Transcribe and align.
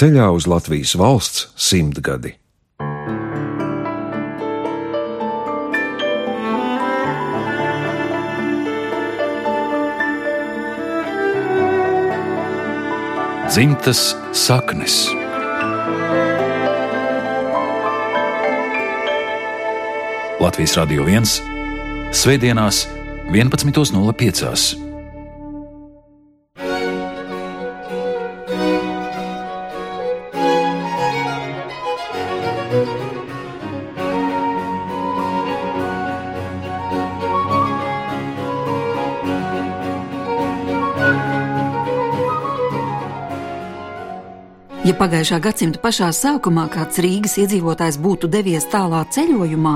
ceļā 0.00 0.30
uz 0.32 0.46
Latvijas 0.48 0.94
valsts 0.96 1.50
simtgadi. 1.60 2.30
Dzimtas 13.50 14.14
saknes. 14.32 15.02
Latvijas 20.40 20.78
Radio 20.80 21.04
1. 21.04 21.28
Svētdienās, 22.16 22.86
11.05. 23.34 24.89
pagājušā 45.00 45.38
gadsimta 45.40 45.80
pašā 45.80 46.10
sākumā 46.12 46.66
kāds 46.68 47.00
Rīgas 47.00 47.38
iedzīvotājs 47.40 47.96
būtu 48.04 48.28
devies 48.28 48.66
tālā 48.68 48.98
ceļojumā 49.14 49.72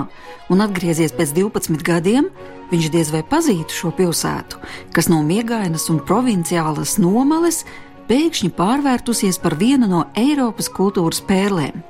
un 0.53 0.61
atgriezies 0.61 1.15
pēc 1.17 1.33
12 1.39 1.81
gadiem, 1.87 2.29
viņš 2.69 2.91
diez 2.93 3.13
vai 3.15 3.23
pazītu 3.25 3.73
šo 3.73 3.93
pilsētu, 3.97 4.61
kas 4.93 5.09
no 5.09 5.23
miegainas 5.25 5.89
un 5.93 6.03
provinciālas 6.05 6.99
nomales 7.01 7.63
pēkšņi 8.11 8.53
pārvērtusies 8.59 9.41
par 9.41 9.57
vienu 9.57 9.89
no 9.89 10.05
Eiropas 10.13 10.69
kultūras 10.69 11.25
pērlēm. 11.25 11.81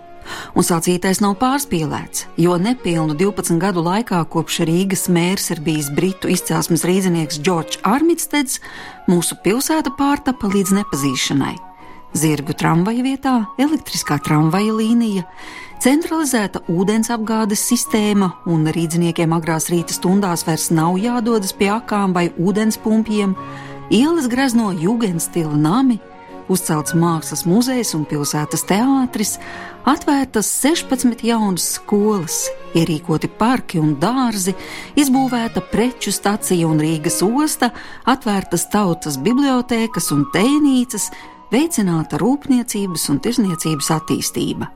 Un 0.54 0.64
sacītais 0.64 1.18
nav 1.20 1.34
pārspīlēts, 1.42 2.28
jo 2.38 2.54
nepilnu 2.54 3.18
12 3.18 3.58
gadu 3.60 3.82
laikā, 3.84 4.22
kopš 4.30 4.62
Rīgas 4.70 5.08
mērs 5.10 5.50
ir 5.50 5.60
bijis 5.66 5.90
britu 5.90 6.30
izcelsmes 6.30 6.86
rīznieks 6.86 7.42
Džordžs 7.42 7.82
Armitsteds, 7.82 8.62
mūsu 9.10 9.42
pilsēta 9.42 9.92
pārtapa 9.98 10.54
līdz 10.54 10.78
nepazīšanai 10.78 11.73
zirgu 12.14 12.54
tramvaja 12.56 13.04
vietā 13.04 13.34
elektriskā 13.60 14.18
tramvaja 14.22 14.74
līnija, 14.78 15.26
centralizēta 15.82 16.62
ūdens 16.70 17.10
apgādes 17.12 17.64
sistēma, 17.68 18.30
un 18.50 18.68
rīzniekiem 18.72 19.34
agrās 19.36 19.68
rīta 19.72 19.96
stundās 19.96 20.46
vairs 20.46 20.70
nav 20.74 20.96
jādodas 21.02 21.54
pie 21.56 21.72
akām 21.74 22.14
vai 22.16 22.28
ūdens 22.38 22.78
pumpiem, 22.80 23.34
ielas 23.90 24.30
grezno 24.30 24.70
jūgenstila 24.72 25.58
nami, 25.58 25.98
uzcelts 26.48 26.94
mākslas 26.96 27.44
muzejs 27.48 27.94
un 27.96 28.04
pilsētas 28.08 28.66
teātris, 28.68 29.36
atvērtas 29.88 30.48
16 30.62 31.24
jaunas 31.24 31.66
skolas, 31.78 32.44
ierīkoti 32.76 33.30
parki 33.38 33.80
un 33.80 33.94
dārzi, 34.00 34.54
izbūvēta 35.00 35.64
preču 35.72 36.12
stacija 36.14 36.68
un 36.68 36.80
Rīgas 36.82 37.22
osta, 37.24 37.72
atvērtas 38.06 38.68
tautas 38.72 39.18
bibliotēkas 39.24 40.12
un 40.14 40.26
tēnīcas, 40.34 41.10
veicināta 41.54 42.18
rūpniecības 42.20 43.06
un 43.12 43.22
tirzniecības 43.22 43.92
attīstība. 43.94 44.70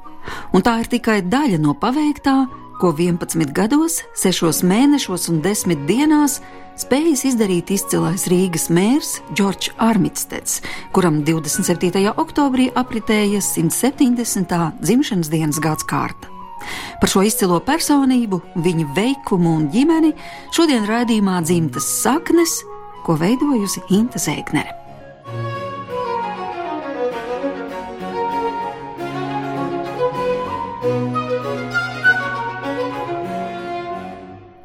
Un 0.55 0.65
tā 0.65 0.79
ir 0.83 0.91
tikai 0.93 1.21
daļa 1.27 1.59
no 1.63 1.75
paveiktā, 1.79 2.39
ko 2.79 2.93
11 2.95 3.53
gados, 3.57 4.03
6 4.19 4.63
mēnešos 4.69 5.29
un 5.33 5.43
10 5.43 5.85
dienās 5.89 6.39
spējis 6.79 7.25
izdarīt 7.33 7.73
izcilais 7.75 8.29
Rīgas 8.31 8.69
mērs 8.71 9.17
Džordžs 9.35 9.75
Armitsteds, 9.83 10.61
kuram 10.95 11.23
27. 11.27 12.05
oktobrī 12.15 12.69
apritēja 12.79 13.43
170. 13.43 14.55
dzimšanas 14.79 15.33
dienas 15.33 15.63
gads 15.63 15.87
kārta. 15.89 16.31
Par 17.01 17.11
šo 17.11 17.23
izcilo 17.27 17.59
personību, 17.65 18.41
viņa 18.63 18.91
veikumu 18.95 19.55
un 19.61 19.69
ģimeni 19.75 20.13
šodien 20.55 20.87
raidījumā 20.91 21.41
dzimtas 21.47 21.87
saknes, 22.03 22.61
ko 23.07 23.17
veidojusi 23.19 23.87
Inte 23.95 24.23
Zēknere. 24.23 24.88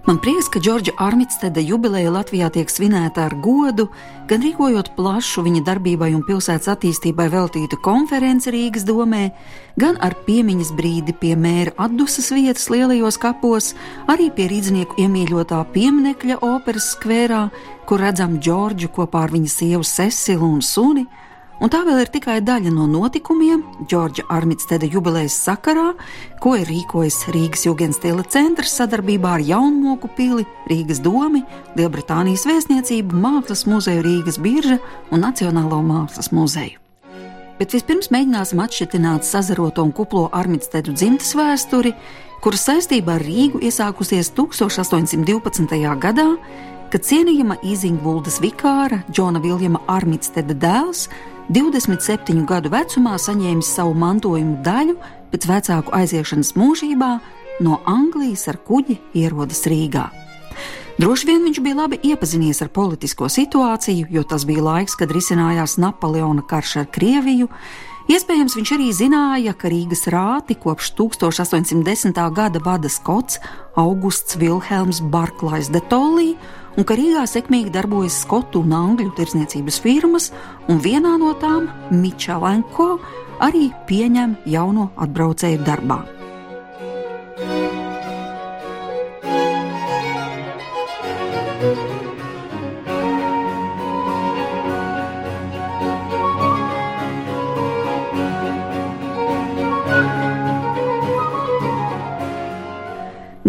Man 0.03 0.17
prieks, 0.19 0.49
ka 0.51 0.59
Džordža 0.59 0.91
Armitsteda 0.99 1.61
jubileja 1.63 2.09
Latvijā 2.11 2.49
tiek 2.51 2.67
svinēta 2.67 3.23
ar 3.23 3.37
godu, 3.39 3.85
gan 4.27 4.41
rīkojot 4.43 4.89
plašu 4.97 5.45
viņa 5.45 5.61
darbībai 5.63 6.09
un 6.11 6.25
pilsētas 6.27 6.67
attīstībai 6.73 7.29
veltītu 7.31 7.79
konferenci 7.79 8.51
Rīgas 8.51 8.83
domē, 8.83 9.29
gan 9.79 9.95
ar 10.03 10.17
piemiņas 10.27 10.73
brīdi 10.75 11.15
pie 11.15 11.37
mēra 11.39 11.71
atdusas 11.85 12.33
vietas 12.35 12.67
lielajos 12.67 13.15
kapos, 13.15 13.71
arī 14.11 14.27
pie 14.35 14.49
rīznieku 14.51 14.99
iemīļotā 15.05 15.61
pieminekļa 15.71 16.41
operas 16.51 16.91
skverā, 16.97 17.45
kur 17.87 18.03
redzam 18.03 18.41
Džordžu 18.43 18.91
kopā 18.91 19.23
ar 19.23 19.31
viņa 19.31 19.55
sievu 19.55 19.87
Cecilu 19.87 20.51
un 20.51 20.59
suni 20.59 21.07
Un 21.61 21.69
tā 21.71 21.83
vēl 21.85 22.01
ir 22.01 22.09
tikai 22.11 22.39
daļa 22.43 22.71
no 22.73 22.87
notikumiem 22.89 23.61
Džordža 23.85 24.25
Armitsteda 24.33 24.87
jubilejas 24.89 25.35
sakarā, 25.45 25.93
ko 26.41 26.55
ir 26.59 26.67
rīkojis 26.67 27.19
Rīgas 27.35 27.67
Jugendstila 27.67 28.25
centrs 28.25 28.73
sadarbībā 28.79 29.35
ar 29.37 29.43
Jaunmoku 29.45 30.09
pili, 30.17 30.47
Rīgas 30.71 30.99
domi, 31.03 31.43
Lielbritānijas 31.77 32.47
vēstniecību, 32.49 33.15
Mākslas 33.15 33.67
muzeju 33.69 34.03
Rīgas 34.03 34.41
birža 34.41 34.79
un 35.11 35.23
Nacionālo 35.23 35.79
mākslas 35.85 36.33
muzeju. 36.33 36.81
Bet 37.59 37.75
vispirms 37.75 38.09
mēģināsim 38.11 38.59
atšķirt 38.59 38.97
sazaroto 39.23 39.83
un 39.85 39.93
kuplo 39.93 40.25
Armitstedu 40.33 40.91
dzimtes 40.91 41.35
vēsturi, 41.37 41.93
kuras 42.41 42.65
saistībā 42.65 43.19
ar 43.19 43.23
Rīgu 43.23 43.61
iesākusies 43.61 44.33
1812. 44.35 45.77
gadā, 46.01 46.31
kad 46.91 47.05
cienījama 47.05 47.55
Īzingvuldas 47.63 48.41
vikāra 48.43 49.03
Džona 49.11 49.39
Viljama 49.39 49.79
Armitsteda 49.87 50.53
dēls 50.53 51.07
27 51.51 52.45
gadu 52.47 52.69
vecumā 52.71 53.17
saņēmis 53.19 53.71
savu 53.75 53.91
mantojumu 53.99 54.61
daļu 54.63 54.93
pēc 55.33 55.47
vecāku 55.49 55.91
aiziešanas 55.97 56.53
mūžībā, 56.55 57.09
no 57.65 57.81
Anglijas 57.89 58.47
ar 58.47 58.61
kuģi 58.63 58.95
ierodas 59.19 59.65
Rīgā. 59.67 60.05
Droši 61.01 61.27
vien 61.27 61.43
viņš 61.43 61.59
bija 61.65 61.79
labi 61.81 61.99
iepazinies 62.05 62.61
ar 62.63 62.69
politisko 62.71 63.27
situāciju, 63.27 64.07
jo 64.13 64.23
tas 64.23 64.45
bija 64.47 64.63
laiks, 64.63 64.95
kad 64.95 65.11
risinājās 65.11 65.75
Napoleona 65.81 66.45
karš 66.47 66.77
ar 66.83 66.87
Krieviju. 66.95 67.49
Iespējams, 68.13 68.55
viņš 68.59 68.73
arī 68.75 68.89
zināja, 68.95 69.55
ka 69.57 69.71
Rīgas 69.71 70.07
rāti 70.11 70.55
kopš 70.59 70.93
1810. 70.95 72.19
gada 72.35 72.59
vada 72.63 72.91
Skots 72.91 73.41
Augusts 73.75 74.39
Vilhelms 74.39 75.01
Barklājs 75.01 75.71
de 75.73 75.83
Tollī 75.91 76.33
un 76.77 76.87
ka 76.87 76.97
Rīgā 76.97 77.25
sekmīgi 77.29 77.73
darbojas 77.73 78.21
skotu 78.23 78.63
un 78.63 78.73
angļu 78.77 79.13
tirsniecības 79.17 79.79
firmas, 79.83 80.31
un 80.71 80.81
vienā 80.83 81.15
no 81.21 81.33
tām, 81.41 81.69
Mičelenko, 81.93 82.97
arī 83.43 83.69
pieņem 83.89 84.37
jauno 84.49 84.91
atbraucēju 85.05 85.63
darbā. 85.67 86.03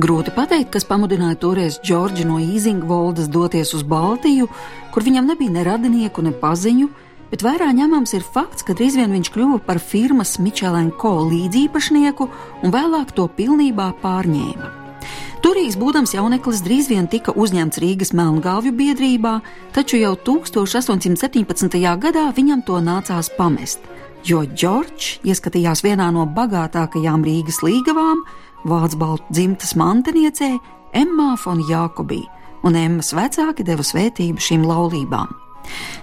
Grūti 0.05 0.35
pateikt, 0.37 0.69
kas 0.75 0.85
pamudināja 0.85 1.39
toreiz 1.41 1.79
Džordžu 1.81 2.27
no 2.29 2.37
Īzingvoldas 2.37 3.31
doties 3.33 3.71
uz 3.73 3.87
Baltiju, 3.89 4.51
kur 4.93 5.07
viņam 5.07 5.31
nebija 5.31 5.55
ne 5.55 5.63
radinieku, 5.65 6.21
ne 6.27 6.33
paziņu, 6.43 6.91
bet 7.31 7.41
vērā 7.47 7.71
ņemams 7.73 8.13
ir 8.19 8.27
fakts, 8.35 8.67
ka 8.69 8.77
drīz 8.77 8.99
vien 9.01 9.15
viņš 9.17 9.31
kļuva 9.33 9.63
par 9.65 9.81
firmas 9.81 10.35
Mičelenko 10.45 11.15
līdzīpašnieku 11.31 12.29
un 12.61 12.75
vēlāk 12.75 13.17
to 13.17 13.31
pilnībā 13.39 13.95
pārņēma. 14.05 14.69
Turīgs 15.41 15.81
būdams 15.81 16.13
jauneklis 16.19 16.61
drīz 16.69 16.93
vien 16.93 17.09
tika 17.09 17.33
uzņemts 17.33 17.81
Rīgas 17.81 18.13
melngalvju 18.13 18.77
biedrībā, 18.77 19.39
taču 19.73 20.05
jau 20.05 20.19
1817. 20.21 21.81
gadā 21.81 22.29
viņam 22.37 22.61
to 22.69 22.85
nācās 22.85 23.33
pamest, 23.41 23.89
jo 24.21 24.45
Džordžs 24.45 25.25
ieskatījās 25.25 25.81
vienā 25.87 26.13
no 26.13 26.29
bagātākajām 26.29 27.25
Rīgas 27.25 27.65
līgavām, 27.65 28.27
Vācu 28.65 28.97
baltu 28.97 29.25
dzimtas 29.35 29.75
mantiniecei 29.77 30.59
Emmā 30.97 31.35
von 31.45 31.61
Jākobī, 31.69 32.23
un 32.65 32.77
Emmas 32.79 33.13
vecāki 33.13 33.65
deva 33.67 33.85
svētību 33.85 34.41
šīm 34.41 34.65
laulībām. 34.65 35.33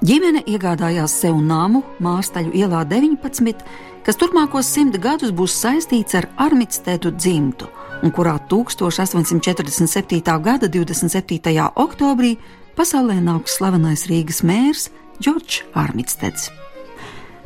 Ģimene 0.05 0.43
iegādājās 0.49 1.13
sev 1.23 1.37
namu 1.41 1.83
Māstaļu 2.01 2.53
ielā 2.57 2.83
19, 2.89 3.65
kas 4.05 4.17
turpmākos 4.17 4.69
simt 4.69 4.97
gadus 5.01 5.33
būs 5.33 5.57
saistīts 5.57 6.17
ar 6.17 6.29
Armitstedu 6.41 7.13
dzimtu, 7.17 7.69
un 8.01 8.13
kurā 8.13 8.37
1847. 8.49 10.21
gada 10.41 10.69
27. 10.69 11.69
oktobrī 11.75 12.35
pasaulē 12.77 13.19
nāks 13.21 13.57
slavenais 13.57 14.07
Rīgas 14.09 14.41
mērs 14.45 14.89
Džordžs 15.21 15.63
Armitsteds. 15.77 16.49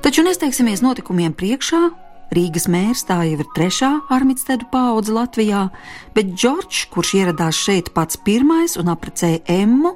Taču 0.03 0.23
nesteigsimies 0.27 0.83
notikumiem 0.85 1.33
priekšā. 1.33 2.04
Rīgas 2.33 2.65
mērs 2.71 3.05
tā 3.05 3.19
jau 3.27 3.37
ir 3.37 3.49
trešā 3.55 3.91
armītstedu 4.11 4.67
paudze 4.71 5.13
Latvijā, 5.13 5.67
bet 6.15 6.33
Džordžs, 6.33 6.87
kurš 6.93 7.13
ieradās 7.21 7.59
šeit 7.59 7.91
pats 7.93 8.17
pirmais 8.17 8.77
un 8.81 8.89
apprecēja 8.93 9.43
Emmu, 9.61 9.93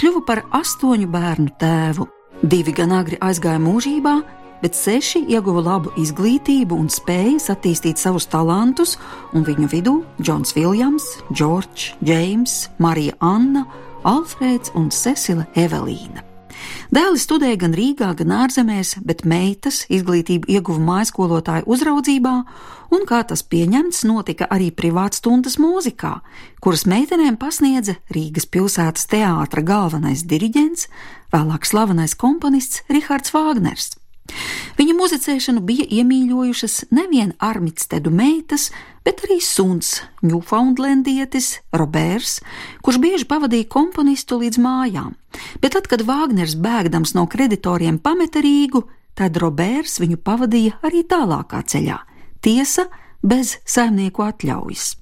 kļuva 0.00 0.22
par 0.28 0.44
astoņu 0.62 1.10
bērnu 1.10 1.56
tēvu. 1.60 2.06
Divi 2.42 2.74
gan 2.74 2.94
agri 2.94 3.18
aizgāja 3.22 3.60
mūžībā, 3.62 4.14
bet 4.62 4.78
seši 4.78 5.24
ieguva 5.34 5.62
labu 5.66 5.92
izglītību 5.98 6.78
un 6.78 6.90
spējas 6.90 7.50
attīstīt 7.52 8.00
savus 8.00 8.28
talantus, 8.30 8.96
un 9.34 9.46
viņu 9.46 9.70
vidū 9.74 9.96
Džons 10.22 10.54
Viljams, 10.56 11.08
Džordžs, 11.34 11.96
Džeims, 12.02 12.58
Marija 12.78 13.18
Anna, 13.20 13.66
Alfrēds 14.06 14.74
un 14.78 14.90
Cecile 14.94 15.46
Evelīna. 15.58 16.31
Dēli 16.92 17.20
studēja 17.20 17.60
gan 17.64 17.76
Rīgā, 17.76 18.10
gan 18.18 18.34
ārzemēs, 18.42 18.96
bet 19.06 19.24
meitas 19.28 19.82
izglītību 19.92 20.50
ieguva 20.52 20.82
mājskolotāju 20.88 21.68
uzraudzībā, 21.72 22.34
un, 22.92 23.06
kā 23.08 23.22
tas 23.28 23.44
pieņemts, 23.46 24.04
notika 24.08 24.48
arī 24.52 24.70
privātstundas 24.74 25.58
mūzikā, 25.62 26.18
kuras 26.64 26.84
meitenēm 26.90 27.38
pasniedza 27.40 27.96
Rīgas 28.12 28.48
pilsētas 28.52 29.08
teātra 29.12 29.64
galvenais 29.64 30.26
diriģents, 30.28 30.88
vēlāk 31.32 31.68
slavenais 31.68 32.16
komponists 32.18 32.84
Rihards 32.92 33.34
Vāgners. 33.34 33.92
Viņa 34.78 34.94
muzicēšanu 34.96 35.60
bija 35.66 35.84
iemīļojušas 35.98 36.92
nevien 36.94 37.34
armitstedu 37.42 38.12
meitas, 38.14 38.70
bet 39.06 39.22
arī 39.26 39.38
suns, 39.42 40.00
Newfoundlandietis, 40.22 41.60
Roberts, 41.74 42.40
kurš 42.84 43.00
bieži 43.02 43.28
pavadīja 43.30 43.68
komponistu 43.72 44.40
līdz 44.42 44.60
mājām. 44.62 45.12
Bet 45.62 45.76
tad, 45.76 45.88
kad 45.90 46.04
Vāgners 46.06 46.56
bēgdams 46.58 47.14
no 47.18 47.26
kreditoriem 47.30 48.00
pameta 48.02 48.42
Rīgu, 48.44 48.84
tad 49.18 49.38
Roberts 49.42 49.98
viņu 50.02 50.20
pavadīja 50.24 50.80
arī 50.86 51.04
tālākā 51.08 51.62
ceļā, 51.66 52.00
tiesa 52.44 52.88
bez 53.22 53.58
saimnieku 53.68 54.26
atļaujas. 54.26 54.92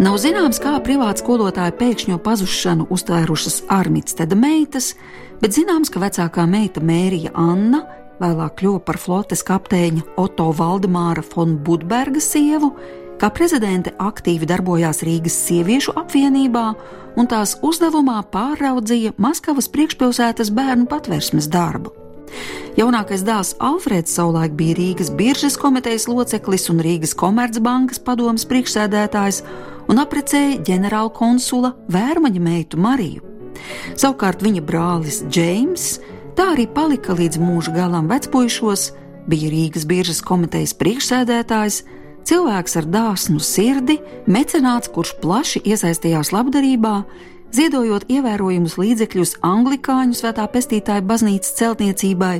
Nav 0.00 0.14
zināms, 0.16 0.56
kā 0.56 0.78
privāta 0.80 1.20
skolotāja 1.20 1.74
pēkšņo 1.76 2.14
pazušanu 2.24 2.86
uztvērušas 2.94 3.58
Armītsteda 3.68 4.32
meitas, 4.32 4.94
bet 5.42 5.52
zināms, 5.52 5.90
ka 5.92 6.00
vecākā 6.00 6.46
meita 6.48 6.80
Mērija 6.80 7.34
Anna 7.36 7.82
vēlāk 8.16 8.54
kļuva 8.62 8.80
par 8.86 8.96
flotes 8.96 9.44
kapteiņa 9.44 10.06
Otto 10.22 10.46
Valdemāra 10.56 11.20
von 11.34 11.58
Budberga 11.60 12.22
sievu, 12.24 12.72
kā 13.20 13.28
prezidente 13.28 13.92
aktīvi 14.00 14.48
darbojās 14.48 15.02
Rīgas 15.04 15.36
sieviešu 15.44 15.92
apvienībā 16.00 16.66
un 17.20 17.28
tās 17.28 17.58
uzdevumā 17.60 18.22
pāraudzīja 18.32 19.18
Maskavas 19.20 19.68
priekšpilsētas 19.68 20.48
bērnu 20.56 20.88
patversmes 20.88 21.50
darbu. 21.52 21.92
Jaunākais 22.78 23.24
dēls 23.26 23.56
Alfrēds 23.60 24.14
savulaik 24.16 24.54
bija 24.56 24.78
Rīgas 24.78 25.10
biržas 25.12 25.58
komitejas 25.60 26.06
loceklis 26.08 26.68
un 26.72 26.80
Rīgas 26.80 27.12
Komercbankas 27.18 28.00
padomas 28.06 28.46
priekšsēdētājs 28.48 29.42
un 29.90 29.98
apprecēja 29.98 30.60
ģenerāla 30.66 31.10
konsula 31.14 31.74
Vērmaņa 31.90 32.42
meitu 32.42 32.78
Mariju. 32.80 33.26
Savukārt 33.98 34.44
viņa 34.44 34.62
brālis 34.64 35.20
Džeims 35.26 35.98
tā 36.38 36.52
arī 36.54 36.68
palika 36.70 37.14
līdz 37.16 37.40
mūža 37.42 37.74
galam 37.74 38.08
vecpuišos, 38.10 38.90
bija 39.28 39.50
Rīgas 39.52 39.86
biržas 39.88 40.22
komitejas 40.24 40.72
priekšsēdētājs, 40.78 41.82
cilvēks 42.28 42.78
ar 42.80 42.86
dāsnu 42.88 43.42
sirdi, 43.42 43.98
mecenāts, 44.30 44.90
kurš 44.94 45.16
plaši 45.20 45.62
iesaistījās 45.66 46.32
labdarībā, 46.32 46.94
ziedojot 47.52 48.06
ievērojumus 48.08 48.78
līdzekļus 48.80 49.36
Anglikāņu 49.46 50.16
svētā 50.16 50.46
pestītāja 50.54 51.04
baznīcas 51.04 51.56
celtniecībai, 51.58 52.36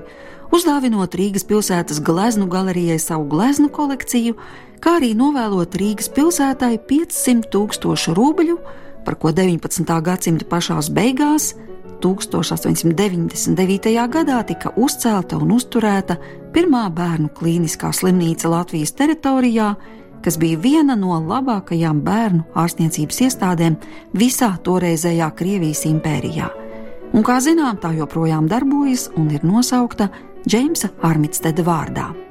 uzdāvinot 0.55 1.15
Rīgas 1.19 1.47
pilsētas 1.51 2.01
gleznu 2.07 2.49
galerijai 2.51 2.99
savu 3.03 3.27
gleznu 3.35 3.69
kolekciju, 3.75 4.39
kā 4.81 4.97
arī 4.99 5.15
novēlot 5.17 5.77
Rīgas 5.77 6.09
pilsētai 6.17 6.79
500 6.89 7.49
tūkstošu 7.53 8.15
rubļu, 8.17 8.57
par 9.05 9.17
ko 9.21 9.33
19. 9.33 9.85
gadsimta 10.05 10.45
pašās 10.49 10.91
beigās, 10.93 11.55
1899. 12.01 14.09
gadā 14.09 14.43
tika 14.49 14.73
uzcelta 14.77 15.37
un 15.37 15.51
uzturēta 15.53 16.17
pirmā 16.55 16.89
bērnu 16.97 17.29
klīniskā 17.37 17.93
slimnīca 17.93 18.49
Latvijas 18.49 18.93
teritorijā, 18.97 19.75
kas 20.25 20.39
bija 20.41 20.59
viena 20.61 20.97
no 20.97 21.21
labākajām 21.29 22.01
bērnu 22.05 22.45
ārstniecības 22.57 23.21
iestādēm 23.27 23.77
visā 24.17 24.57
toreizējā 24.65 25.31
Krievijas 25.37 25.85
impērijā. 25.89 26.49
Un, 27.11 27.25
kā 27.27 27.41
zinām, 27.43 27.77
tā 27.83 27.91
joprojām 27.97 28.49
darbojas 28.49 29.11
un 29.19 29.31
ir 29.35 29.43
nosaukta 29.45 30.09
Džeimsa 30.47 30.89
Armitsteda 31.05 31.63
vārdā. 31.67 32.30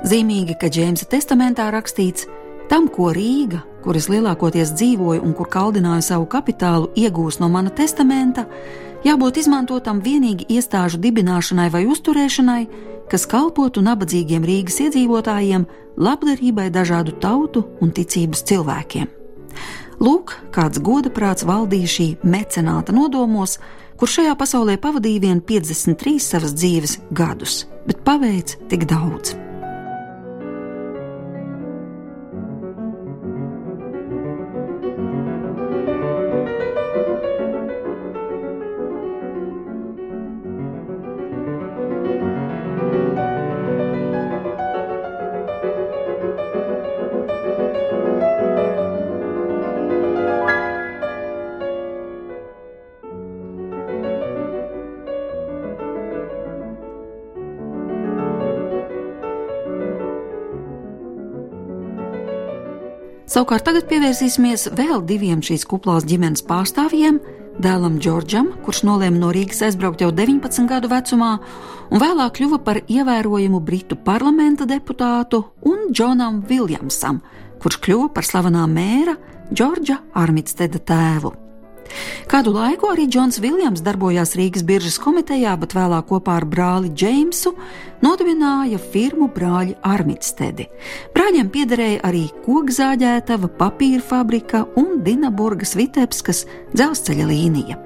Zīmīgi, 0.00 0.54
ka 0.56 0.70
Džeimsa 0.72 1.04
testamentā 1.12 1.66
rakstīts, 1.74 2.24
tam, 2.70 2.86
ko 2.88 3.10
Rīga, 3.12 3.60
kuras 3.84 4.06
lielākoties 4.08 4.72
dzīvoja 4.72 5.20
un 5.20 5.34
kur 5.36 5.48
kaldināja 5.52 6.06
savu 6.06 6.24
kapitālu, 6.30 6.88
iegūs 6.96 7.36
no 7.42 7.50
mana 7.52 7.68
testamenta, 7.68 8.46
jābūt 9.04 9.42
izmantotam 9.42 10.00
vienīgi 10.00 10.48
iestāžu 10.56 11.00
dibināšanai 11.04 11.68
vai 11.74 11.84
uzturēšanai, 11.92 12.62
kas 13.12 13.26
kalpotu 13.28 13.84
nabadzīgiem 13.84 14.46
Rīgas 14.46 14.80
iedzīvotājiem, 14.86 15.66
labdarībai 16.00 16.70
dažādu 16.72 17.18
tautu 17.20 17.66
un 17.84 17.92
ticības 17.92 18.44
cilvēkiem. 18.48 19.12
Lūk, 20.00 20.32
kāds 20.54 20.80
godaprāts 20.80 21.44
valdīja 21.44 21.92
šī 21.98 22.08
mecenāta 22.24 22.96
nodomos, 22.96 23.58
kur 24.00 24.08
šajā 24.08 24.32
pasaulē 24.40 24.78
pavadīja 24.80 25.26
vien 25.26 25.44
53 25.44 26.16
savas 26.24 26.56
dzīves 26.56 26.96
gadus, 27.12 27.66
bet 27.84 28.00
paveic 28.06 28.56
tik 28.72 28.88
daudz. 28.88 29.36
Savukārt 63.40 63.64
tagad 63.64 63.86
pievērsīsimies 63.88 64.66
vēl 64.76 64.98
diviem 65.08 65.40
šīs 65.40 65.62
kuplās 65.64 66.04
ģimenes 66.04 66.42
pārstāvjiem- 66.44 67.16
dēlam 67.64 67.96
Džordžam, 67.96 68.50
kurš 68.66 68.82
nolēma 68.84 69.16
no 69.16 69.30
Rīgas 69.32 69.62
aizbraukt 69.64 70.04
jau 70.04 70.10
19 70.12 70.68
gadu 70.68 70.90
vecumā, 70.92 71.38
un 71.88 72.02
vēlāk 72.04 72.36
kļuva 72.36 72.62
par 72.62 72.82
ievērojumu 72.84 73.64
Britu 73.64 73.96
parlamenta 73.96 74.68
deputātu, 74.68 75.42
un 75.64 75.88
Džonam 75.88 76.44
Viljamsam, 76.44 77.22
kurš 77.62 77.80
kļuva 77.80 78.12
par 78.12 78.24
slavenā 78.24 78.68
mēra 78.68 79.16
Džordža 79.54 80.02
Armitsteda 80.12 80.76
tēvu. 80.76 81.39
Kādu 82.30 82.52
laiku 82.54 82.90
arī 82.92 83.06
Džons 83.10 83.40
Viljams 83.42 83.82
darbojās 83.84 84.36
Rīgas 84.38 84.64
biržas 84.66 84.98
komitejā, 85.02 85.56
bet 85.60 85.74
vēlāk 85.76 86.08
kopā 86.10 86.36
ar 86.40 86.46
brāli 86.46 86.92
Džeimsu 86.94 87.54
nodibināja 88.04 88.78
firmu 88.92 89.28
brāļi 89.34 89.76
Armitstedi. 89.86 90.68
Brāļiem 91.16 91.50
piederēja 91.52 92.00
arī 92.06 92.26
kokzāģētava, 92.46 93.50
papīra 93.60 94.02
fabrika 94.04 94.64
un 94.80 95.00
Dinaburgas 95.06 95.76
Vitebskas 95.78 96.46
dzelzceļa 96.74 97.30
līnija. 97.32 97.80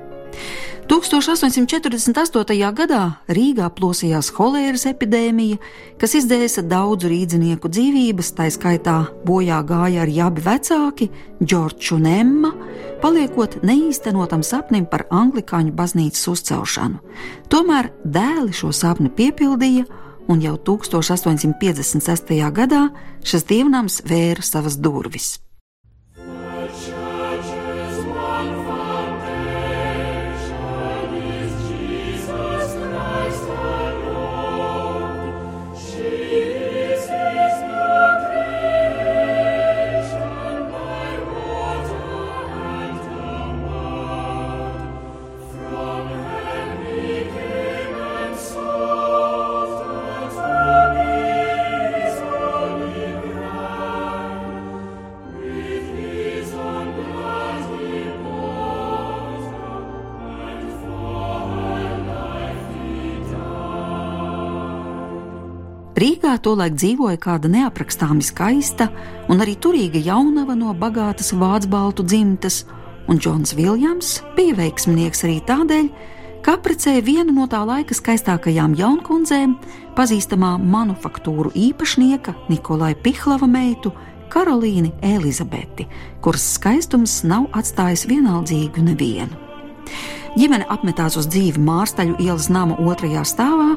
1848. 0.85 2.73
gadā 2.76 3.03
Rīgā 3.33 3.71
plosījās 3.73 4.29
holēras 4.37 4.85
epidēmija, 4.91 5.57
kas 6.00 6.12
izdēsa 6.19 6.64
daudzu 6.69 7.09
rīdzinieku 7.09 7.71
dzīvības, 7.73 8.33
tā 8.37 8.50
skaitā 8.53 8.97
bojā 9.25 9.62
gāja 9.64 10.03
arī 10.05 10.19
abi 10.21 10.45
vecāki, 10.45 11.09
Džordžs 11.41 11.95
un 11.97 12.09
Emma, 12.11 12.53
paliekot 13.00 13.62
neīstenotam 13.64 14.45
sapnim 14.45 14.85
par 14.85 15.07
anglikāņu 15.09 15.73
baznīcas 15.73 16.29
uzcelšanu. 16.35 17.00
Tomēr 17.49 17.88
dēli 18.05 18.53
šo 18.53 18.73
sapni 18.76 19.09
piepildīja, 19.09 19.87
un 20.29 20.45
jau 20.45 20.59
1856. 20.69 22.37
gadā 22.53 22.88
šis 23.25 23.49
dievnams 23.49 24.03
vēra 24.05 24.45
savas 24.45 24.76
durvis. 24.76 25.44
Rīgā 66.35 66.43
tolaik 66.43 66.75
dzīvoja 66.75 67.19
kāda 67.23 67.47
neaprakstāmi 67.47 68.25
skaista 68.26 68.88
un 69.31 69.38
arī 69.38 69.53
turīga 69.55 70.00
jaunava 70.03 70.57
no 70.59 70.73
bagātas 70.75 71.31
vācu 71.31 71.69
baltu 71.71 72.03
dzimtas, 72.03 72.64
un 73.07 73.21
Džons 73.23 73.55
Viljams 73.55 74.17
bija 74.35 74.57
veiksminieks 74.59 75.23
arī 75.29 75.37
tādēļ, 75.47 75.87
ka 76.43 76.57
apprecēja 76.59 77.05
vienu 77.07 77.37
no 77.37 77.47
tā 77.47 77.61
laika 77.62 77.95
skaistākajām 77.95 78.75
jaunkundzēm, 78.75 79.55
pazīstamā 79.95 80.57
manufaktūru 80.59 81.55
īpašnieka 81.55 82.35
Nikolai 82.50 82.97
Pihlava 82.99 83.47
meitu 83.47 83.95
Karolīni 84.26 84.91
Elizabeti, 85.07 85.87
kuras 86.19 86.49
skaistums 86.57 87.21
nav 87.23 87.47
atstājis 87.55 88.09
vienaldzīgu 88.11 88.83
nevienu. 88.91 89.38
Ģimene 90.35 90.67
apmetās 90.67 91.14
uz 91.14 91.29
dzīvi 91.31 91.61
Mārstaļu 91.62 92.17
ielas 92.19 92.49
nama 92.50 92.75
otrajā 92.83 93.21
stāvā, 93.23 93.76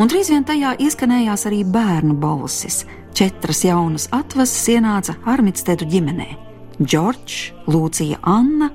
un 0.00 0.08
drīz 0.08 0.30
vien 0.32 0.46
tajā 0.48 0.70
ieskanējās 0.80 1.44
arī 1.50 1.58
bērnu 1.68 2.16
balsis. 2.16 2.86
Četras 3.12 3.60
jaunas 3.66 4.08
atvases 4.16 4.70
ienāca 4.72 5.18
Armitstedu 5.28 5.84
ģimenē- 5.84 6.30
Džordžs, 6.88 7.52
Lūcija 7.68 8.22
Anna, 8.22 8.70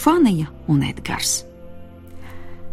Fanija 0.00 0.48
un 0.66 0.82
Edgars. 0.82 1.44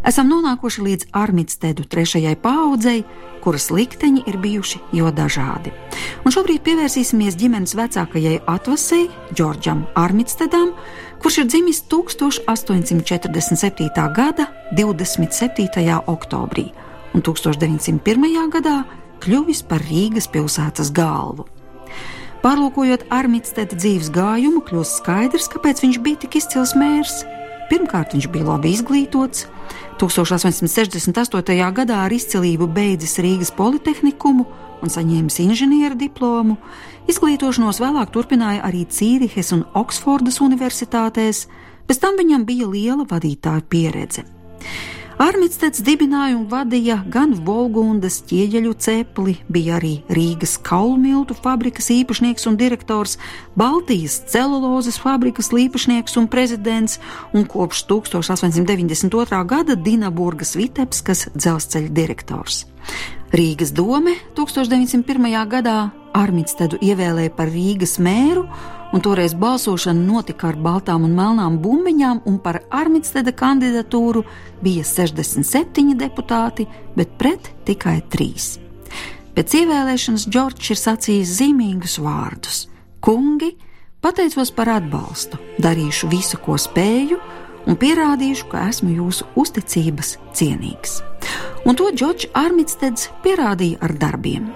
Esam 0.06 0.30
nonākuši 0.30 0.84
līdz 0.86 1.06
Armitstedu 1.12 1.84
trešajai 1.84 2.36
paudzei, 2.38 3.04
kuras 3.42 3.72
likteņi 3.74 4.22
ir 4.30 4.38
bijuši 4.38 4.80
jo 4.94 5.10
dažādi. 5.12 5.74
Un 6.24 6.32
šobrīd 6.32 6.62
pievērsīsimies 6.62 7.36
ģimenes 7.36 7.74
vecākajai 7.76 8.40
atvasei, 8.46 9.10
Džordžam 9.34 9.88
Armitstedam, 9.96 10.72
kurš 11.22 11.38
ir 11.44 11.48
dzimis 11.50 11.80
1847. 11.92 13.90
gada 14.16 14.46
27. 14.72 16.02
oktobrī 16.08 16.72
un 17.16 17.22
1901. 17.22 18.50
gadā 18.52 18.84
kļuvis 19.24 19.64
par 19.70 19.82
Rīgas 19.88 20.28
pilsētas 20.32 20.92
galvu. 20.96 21.46
Pārlūkojot 22.46 23.08
Armitsteda 23.10 23.74
dzīves 23.74 24.12
gājumu, 24.14 24.62
kļūst 24.68 25.00
skaidrs, 25.00 25.48
kāpēc 25.50 25.82
viņš 25.82 25.98
bija 26.06 26.18
tik 26.26 26.36
izcils 26.38 26.76
mērs. 26.78 27.24
Pirmkārt, 27.72 28.14
viņš 28.14 28.28
bija 28.30 28.46
labi 28.52 28.70
izglītots. 28.76 29.48
1868. 29.98 31.72
gadā 31.74 31.98
ar 32.06 32.14
izcilību 32.14 32.68
beidzis 32.70 33.18
Rīgas 33.24 33.50
Politehniku 33.56 34.46
un 34.86 34.94
saņēmis 34.94 35.40
inženieru 35.44 35.98
diplomu. 36.00 36.58
Izglītošanos 37.12 37.82
vēlāk 37.84 38.14
turpināja 38.14 38.64
arī 38.66 38.86
Cīrihes 38.90 39.52
un 39.56 39.66
Oksfordas 39.78 40.42
universitātēs, 40.46 41.46
pēc 41.90 42.02
tam 42.02 42.20
viņam 42.22 42.46
bija 42.48 42.70
liela 42.70 43.08
vadītāja 43.10 43.66
pieredze. 43.70 44.26
Armitsteds 45.16 45.80
dibināja 45.80 46.36
un 46.36 46.44
vadīja 46.52 46.98
gan 47.08 47.32
Volgundas 47.48 48.18
ķieģeļu 48.28 48.74
cepli, 48.84 49.38
bija 49.48 49.78
arī 49.78 49.94
Rīgas 50.12 50.58
kaulmiltu 50.60 51.38
fabrikas 51.40 51.88
īpašnieks 51.94 52.50
un 52.52 52.58
direktors, 52.60 53.16
Baltijas 53.56 54.18
celulozes 54.28 55.00
fabrikas 55.00 55.54
īpašnieks 55.56 56.20
un 56.20 56.28
prezidents, 56.28 57.00
un 57.32 57.48
kopš 57.48 57.86
1892. 57.94 59.40
gada 59.48 59.80
Dinaburgas 59.80 60.58
Vitebskas 60.60 61.30
dzelzceļa 61.32 61.96
direktors. 61.96 62.66
Rīgas 63.36 63.74
dome 63.76 64.14
1901. 64.38 65.26
gadā 65.52 65.90
Armitstedu 66.16 66.78
ievēlēja 66.80 67.34
par 67.36 67.50
Rīgas 67.52 67.98
mēru, 68.00 68.46
un 68.96 69.02
toreiz 69.04 69.34
balsošana 69.36 70.00
notika 70.00 70.54
ar 70.54 70.56
baltām 70.56 71.04
un 71.04 71.18
melnām 71.18 71.58
bumbiņām, 71.60 72.22
un 72.32 72.38
par 72.40 72.62
Armitsteda 72.72 73.34
kandidatūru 73.36 74.22
bija 74.64 74.86
67 74.88 75.98
deputāti, 76.00 76.64
bet 76.96 77.18
pret 77.20 77.50
tikai 77.68 77.98
3. 78.14 78.46
Pēc 79.36 79.58
ievēlēšanas 79.60 80.30
Džordžs 80.30 80.72
ir 80.72 80.80
sacījis 80.80 81.34
zīmīgus 81.42 81.98
vārdus: 82.06 82.62
Kungi, 83.04 83.58
pateicos 84.00 84.54
par 84.56 84.78
atbalstu, 84.78 85.42
darīšu 85.60 86.08
visu, 86.14 86.40
ko 86.40 86.56
spēju, 86.56 87.20
un 87.68 87.76
pierādīšu, 87.84 88.48
ka 88.54 88.70
esmu 88.70 88.96
jūsu 89.02 89.28
uzticības 89.44 90.16
cienīgs. 90.32 91.02
Un 91.66 91.74
to 91.74 91.88
Džordžs 91.90 92.30
Armitsteds 92.38 93.08
pierādīja 93.24 93.82
ar 93.82 93.96
darbiem. 93.98 94.52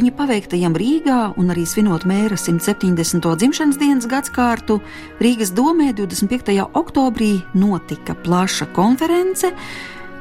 Viņa 0.00 0.14
paveiktajam 0.16 0.72
Rīgā 0.80 1.14
un 1.36 1.50
arī 1.52 1.66
svinot 1.68 2.06
mēra 2.08 2.32
170. 2.40 3.20
dzimšanas 3.20 3.76
dienas 3.76 4.06
gadsimtu, 4.08 4.78
Rīgas 5.20 5.50
domē 5.52 5.90
25. 5.92 6.54
oktobrī 6.72 7.42
notika 7.52 8.14
plaša 8.16 8.70
konference, 8.72 9.50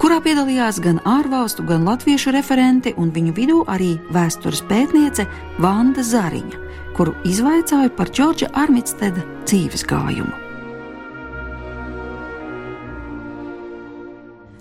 kurā 0.03 0.17
piedalījās 0.25 0.81
gan 0.83 1.00
ārvalstu, 1.07 1.63
gan 1.63 1.88
latviešu 1.88 2.36
referenti, 2.36 2.91
un 3.00 3.15
viņu 3.15 3.38
vidū 3.39 3.62
arī 3.71 3.93
vēstures 4.12 4.65
pētniece 4.67 5.29
Vanda 5.63 6.03
Zariņa, 6.03 6.59
kuru 7.00 7.15
izvaicāja 7.24 7.95
par 7.95 8.12
Džordža 8.12 8.51
Armitsteda 8.59 9.24
dzīves 9.48 9.88
gājumu. 9.88 10.49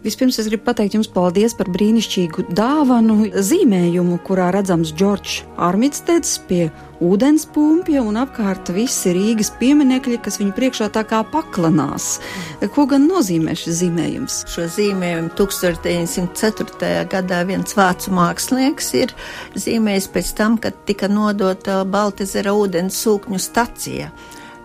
Vispirms 0.09 0.38
es 0.41 0.47
gribu 0.49 0.65
pateikt 0.65 0.95
jums 0.97 1.09
paldies 1.12 1.53
par 1.53 1.69
brīnišķīgu 1.69 2.47
dāvanu 2.57 3.27
zīmējumu, 3.45 4.17
kurā 4.25 4.47
redzams 4.55 4.95
Džordžs 4.97 5.43
Armitsteds 5.61 6.38
pie 6.49 6.71
ūdens 7.05 7.45
pumpja 7.53 8.00
un 8.00 8.17
apkārt 8.17 8.71
visi 8.73 9.12
Rīgas 9.12 9.50
pieminekļi, 9.61 10.17
kas 10.25 10.41
viņu 10.41 10.55
priekšā 10.57 10.88
tā 10.95 11.03
kā 11.11 11.21
paklanās. 11.29 12.09
Ko 12.73 12.87
gan 12.88 13.05
nozīmē 13.11 13.53
šis 13.53 13.83
zīmējums? 13.83 14.38
Šo 14.49 14.65
zīmējumu 14.79 15.35
1904. 15.37 17.05
gadā 17.12 17.45
viens 17.53 17.77
vācu 17.77 18.17
mākslinieks 18.17 18.93
ir 19.03 19.12
zīmējis 19.61 20.09
pēc 20.17 20.33
tam, 20.41 20.57
kad 20.57 20.81
tika 20.88 21.12
nodota 21.12 21.83
Baltezera 21.85 22.57
ūdens 22.57 23.05
sūkņu 23.05 23.45
stacija 23.45 24.09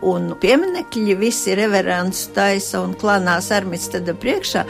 un 0.10 0.34
pieminekļi 0.40 1.16
visi 1.20 1.56
reverants 1.58 2.28
taisa 2.36 2.82
un 2.84 2.96
klanās 3.00 3.50
armistada 3.56 4.16
priekšā, 4.18 4.64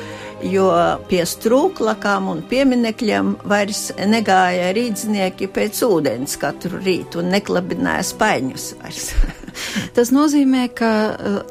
jo 0.49 0.67
pie 1.09 1.21
strūklakām 1.27 2.27
un 2.31 2.41
pieminekļiem 2.49 3.35
vairs 3.47 3.87
negāja 4.09 4.73
rīdznieki 4.75 5.49
pēc 5.53 5.83
ūdens 5.87 6.35
katru 6.41 6.81
rītu 6.83 7.23
un 7.23 7.31
neklabināja 7.33 8.03
spaiņus 8.13 8.67
vairs. 8.81 9.09
Tas 9.95 10.09
nozīmē, 10.13 10.65
ka 10.73 10.91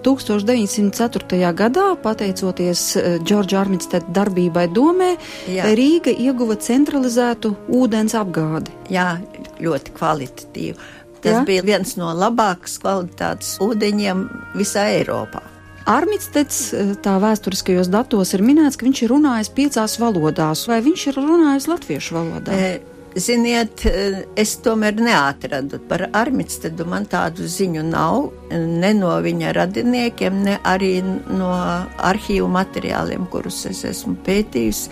1904. 0.02 1.38
Eh, 1.38 1.44
gadā, 1.56 1.92
pateicoties 2.02 2.84
Džordža 3.22 3.56
eh, 3.56 3.60
Armisteda 3.62 4.16
darbībai 4.20 4.66
domē, 4.74 5.12
Jā. 5.50 5.70
Rīga 5.78 6.14
ieguva 6.14 6.58
centralizētu 6.58 7.54
ūdens 7.78 8.16
apgādi. 8.18 8.74
Jā, 8.92 9.14
ļoti 9.62 9.94
kvalitatīvu. 9.96 10.90
Tas 11.22 11.38
Jā. 11.38 11.42
bija 11.46 11.62
viens 11.62 11.96
no 12.00 12.10
labākās 12.18 12.80
kvalitātes 12.82 13.56
ūdeņiem 13.62 14.26
visā 14.58 14.88
Eiropā. 14.98 15.44
Armītsteds 15.90 16.58
eh, 16.74 16.94
tā 17.02 17.16
vēsturiskajos 17.22 17.90
datos 17.90 18.34
ir 18.36 18.42
minēts, 18.46 18.78
ka 18.78 18.86
viņš 18.86 19.04
ir 19.04 19.12
runājis 19.14 19.52
piecās 19.54 19.98
valodās, 20.02 20.66
vai 20.70 20.80
viņš 20.84 21.06
ir 21.10 21.20
runājis 21.20 21.68
latviešu 21.70 22.18
valodā? 22.18 22.54
E, 22.54 22.92
Ziniet, 23.12 23.82
eh, 23.84 24.22
es 24.40 24.54
tomēr 24.64 24.96
neatradu 24.96 25.82
par 25.88 26.06
Armītstedu. 26.16 26.86
Man 26.88 27.04
tādu 27.10 27.44
ziņu 27.44 27.82
nav 27.84 28.30
ne 28.52 28.92
no 28.96 29.10
viņa 29.20 29.52
radiniekiem, 29.58 30.38
ne 30.46 30.56
arī 30.64 30.94
no 31.02 31.50
arhīvu 31.98 32.48
materiāliem, 32.48 33.26
kurus 33.28 33.66
es 33.68 33.84
esmu 33.90 34.16
pētījis. 34.24 34.86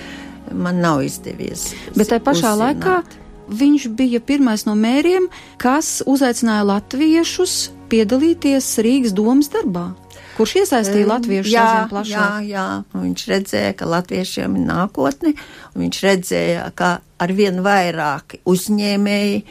Man 0.50 0.82
nav 0.82 1.04
izdevies. 1.06 1.70
Bet 1.94 2.10
tajā 2.10 2.24
pašā 2.26 2.52
uzzināt. 2.56 2.82
laikā 2.82 3.19
viņš 3.50 3.88
bija 3.98 4.20
pirmais 4.22 4.64
no 4.68 4.76
mēriem, 4.78 5.28
kas 5.60 6.00
uzaicināja 6.08 6.66
latviešus 6.68 7.56
piedalīties 7.90 8.70
Rīgas 8.84 9.16
domas 9.16 9.50
darbā. 9.52 9.90
Kurš 10.38 10.54
iesaistīja 10.62 11.08
latviešu 11.10 11.52
jā, 11.52 11.66
plašāk? 11.90 12.46
Jā, 12.46 12.46
jā, 12.48 12.66
viņš 12.96 13.24
redzēja, 13.28 13.74
ka 13.76 13.88
latviešiem 13.90 14.56
ir 14.56 14.64
nākotne, 14.70 15.34
un 15.74 15.84
viņš 15.84 15.98
redzēja, 16.06 16.70
ka 16.78 16.94
arvien 17.20 17.60
vairāk 17.66 18.38
uzņēmēji 18.48 19.42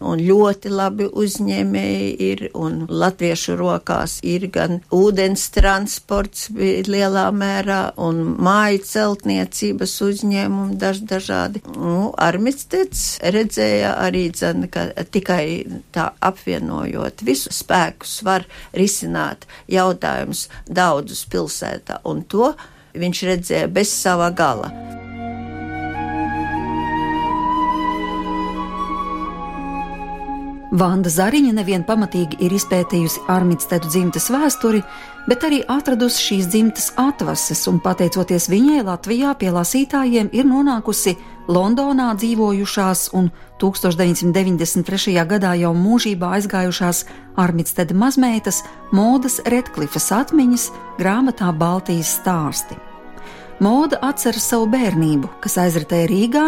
un 0.00 0.20
ļoti 0.22 0.70
labi 0.72 1.08
uzņēmēji 1.08 2.10
ir, 2.28 2.44
un 2.58 2.84
latviešu 2.88 3.56
rokās 3.58 4.18
ir 4.26 4.48
gan 4.54 4.78
ūdens 4.94 5.48
transports 5.54 6.48
lielā 6.54 7.28
mērā, 7.34 7.80
un 7.96 8.22
māju 8.38 8.82
celtniecības 8.88 9.96
uzņēmumi 10.08 10.78
daž, 10.80 11.02
dažādi. 11.08 11.62
Nu, 11.74 12.12
Armistets 12.18 13.18
redzēja 13.22 13.96
arī, 14.04 14.28
dzen, 14.34 14.68
ka 14.72 14.88
tikai 15.10 15.42
tā 15.94 16.10
apvienojot 16.20 17.24
visu 17.26 17.52
spēkus 17.54 18.20
var 18.26 18.46
risināt 18.76 19.48
jautājumus 19.70 20.46
daudzus 20.68 21.24
pilsētā, 21.30 22.02
un 22.08 22.24
to 22.28 22.52
viņš 22.98 23.26
redzēja 23.32 23.68
bez 23.72 23.92
sava 23.94 24.30
gala. 24.34 24.72
Vanda 30.68 31.08
Zariņa 31.08 31.54
nevien 31.56 31.84
pamatīgi 31.88 32.42
ir 32.44 32.52
izpētījusi 32.52 33.22
Armītstedu 33.32 33.88
dzimtas 33.88 34.26
vēsturi, 34.28 34.82
bet 35.24 35.44
arī 35.48 35.62
atradusi 35.64 36.20
šīs 36.26 36.48
dzimtas 36.52 36.90
atvases, 37.00 37.62
un 37.70 37.78
pateicoties 37.80 38.50
viņai 38.52 38.82
Latvijā 38.84 39.32
pie 39.40 39.48
lasītājiem 39.54 40.28
ir 40.36 40.44
nonākusi 40.44 41.14
Londonā 41.48 42.10
dzīvojušās 42.20 43.06
un 43.16 43.30
1993. 43.62 45.14
gadā 45.30 45.54
jau 45.56 45.70
mūžībā 45.72 46.34
aizgājušās 46.36 47.00
Armītsteda 47.40 47.96
mazmeitas 47.96 48.60
Modas 48.92 49.38
Redklifas 49.48 50.10
atmiņas 50.12 50.66
grāmatā 50.98 51.48
Baltijas 51.56 52.10
stāsti. 52.20 52.76
Moda 53.64 53.96
atceras 54.04 54.50
savu 54.52 54.68
bērnību, 54.70 55.32
kas 55.40 55.56
aizritēja 55.64 56.10
Rīgā, 56.12 56.44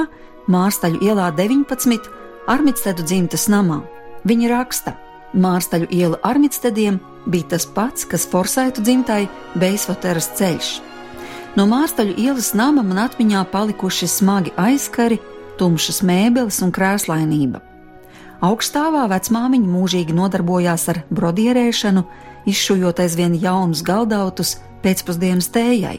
Mārstaļu 0.52 1.00
ielā 1.08 1.30
19, 1.40 2.12
Armītstedu 2.52 3.08
dzimtas 3.08 3.48
namā. 3.48 3.80
Viņa 4.28 4.50
raksta, 4.52 4.96
Mārstaļu 5.30 5.86
iela 5.94 6.18
Armitstediem 6.26 6.98
bija 7.30 7.54
tas 7.54 7.66
pats, 7.66 8.04
kas 8.04 8.26
Forsaitu 8.28 8.82
dzimtai 8.82 9.28
Beisvoteras 9.54 10.30
ceļš. 10.38 10.70
No 11.56 11.66
Mārstaļu 11.70 12.16
ielas 12.18 12.52
nama 12.54 12.82
man 12.86 13.00
atmiņā 13.06 13.44
palikuši 13.52 14.08
smagi 14.10 14.52
aizkari, 14.58 15.20
tumšas 15.58 16.02
mēbeles 16.06 16.60
un 16.64 16.72
krēslainība. 16.74 17.62
Augstāvā 18.40 19.04
vecmāmiņa 19.10 19.68
mūžīgi 19.68 20.14
nodarbojās 20.16 20.86
ar 20.92 21.02
brodierēšanu, 21.12 22.04
izšujot 22.48 23.02
aizvien 23.04 23.34
jaunus 23.36 23.82
galdautus 23.84 24.56
pēcpusdienas 24.84 25.50
tējai. 25.52 25.98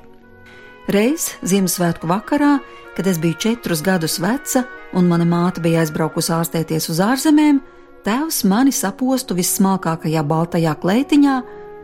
Reiz 0.92 1.30
Ziemassvētku 1.46 2.10
vakarā, 2.10 2.56
kad 2.98 3.08
es 3.08 3.20
biju 3.22 3.38
četrus 3.40 3.84
gadus 3.86 4.18
veca 4.20 4.66
un 4.98 5.06
mana 5.08 5.28
māte 5.28 5.62
bija 5.62 5.84
aizbraukusi 5.86 6.34
ārstēties 6.36 6.90
uz 6.92 7.04
ārzemēm, 7.06 7.62
Tēvs 8.02 8.40
mani 8.50 8.72
sapostu 8.74 9.36
vissmalkākajā 9.38 10.24
baltajā 10.26 10.72
kleitiņā 10.82 11.36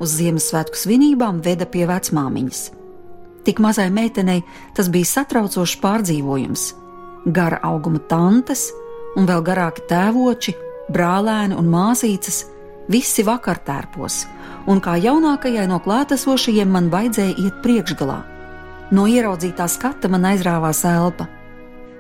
uz 0.01 0.15
Ziemassvētku 0.17 0.79
svinībām 0.81 1.43
veda 1.45 1.67
pie 1.69 1.83
vecmāmiņas. 1.85 2.61
Tik 3.45 3.61
mazai 3.61 3.91
meitenei 3.93 4.41
tas 4.73 4.89
bija 4.89 5.05
satraucošs 5.05 5.77
pārdzīvojums. 5.83 6.63
Gara 7.37 7.61
auguma 7.69 8.01
tantes 8.09 8.65
un 9.13 9.29
vēl 9.29 9.45
garāki 9.45 9.85
tēvoči, 9.91 10.55
brālēni 10.89 11.53
un 11.53 11.69
māsīcas, 11.69 12.47
visi 12.89 13.21
vakartērpos, 13.27 14.23
un 14.73 14.81
kā 14.81 14.97
jaunākajai 14.97 15.69
no 15.69 15.77
klātesošajiem 15.85 16.73
man 16.79 16.89
vajadzēja 16.89 17.37
iet 17.45 17.61
priekšgalā. 17.61 18.23
No 18.89 19.05
ieraudzītā 19.05 19.69
skata 19.69 20.09
man 20.09 20.25
aizrāvās 20.33 20.81
elpa 20.87 21.29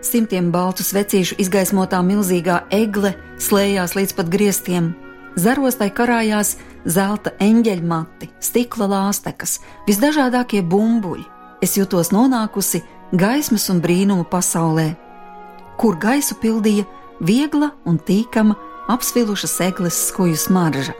Simtiem 0.07 0.53
baltu 0.53 0.85
svecīšu 0.87 1.35
izgaismotā 1.41 1.97
milzīgā 2.05 2.61
egle 2.71 3.11
slēdzās 3.43 3.95
līdz 3.97 4.13
pat 4.15 4.29
griestiem. 4.31 4.93
Zarostai 5.35 5.89
karājās 5.91 6.53
zelta 6.87 7.33
eņģeļmati, 7.43 8.29
stikla 8.39 8.87
lāstekas, 8.93 9.57
visdažādākie 9.89 10.63
bumbuļi. 10.63 11.25
Es 11.61 11.75
jutos 11.75 12.13
nonākusi 12.15 12.85
gaismas 13.11 13.67
un 13.73 13.81
brīnumu 13.83 14.23
pasaulē, 14.31 14.93
kur 15.81 15.99
gaisu 15.99 16.37
pildīja 16.39 16.87
viegla 17.19 17.73
un 17.85 17.99
tīkama 17.99 18.55
apsviluša 18.87 19.51
segles 19.51 19.99
skuju 20.07 20.39
smarža. 20.39 20.95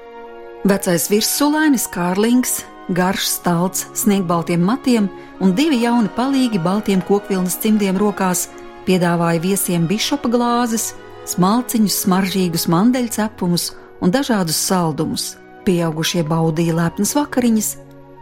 Vecais 0.67 1.07
virssulainis 1.07 1.87
Kārlings, 1.93 2.59
garš 2.91 3.31
stalts 3.37 3.87
sniegbaltiem 3.95 4.59
matiem 4.67 5.07
un 5.39 5.55
divi 5.55 5.79
jauni 5.85 6.11
palīgi 6.17 6.59
baltiem 6.59 6.99
kokvilnas 7.07 7.59
cimdiem 7.63 7.95
rokās 7.95 8.49
piedāvāja 8.87 9.43
viesiem 9.43 9.87
bišopa 9.89 10.31
glāzes, 10.31 10.93
smalciņus, 11.27 11.99
smaržīgus 12.05 12.67
mandeļcepumus 12.71 13.71
un 14.01 14.13
dažādus 14.15 14.59
saldumus. 14.69 15.35
Pieaugušie 15.67 16.23
baudīja 16.27 16.77
lepnas 16.77 17.11
vakariņas, 17.17 17.73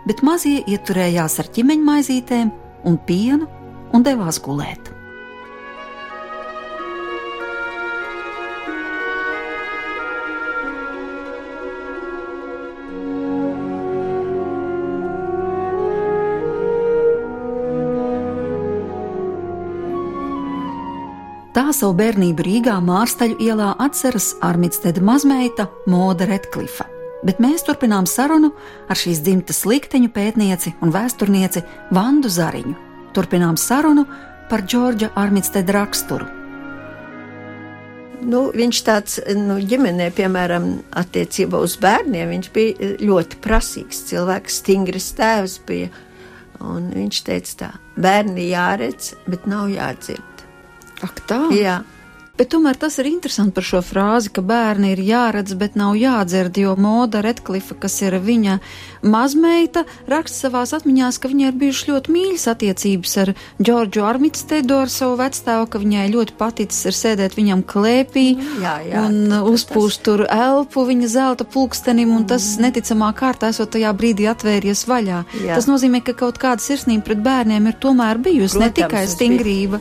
bet 0.09 0.25
mazie 0.25 0.63
ieturējās 0.65 1.39
ar 1.43 1.51
ķimeņmaizītēm 1.53 2.51
un 2.89 2.99
pienu 3.05 3.49
un 3.93 4.05
devās 4.05 4.41
gulēt. 4.41 4.94
Tā 21.65 21.71
savu 21.73 21.95
bērnību 21.97 22.43
Rīgā 22.45 22.73
Mārstaļu 22.85 23.39
ielā 23.41 23.71
atceras 23.81 24.35
Armītsteda 24.45 25.01
mazmeita 25.01 25.63
Moda 25.89 26.27
Redklifa. 26.29 26.85
Bet 27.25 27.39
mēs 27.41 27.63
turpinām 27.65 28.05
sarunu 28.05 28.51
ar 28.85 28.99
šīs 29.01 29.23
dzimtas 29.25 29.63
likteņu 29.65 30.11
pētnieci 30.13 30.75
un 30.85 30.93
vēsturnieci 30.93 31.63
Vandu 31.97 32.29
Zariņu. 32.29 32.73
Turpinām 33.17 33.57
sarunu 33.57 34.03
par 34.51 34.61
Džordža 34.61 35.09
Armītsteda 35.17 35.73
raksturu. 35.79 36.27
Nu, 38.29 38.43
viņš 38.53 38.83
tāds 38.85 39.17
nu, 39.33 39.57
ģimenē, 39.57 40.11
piemēram, 40.13 40.69
attiecībā 41.01 41.63
uz 41.65 41.79
bērniem, 41.81 42.29
viņš 42.35 42.51
bija 42.53 42.91
ļoti 43.01 43.41
prasīgs 43.41 44.05
cilvēks, 44.11 44.61
stingrs 44.61 45.09
tēvs 45.17 45.57
bija. 45.65 45.89
Un 46.61 46.93
viņš 46.93 47.25
teica 47.25 47.59
tā, 47.65 47.73
bērni 47.97 48.51
jāredz, 48.53 49.15
bet 49.25 49.49
nav 49.49 49.73
jādzird. 49.73 50.34
Ak, 51.03 51.19
tā? 51.27 51.39
Jā. 51.55 51.81
Bet 52.35 52.49
tomēr 52.51 52.75
tas 52.75 52.97
ir 52.99 53.07
interesanti 53.07 53.53
par 53.55 53.63
šo 53.63 53.79
frāzi, 53.85 54.27
ka 54.35 54.41
bērni 54.43 54.89
ir 54.91 54.99
jāredz, 55.07 55.53
bet 55.55 55.77
nav 55.79 55.93
jādzird, 55.95 56.57
jo 56.59 56.73
Moda 56.75 57.21
Redklifa, 57.23 57.77
kas 57.79 57.95
ir 58.03 58.17
viņa 58.19 58.57
mazmeita, 59.07 59.85
raksta 60.11 60.49
savās 60.49 60.73
atmiņās, 60.75 61.19
ka 61.23 61.29
viņai 61.31 61.45
ir 61.47 61.55
bijušas 61.61 61.87
ļoti 61.93 62.11
mīļas 62.15 62.43
attiecības 62.51 63.13
ar 63.23 63.31
Džordžu 63.63 64.03
Armitstedu, 64.03 64.79
ar 64.83 64.91
savu 64.91 65.15
vecstāvu, 65.21 65.69
ka 65.71 65.79
viņai 65.79 66.03
ļoti 66.11 66.35
paticis 66.39 66.81
ir 66.91 66.97
sēdēt 66.99 67.37
viņam 67.39 67.63
klēpī 67.71 68.25
Jā, 68.59 68.73
jā, 68.83 69.05
un 69.05 69.15
tas- 69.31 69.47
uzpūst 69.53 70.03
tur 70.03 70.25
elpu 70.27 70.83
viņa 70.91 71.07
zelta 71.15 71.47
pulkstenim, 71.55 72.11
un 72.17 72.27
tas 72.27 72.49
neticamā 72.59 73.13
kārtā 73.15 73.53
esot 73.55 73.71
tajā 73.77 73.93
brīdī 73.95 74.27
atvērties 74.33 74.83
vaļā. 74.91 75.21
Jā. 75.39 75.55
Tas 75.55 75.69
nozīmē, 75.71 76.03
ka 76.03 76.11
kaut 76.25 76.41
kāda 76.43 76.59
sirsnība 76.59 77.07
pret 77.13 77.23
bērniem 77.23 77.71
ir 77.71 77.79
tomēr 77.79 78.19
bijusi, 78.27 78.59
ne 78.59 78.69
tikai 78.75 79.05
stingrība. 79.07 79.79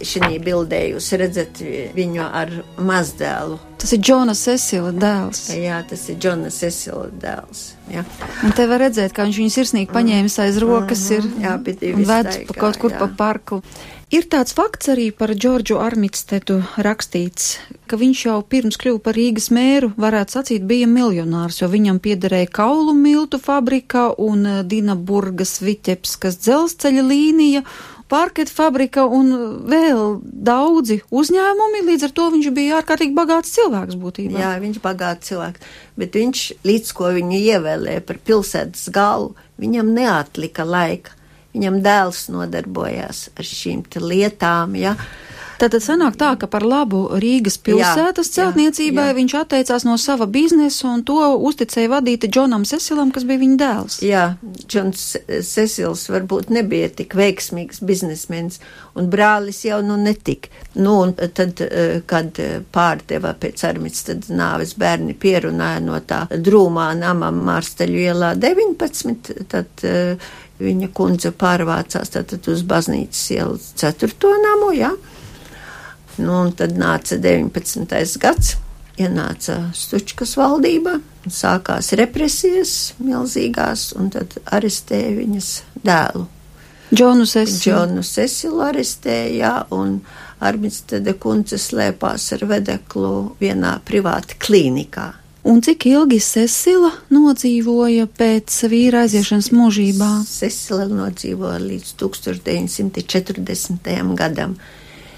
Šī 0.00 0.32
bildē 0.40 0.80
jūs 0.94 1.12
redzat 1.20 1.65
viņu 1.96 2.26
ar 2.26 2.52
mazdēlu. 2.78 3.58
Tas 3.76 3.92
ir 3.92 4.00
Džona 4.00 4.34
Cecila 4.38 4.92
dēls. 4.96 5.42
Jā, 5.52 5.82
tas 5.88 6.06
ir 6.08 6.16
Džona 6.22 6.52
Cecila 6.54 7.10
dēls. 7.22 7.66
Jā. 7.92 8.06
Un 8.46 8.54
te 8.56 8.64
var 8.70 8.82
redzēt, 8.86 9.12
kā 9.14 9.26
viņš 9.26 9.42
viņu 9.42 9.54
sirsnīgi 9.54 9.92
paņēmis 9.92 10.38
aiz 10.42 10.56
rokas 10.62 11.04
ir, 11.14 11.28
Jā, 11.42 11.58
bet 11.62 11.82
divi 11.84 12.00
un 12.00 12.08
ved 12.08 12.30
staigā, 12.30 12.48
pa 12.48 12.58
kaut 12.64 12.80
kur 12.82 12.94
jā. 12.94 13.02
pa 13.02 13.10
parku. 13.18 13.60
Ir 14.14 14.22
tāds 14.30 14.54
fakts 14.54 14.86
arī 14.92 15.08
par 15.10 15.32
Džordžu 15.34 15.80
Armitstedu 15.82 16.60
rakstīts, 16.78 17.56
ka 17.90 17.98
viņš 17.98 18.20
jau 18.28 18.36
pirms 18.46 18.78
kļuva 18.78 19.00
par 19.02 19.16
Rīgas 19.18 19.48
mēru, 19.50 19.88
varētu 19.98 20.36
sacīt, 20.36 20.62
bija 20.62 20.86
miljonārs, 20.86 21.58
jo 21.58 21.66
viņam 21.72 21.98
piederēja 22.04 22.52
kaulu 22.54 22.94
miltu 22.94 23.40
fabrika 23.42 24.12
un 24.22 24.46
eh, 24.46 24.60
Dinaburgas 24.62 25.58
Vitebskas 25.58 26.38
dzelzceļa 26.38 27.02
līnija, 27.02 27.64
parket 28.10 28.50
fabrika 28.52 29.04
un 29.10 29.32
vēl 29.70 30.20
daudzi 30.22 31.00
uzņēmumi, 31.10 31.82
līdz 31.88 32.08
ar 32.08 32.14
to 32.16 32.28
viņš 32.34 32.48
bija 32.56 32.80
ārkārtīgi 32.80 33.16
bagāts 33.16 33.54
cilvēks 33.56 33.98
būtībā. 34.00 34.38
Jā, 34.40 34.54
viņš 34.62 34.80
ir 34.80 34.84
bagāts 34.84 35.30
cilvēks, 35.30 35.68
bet 35.98 36.18
viņš 36.18 36.46
līdz 36.66 36.94
ko 36.96 37.12
viņu 37.18 37.40
ievēlēja 37.42 38.04
par 38.06 38.20
pilsētas 38.26 38.88
galvu, 38.94 39.34
viņam 39.62 39.94
neatlika 39.96 40.66
laika. 40.66 41.14
Viņam 41.56 41.78
dēls 41.80 42.26
nodarbojās 42.28 43.30
ar 43.32 43.46
šīm 43.48 43.86
lietām, 43.96 44.74
ja. 44.76 44.92
Tātad 45.60 45.82
sanāk 45.84 46.18
tā, 46.20 46.32
ka 46.40 46.48
par 46.50 46.66
labu 46.66 47.06
Rīgas 47.20 47.56
pilsētas 47.64 48.30
celtniecībai 48.34 49.08
jā, 49.08 49.12
jā. 49.12 49.16
viņš 49.20 49.34
atteicās 49.40 49.86
no 49.88 49.96
sava 50.00 50.28
biznesa 50.30 50.90
un 50.90 51.04
to 51.06 51.18
uzticēja 51.48 51.92
vadīt 51.96 52.26
Džonam 52.28 52.66
Cecilam, 52.68 53.12
kas 53.14 53.24
bija 53.28 53.42
viņa 53.42 53.58
dēls. 53.62 53.98
Jā, 54.04 54.24
Džons 54.66 55.04
Cecils 55.48 56.06
varbūt 56.12 56.52
nebija 56.52 56.90
tik 57.00 57.16
veiksmīgs 57.16 57.80
biznesmenis, 57.86 58.60
un 58.96 59.10
brālis 59.12 59.62
jau 59.64 59.80
nu 59.86 59.98
netika. 60.00 60.52
Nu, 60.76 60.98
un 61.06 61.14
tad, 61.16 61.60
eh, 61.64 62.02
kad 62.06 62.36
eh, 62.42 62.58
pārdeva 62.72 63.32
pēc 63.40 63.64
armijas, 63.68 64.04
tad 64.10 64.28
nāves 64.28 64.76
bērni 64.76 65.16
pierunāja 65.16 65.80
no 65.84 66.00
tā 66.04 66.26
drūmā 66.30 66.90
nama 66.98 67.32
Mārsteļu 67.32 68.02
ielā 68.10 68.34
19, 68.36 69.32
tad 69.48 69.86
uh, 69.88 70.28
viņa 70.60 70.88
kundze 70.96 71.32
pārvācās 71.36 72.12
tātad 72.14 72.46
uz 72.52 72.62
baznīcas 72.66 73.24
ielas 73.34 73.70
4. 73.80 74.32
namu, 74.44 74.72
jā. 74.76 74.92
Nu, 76.18 76.46
un 76.46 76.52
tad 76.56 76.76
nāca 76.80 77.18
19. 77.20 78.16
gads, 78.22 78.54
ienāca 78.96 79.58
Stučkas 79.76 80.36
valdība, 80.40 80.96
sākās 81.28 81.92
represijas 81.98 82.94
milzīgās, 83.02 83.90
un 83.98 84.08
tad 84.14 84.38
arestēja 84.44 85.12
viņas 85.18 85.50
dēlu. 85.84 86.24
Džonu 86.94 87.26
Cecilu. 87.26 87.60
Džonu 87.64 88.06
Cecilu 88.06 88.62
arestēja, 88.68 89.34
jā, 89.34 89.54
un 89.74 89.98
Armistede 90.46 91.16
kundze 91.18 91.58
slēpās 91.58 92.30
ar 92.36 92.44
vedeklu 92.48 93.12
vienā 93.40 93.78
privāti 93.84 94.38
klīnikā. 94.40 95.10
Un 95.46 95.60
cik 95.62 95.84
ilgi 95.86 96.16
Cecila 96.22 96.90
nodzīvoja 97.14 98.06
pēc 98.18 98.54
vīra 98.70 99.04
aiziešanas 99.06 99.52
mūžībā? 99.54 100.08
Cecila 100.26 100.86
nodzīvoja 100.90 101.60
līdz 101.62 101.92
1940. 102.02 104.14
gadam. 104.18 104.56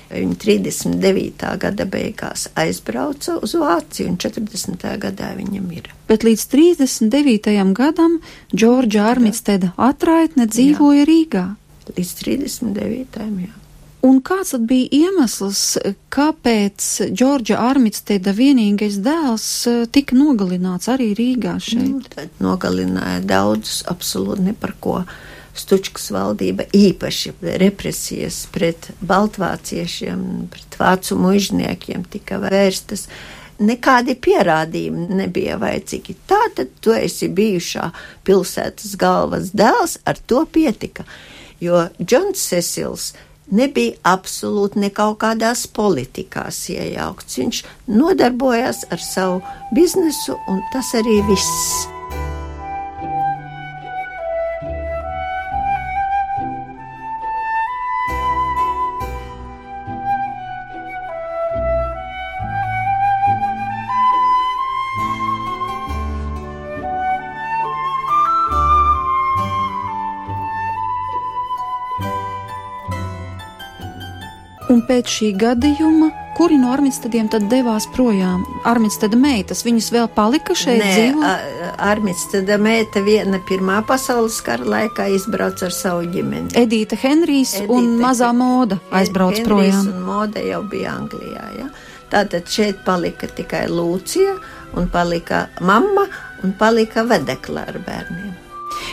Viņa 0.09 0.37
39. 0.41 1.47
gada 1.61 1.85
beigās 1.85 2.47
aizbrauca 2.57 3.37
uz 3.45 3.53
Vāciju, 3.61 4.09
un 4.09 4.17
40. 4.17 4.89
gadā 5.03 5.35
viņa 5.37 5.61
mira. 5.61 5.93
Bet 6.09 6.25
līdz 6.25 6.47
39. 6.55 7.53
gadam 7.77 8.19
Džordža 8.55 9.05
Armitsteda 9.13 9.75
atraitne 9.77 10.49
dzīvoja 10.49 11.05
Rīgā. 11.09 11.47
Līdz 11.93 12.13
39. 12.25 13.25
jā. 13.45 13.55
Un 14.07 14.21
kāds 14.23 14.53
tad 14.55 14.63
bija 14.71 14.87
iemesls, 14.95 15.63
kāpēc 16.15 16.85
Džordža 17.11 17.59
Armitsteda 17.67 18.31
vienīgais 18.37 19.01
dēls 19.03 19.47
eh, 19.67 19.81
tika 19.91 20.15
nogalināts 20.15 20.87
arī 20.93 21.11
Rīgā 21.19 21.57
šeit? 21.63 22.15
Nu, 22.15 22.29
nogalināja 22.53 23.25
daudzus, 23.27 23.83
absolūti 23.91 24.47
ne 24.47 24.55
par 24.55 24.77
ko. 24.79 25.01
Stučkas 25.59 26.11
valdība 26.15 26.69
īpaši 26.75 27.35
represijas 27.61 28.45
pret 28.55 28.91
baltvāciešiem, 29.01 30.23
pret 30.53 30.79
vācu 30.79 31.19
mužniekiem 31.19 32.07
tika 32.11 32.39
vērstas. 32.43 33.09
Nekādi 33.59 34.15
pierādījumi 34.15 35.09
nebija 35.19 35.57
vajadzīgi. 35.59 36.15
Tā 36.31 36.39
tad 36.55 36.71
tu 36.85 36.95
esi 36.95 37.27
bijušā 37.27 37.89
pilsētas 38.27 38.95
galvas 39.01 39.51
dēls, 39.51 39.99
ar 40.07 40.21
to 40.31 40.45
pietika. 40.47 41.09
Jo 41.59 41.89
Džons 41.99 42.39
Cecils 42.39 43.11
nebija 43.51 43.99
absolūti 44.07 44.85
nekkaut 44.85 45.19
kādās 45.25 45.67
politikās 45.67 46.63
iejaukts. 46.71 47.39
Viņš 47.43 47.63
nodarbojās 47.91 48.87
ar 48.93 49.03
savu 49.03 49.43
biznesu, 49.75 50.39
un 50.49 50.63
tas 50.73 50.95
arī 50.99 51.23
viss. 51.27 51.98
Pēc 74.89 75.13
šī 75.13 75.29
gadījuma, 75.39 76.09
kuri 76.39 76.57
no 76.61 76.71
Armitstediem 76.73 77.29
tad 77.33 77.49
devās 77.51 77.87
projām? 77.95 78.45
Armitsteda 78.69 79.19
meitas, 79.19 79.65
viņas 79.67 79.91
vēl 79.95 80.09
palika 80.15 80.57
šeit 80.57 80.81
Nē, 80.81 80.93
dzīvot? 80.95 81.75
Armitstada 81.89 82.59
meita 82.63 83.03
viena 83.05 83.41
pirmā 83.49 83.81
pasaules 83.89 84.41
kara 84.47 84.67
laikā 84.75 85.09
izbrauca 85.17 85.69
ar 85.69 85.75
savu 85.75 86.09
ģimeni. 86.13 86.55
Edīta 86.59 86.99
Henrijs 87.01 87.57
un 87.67 87.93
Edita 87.93 88.07
mazā 88.07 88.33
moda 88.37 88.81
aizbrauc 88.91 89.37
Henrijs 89.37 89.49
projām. 89.51 89.93
Un 89.93 90.09
moda 90.09 90.45
jau 90.47 90.63
bija 90.71 90.97
Anglijā. 90.99 91.45
Ja? 91.59 91.69
Tātad 92.09 92.49
šeit 92.49 92.81
palika 92.87 93.29
tikai 93.29 93.67
Lūcija, 93.69 94.39
un 94.81 94.89
palika 94.93 95.47
mamma, 95.61 96.09
un 96.43 96.57
palika 96.59 97.05
vedekla 97.09 97.67
ar 97.69 97.83
bērniem. 97.85 98.28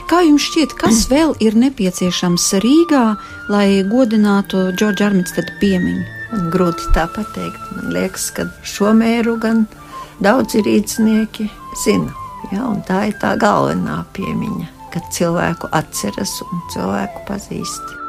Kā 0.09 0.21
jums 0.25 0.45
šķiet, 0.45 0.75
kas 0.79 1.05
vēl 1.09 1.33
ir 1.43 1.57
nepieciešams 1.57 2.45
Rīgā, 2.63 3.05
lai 3.49 3.81
godinātu 3.89 4.69
Džordža 4.75 5.09
Armitsteda 5.09 5.55
piemiņu? 5.61 6.05
Grūti 6.53 6.91
tā 6.95 7.07
pateikt. 7.15 7.59
Man 7.75 7.91
liekas, 7.95 8.29
ka 8.35 8.47
šo 8.67 8.93
mēru 8.97 9.37
gan 9.41 9.65
daudzi 10.23 10.63
rīznieki 10.65 11.49
zina. 11.83 12.13
Ja? 12.53 12.69
Tā 12.87 13.05
ir 13.09 13.19
tā 13.21 13.35
galvenā 13.41 14.03
piemiņa, 14.15 14.71
kad 14.93 15.11
cilvēku 15.15 15.71
atceras 15.75 16.37
un 16.45 16.65
cilvēku 16.73 17.25
pazīst. 17.29 18.04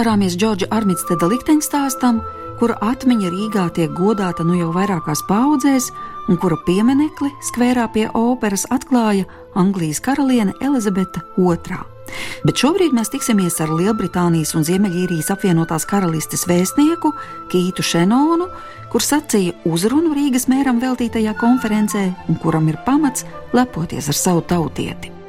Pieskārāmies 0.00 0.32
Džordža 0.40 0.64
Armitsteda 0.72 1.26
likteņstāstam, 1.28 2.22
kura 2.56 2.78
atmiņa 2.80 3.28
Rīgā 3.34 3.66
tiek 3.76 3.90
godāta 3.92 4.46
nu 4.48 4.54
jau 4.56 4.70
vairākās 4.72 5.20
paudzēs, 5.28 5.90
un 6.32 6.38
kura 6.40 6.56
pieminekli 6.64 7.28
skvērā 7.50 7.84
pie 7.92 8.06
operas 8.16 8.64
atklāja 8.72 9.26
Anglijas 9.60 10.00
karaliene 10.00 10.56
Elizabete 10.64 11.20
II. 11.36 11.82
Bet 12.48 12.64
šobrīd 12.64 12.96
mēs 12.96 13.12
tiksimies 13.12 13.60
ar 13.60 13.76
Lielbritānijas 13.76 14.56
un 14.56 14.64
Ziemeļīrijas 14.64 15.34
apvienotās 15.36 15.84
karalistes 15.84 16.48
vēstnieku 16.48 17.12
Kītu 17.52 17.84
Šenonu, 17.84 18.48
kurš 18.88 19.12
sacīja 19.12 19.60
uzrunu 19.68 20.16
Rīgas 20.16 20.48
mēram 20.48 20.80
veltītajā 20.80 21.36
konferencē 21.44 22.08
un 22.24 22.40
kuram 22.40 22.72
ir 22.72 22.80
pamats 22.88 23.28
lepoties 23.52 24.08
ar 24.08 24.24
savu 24.24 24.48
tautieti. 24.48 25.19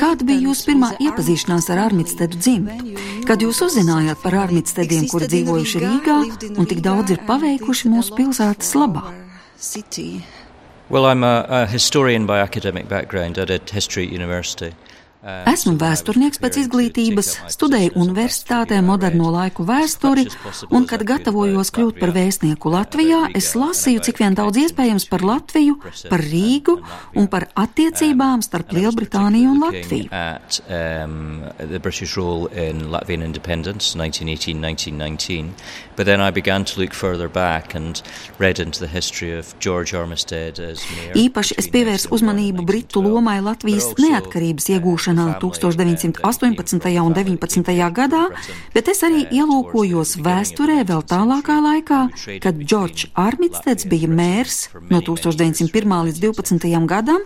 Kāda 0.00 0.26
bija 0.26 0.40
jūsu 0.46 0.70
pirmā 0.70 0.90
iepazīšanās 1.04 1.68
ar 1.74 1.82
Armitstedu 1.84 2.38
dzimtu? 2.40 2.94
Kad 3.28 3.44
jūs 3.44 3.60
uzzinājāt 3.66 4.22
par 4.22 4.36
Armitstediem, 4.46 5.08
kuri 5.12 5.28
dzīvojuši 5.30 5.82
Rīgā 5.84 6.18
un 6.54 6.68
tik 6.70 6.80
daudz 6.84 7.14
ir 7.14 7.24
paveikuši 7.28 7.92
mūsu 7.92 8.16
pilsētas 8.16 8.72
labā? 8.80 9.04
Well, 10.90 11.06
I'm 11.06 11.22
a, 11.22 11.46
a 11.48 11.66
historian 11.66 12.26
by 12.26 12.40
academic 12.40 12.88
background 12.88 13.38
at 13.38 13.50
a 13.50 13.60
history 13.72 14.06
university. 14.06 14.74
Esmu 15.20 15.74
vēsturnieks 15.76 16.40
pēc 16.40 16.56
izglītības, 16.62 17.28
studēju 17.52 17.92
universitātē 18.00 18.78
moderno 18.80 19.28
laiku 19.34 19.66
vēsturi, 19.68 20.24
un, 20.72 20.86
kad 20.88 21.04
gatavojos 21.04 21.68
kļūt 21.76 21.98
par 22.00 22.14
vēstnieku 22.16 22.72
Latvijā, 22.72 23.26
es 23.36 23.50
lasīju, 23.52 24.00
cik 24.06 24.22
vien 24.22 24.36
daudz 24.38 24.62
iespējams 24.62 25.04
par 25.10 25.24
Latviju, 25.28 25.76
par 26.08 26.24
Rīgu 26.24 26.78
un 27.20 27.28
par 27.28 27.50
attiecībām 27.52 28.40
starp 28.46 28.72
Lielbritāniju 28.72 29.52
un 29.52 29.60
Latviju. 29.66 30.08
At, 30.08 30.62
um, 30.72 31.44
the 31.58 31.78
British 31.78 32.16
rule 32.16 32.48
in 32.56 32.88
Latvian 32.88 33.20
independence, 33.20 33.92
1918-1919. 34.00 35.52
But 36.00 36.08
then 36.08 36.24
I 36.24 36.30
began 36.30 36.64
to 36.64 36.80
look 36.80 36.94
further 36.94 37.28
back 37.28 37.74
and 37.74 38.00
read 38.38 38.58
into 38.58 38.80
the 38.80 38.88
history 38.88 39.36
of 39.36 39.52
George 39.60 39.92
Armistead 39.92 40.56
as 40.64 40.80
mayor. 40.96 41.12
Īpaši 41.28 41.60
es 41.60 41.68
pievērsu 41.68 42.08
uzmanību 42.16 42.64
Britu 42.64 43.04
lomai 43.04 43.42
Latvijas 43.44 43.92
neatkarības 44.00 44.70
iegūšanā 44.72 45.09
ieviešanā 45.10 45.38
1918. 45.40 47.00
un 47.02 47.12
19. 47.12 47.92
gadā, 47.92 48.28
bet 48.74 48.88
es 48.88 49.02
arī 49.02 49.26
ielūkojos 49.30 50.18
vēsturē 50.22 50.84
vēl 50.86 51.02
tālākā 51.02 51.58
laikā, 51.60 52.00
kad 52.42 52.58
Džordžs 52.58 53.10
Armitsteds 53.14 53.86
bija 53.86 54.08
mērs 54.08 54.70
no 54.90 55.00
1901. 55.00 55.96
līdz 56.06 56.20
12. 56.20 56.86
gadam, 56.86 57.22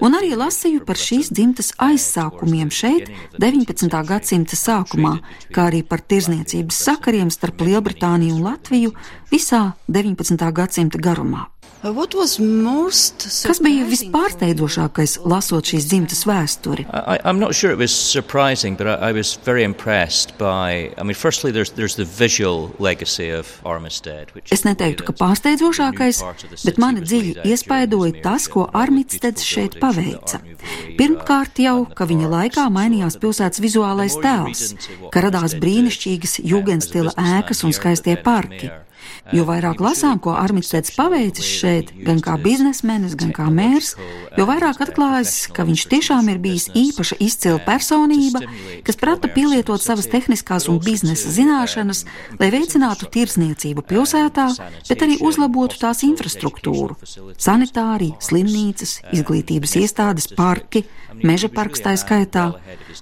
un 0.00 0.14
arī 0.14 0.34
lasīju 0.36 0.84
par 0.84 0.96
šīs 0.96 1.32
dzimtas 1.32 1.72
aizsākumiem 1.78 2.70
šeit 2.70 3.10
19. 3.38 3.88
gadsimta 4.06 4.56
sākumā, 4.56 5.18
kā 5.52 5.70
arī 5.70 5.82
par 5.82 6.00
tirzniecības 6.00 6.84
sakariem 6.88 7.30
starp 7.30 7.60
Lielbritāniju 7.62 8.36
un 8.36 8.46
Latviju 8.50 8.92
visā 9.32 9.72
19. 9.88 10.52
gadsimta 10.52 10.98
garumā. 10.98 11.48
Kas 11.82 13.58
bija 13.58 13.86
vispārsteidzošākais, 13.88 15.16
lasot 15.26 15.66
šīs 15.66 15.88
dzimtas 15.90 16.20
vēsturi? 16.30 16.84
I, 16.86 17.18
I'm 17.26 17.40
not 17.40 17.56
sure 17.58 17.72
it 17.72 17.78
was 17.78 17.90
surprising, 17.90 18.76
but 18.76 18.86
I, 18.86 19.10
I 19.10 19.12
was 19.12 19.34
very 19.34 19.64
impressed 19.64 20.38
by. 20.38 20.94
I 20.96 21.02
mean, 21.02 21.18
firstly, 21.18 21.50
there's 21.50 21.72
there's 21.72 21.96
the 21.96 22.04
visual 22.04 22.70
legacy 22.78 23.30
of 23.30 23.50
Armistead. 23.64 24.30
Which 24.30 24.52
es 24.54 24.62
neteiktu, 24.62 25.08
ka 25.08 25.16
pārsteidzošākais, 25.24 26.22
bet 26.62 26.78
mani 26.78 27.02
dziļi 27.02 27.42
iespaidoja 27.50 28.22
tas, 28.22 28.46
ko 28.46 28.68
Armitsteds 28.70 29.42
šeit 29.42 29.80
paveica. 29.82 30.38
Pirmkārt 31.00 31.58
jau, 31.66 31.82
ka 31.90 32.06
viņa 32.06 32.30
laikā 32.30 32.68
mainījās 32.70 33.18
pilsētas 33.18 33.58
vizuālais 33.64 34.14
tēls, 34.22 34.64
ka 35.10 35.26
radās 35.26 35.58
brīnišķīgas 35.58 36.38
jugendstila 36.46 37.18
ēkas 37.40 37.66
un 37.66 37.74
skaistie 37.74 38.14
parki. 38.22 38.70
Jo 39.32 39.44
vairāk 39.48 39.80
lasām, 39.80 40.18
ko 40.20 40.34
Armistēds 40.36 40.92
paveicis 40.96 41.46
šeit, 41.46 41.92
gan 42.04 42.18
kā 42.24 42.34
biznesmenis, 42.42 43.14
gan 43.18 43.30
kā 43.36 43.46
mērs, 43.54 43.94
jo 44.36 44.46
vairāk 44.48 44.82
atklājas, 44.82 45.46
ka 45.54 45.64
viņš 45.68 45.84
tiešām 45.92 46.28
ir 46.32 46.40
bijis 46.42 46.68
īpaša 46.76 47.18
izcila 47.22 47.62
personība, 47.62 48.42
kas 48.84 48.98
prata 49.00 49.30
pielietot 49.32 49.82
savas 49.84 50.10
tehniskās 50.12 50.68
un 50.72 50.82
biznesa 50.82 51.32
zināšanas, 51.32 52.04
lai 52.40 52.50
veicinātu 52.52 53.08
tirsniecību 53.14 53.86
pilsētā, 53.88 54.48
bet 54.90 55.06
arī 55.06 55.20
uzlabotu 55.22 55.80
tās 55.80 56.02
infrastruktūru- 56.06 56.98
sanitārija, 57.46 58.18
slimnīcas, 58.20 59.00
izglītības 59.14 59.76
iestādes, 59.80 60.28
parki, 60.36 60.84
meža 61.22 61.48
parks 61.48 61.80
tā 61.80 61.96
skaitā. 61.96 62.52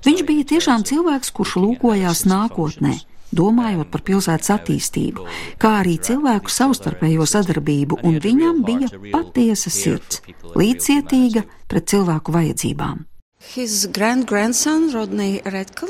Viņš 0.05 0.27
bija 0.27 0.45
tiešām 0.55 0.85
cilvēks, 0.85 1.33
kurš 1.33 1.57
lūkojās 1.65 2.27
nākotnē 2.29 3.10
domājot 3.37 3.91
par 3.93 4.05
pilsētas 4.07 4.53
attīstību, 4.57 5.27
kā 5.61 5.75
arī 5.83 5.99
cilvēku 6.03 6.53
savstarpējo 6.53 7.27
sadarbību, 7.29 8.01
un 8.07 8.19
viņam 8.23 8.65
bija 8.67 8.91
patiesa 9.13 9.73
sirds, 9.75 10.23
līdzcietīga 10.57 11.47
pret 11.71 11.91
cilvēku 11.93 12.35
vajadzībām. 12.35 13.10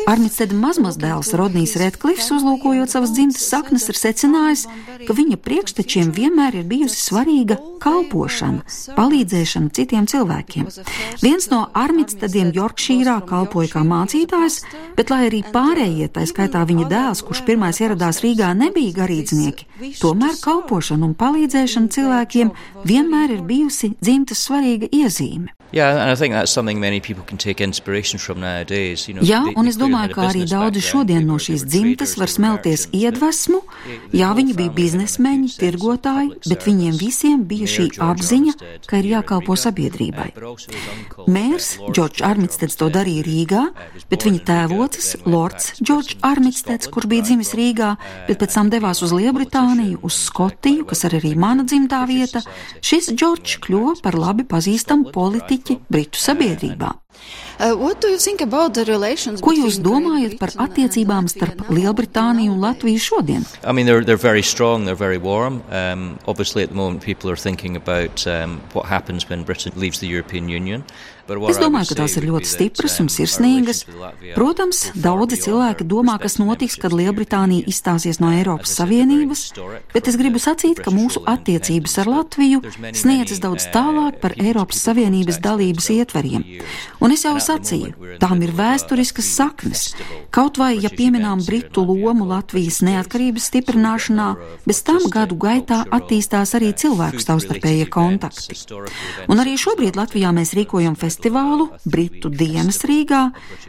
Armisteda 0.07 0.55
mazmazdēls 0.55 1.33
Rodnijs 1.35 1.75
Redklifs, 1.81 2.29
uzlūkojot 2.31 2.93
savas 2.93 3.11
dzimtas 3.17 3.43
saknes, 3.51 3.89
ir 3.91 3.99
secinājis, 3.99 4.63
ka 5.09 5.17
viņa 5.19 5.39
priekštečiem 5.43 6.13
vienmēr 6.15 6.61
ir 6.61 6.69
bijusi 6.71 7.03
svarīga 7.03 7.59
kalpošana, 7.83 8.63
palīdzēšana 8.95 9.75
citiem 9.75 10.07
cilvēkiem. 10.07 10.71
Viens 11.25 11.51
no 11.51 11.65
Armistediem 11.75 12.55
Jorkšīrā 12.55 13.19
kalpoja 13.27 13.75
kā 13.75 13.83
mācītājs, 13.83 14.63
bet 14.95 15.11
lai 15.11 15.25
arī 15.27 15.43
pārējie, 15.51 16.07
tā 16.15 16.29
skaitā 16.31 16.63
viņa 16.71 16.87
dēls, 16.95 17.27
kurš 17.27 17.43
pirmais 17.51 17.83
ieradās 17.83 18.23
Rīgā, 18.23 18.55
nebija 18.55 19.03
garīdznieki, 19.03 19.67
tomēr 19.99 20.39
kalpošana 20.39 21.11
un 21.11 21.19
palīdzēšana 21.19 21.97
cilvēkiem 21.99 22.55
vienmēr 22.87 23.41
ir 23.41 23.43
bijusi 23.43 23.97
dzimtas 23.99 24.47
svarīga 24.47 24.87
iezīme. 24.95 25.57
Yeah, 25.71 25.95
Jā, 29.27 29.41
un 29.57 29.69
es 29.71 29.79
domāju, 29.81 30.15
ka 30.15 30.27
arī 30.29 30.45
daudzi 30.49 30.83
šodien 30.85 31.27
no 31.29 31.39
šīs 31.41 31.65
dzimtas 31.65 32.17
var 32.21 32.31
smelties 32.33 32.87
iedvesmu. 32.97 33.63
Jā, 34.17 34.31
viņi 34.37 34.57
bija 34.59 34.75
biznesmeņi, 34.77 35.53
tirgotāji, 35.61 36.35
bet 36.51 36.67
viņiem 36.69 36.99
visiem 37.01 37.45
bija 37.49 37.69
šī 37.71 37.87
apziņa, 38.05 38.55
ka 38.89 39.01
ir 39.01 39.11
jākalpo 39.15 39.57
sabiedrībai. 39.59 40.31
Mērs 41.31 41.73
Džordžs 41.91 42.25
Armitsteds 42.27 42.79
to 42.81 42.91
darīja 42.93 43.25
Rīgā, 43.27 43.65
bet 44.13 44.27
viņa 44.29 44.43
tēvocis, 44.51 45.11
Lords 45.27 45.73
Džordžs 45.81 46.21
Armitsteds, 46.27 46.91
kurš 46.93 47.11
bija 47.11 47.29
dzimis 47.29 47.55
Rīgā, 47.59 47.95
bet 48.29 48.41
pēc 48.43 48.57
tam 48.59 48.73
devās 48.73 49.03
uz 49.05 49.15
Lielbritāniju, 49.17 50.01
uz 50.07 50.19
Skotiju, 50.29 50.87
kas 50.91 51.07
ir 51.09 51.19
arī 51.21 51.35
mana 51.39 51.65
dzimtā 51.65 52.05
vieta, 52.11 52.45
šis 52.85 53.13
Džordžs 53.15 53.61
kļuva 53.65 53.97
par 54.05 54.19
labi 54.19 54.47
pazīstamu 54.49 55.13
politiķi 55.15 55.81
Britu 55.91 56.21
sabiedrībā. 56.21 56.95
Uh, 57.61 57.77
Ko 59.45 59.53
jūs 59.53 59.77
domājat 59.85 60.39
par 60.41 60.55
attiecībām 60.65 61.27
starp 61.29 61.67
Lielbritāniju 61.69 62.55
un 62.55 62.63
Latviju 62.65 63.03
šodien? 63.05 63.45
I 63.63 63.73
mean, 63.77 63.85
they're, 63.85 64.01
they're 64.01 64.17
very 64.17 64.43
strong, 64.43 64.87
they're 64.87 64.97
very 64.97 65.19
warm. 65.19 65.63
Um, 65.69 66.19
obviously, 66.27 66.63
at 66.63 66.71
the 66.71 66.75
moment, 66.75 67.05
people 67.05 67.29
are 67.31 67.37
thinking 67.37 67.77
about 67.77 68.27
um, 68.27 68.63
what 68.73 68.87
happens 68.87 69.29
when 69.29 69.45
Britain 69.45 69.73
leaves 69.77 70.01
the 70.01 70.09
European 70.09 70.49
Union. 70.49 70.85
Es 71.31 71.59
domāju, 71.61 71.93
ka 71.93 71.97
tās 72.03 72.17
ir 72.19 72.27
ļoti 72.27 72.49
stipras 72.49 72.97
un 73.03 73.09
sirsnīgas. 73.13 73.85
Protams, 74.35 74.81
daudzi 74.99 75.39
cilvēki 75.45 75.87
domā, 75.87 76.17
kas 76.23 76.41
notiks, 76.41 76.75
kad 76.81 76.95
Lielbritānija 76.97 77.69
izstāsies 77.71 78.19
no 78.23 78.33
Eiropas 78.35 78.73
Savienības, 78.81 79.45
bet 79.95 80.11
es 80.11 80.19
gribu 80.19 80.43
sacīt, 80.43 80.81
ka 80.83 80.91
mūsu 80.95 81.23
attiecības 81.31 81.95
ar 82.03 82.11
Latviju 82.11 82.63
sniedzas 82.97 83.43
daudz 83.45 83.69
tālāk 83.75 84.19
par 84.23 84.35
Eiropas 84.43 84.83
Savienības 84.89 85.39
dalības 85.45 85.91
ietveriem. 85.95 86.47
Un 86.99 87.15
es 87.15 87.23
jau 87.27 87.37
sacīju, 87.39 88.19
tām 88.23 88.43
ir 88.43 88.55
vēsturiskas 88.59 89.31
saknes. 89.39 89.85
Kaut 90.35 90.59
vai, 90.59 90.73
ja 90.83 90.91
pieminām 90.91 91.45
Britu 91.47 91.87
lomu 91.87 92.27
Latvijas 92.31 92.81
neatkarības 92.87 93.47
stiprināšanā, 93.53 94.29
bez 94.67 94.83
tam 94.87 95.07
gadu 95.13 95.39
gaitā 95.39 95.85
attīstās 95.95 96.57
arī 96.59 96.75
cilvēku 96.75 97.23
savstarpējie 97.23 97.87
kontakti. 97.93 98.59
Un 99.31 99.43
arī 99.43 99.55
šobrīd 99.61 99.99
Latvijā 100.01 100.35
mēs 100.35 100.57
rīkojam 100.59 100.99
festivālu 100.99 101.20
festivālu 101.21 101.69
Britu 101.85 102.31
dienas 102.31 102.81
Rīgā 102.89 103.21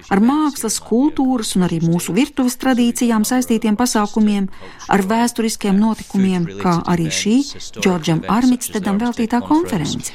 ar 0.10 0.20
mākslas, 0.24 0.80
kultūras 0.80 1.56
un 1.58 1.66
arī 1.68 1.82
mūsu 1.84 2.14
virtuves 2.16 2.56
tradīcijām 2.62 3.26
saistītiem 3.28 3.76
pasākumiem, 3.76 4.48
ar 4.88 5.02
vēsturiskiem 5.04 5.76
notikumiem, 5.76 6.48
kā 6.62 6.82
arī 6.88 7.10
šī 7.12 7.36
Džordžam 7.82 8.24
Armitstedam 8.30 9.00
veltītā 9.02 9.42
konference. 9.44 10.14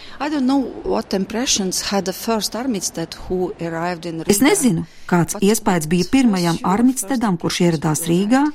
Es 4.26 4.40
nezinu, 4.40 4.86
kāds 5.06 5.36
iespējas 5.40 5.88
bija 5.88 6.08
pirmajam 6.10 6.62
Armitstedam, 6.64 7.36
kurš 7.36 7.60
ieradās 7.68 8.06
Rīgā, 8.08 8.46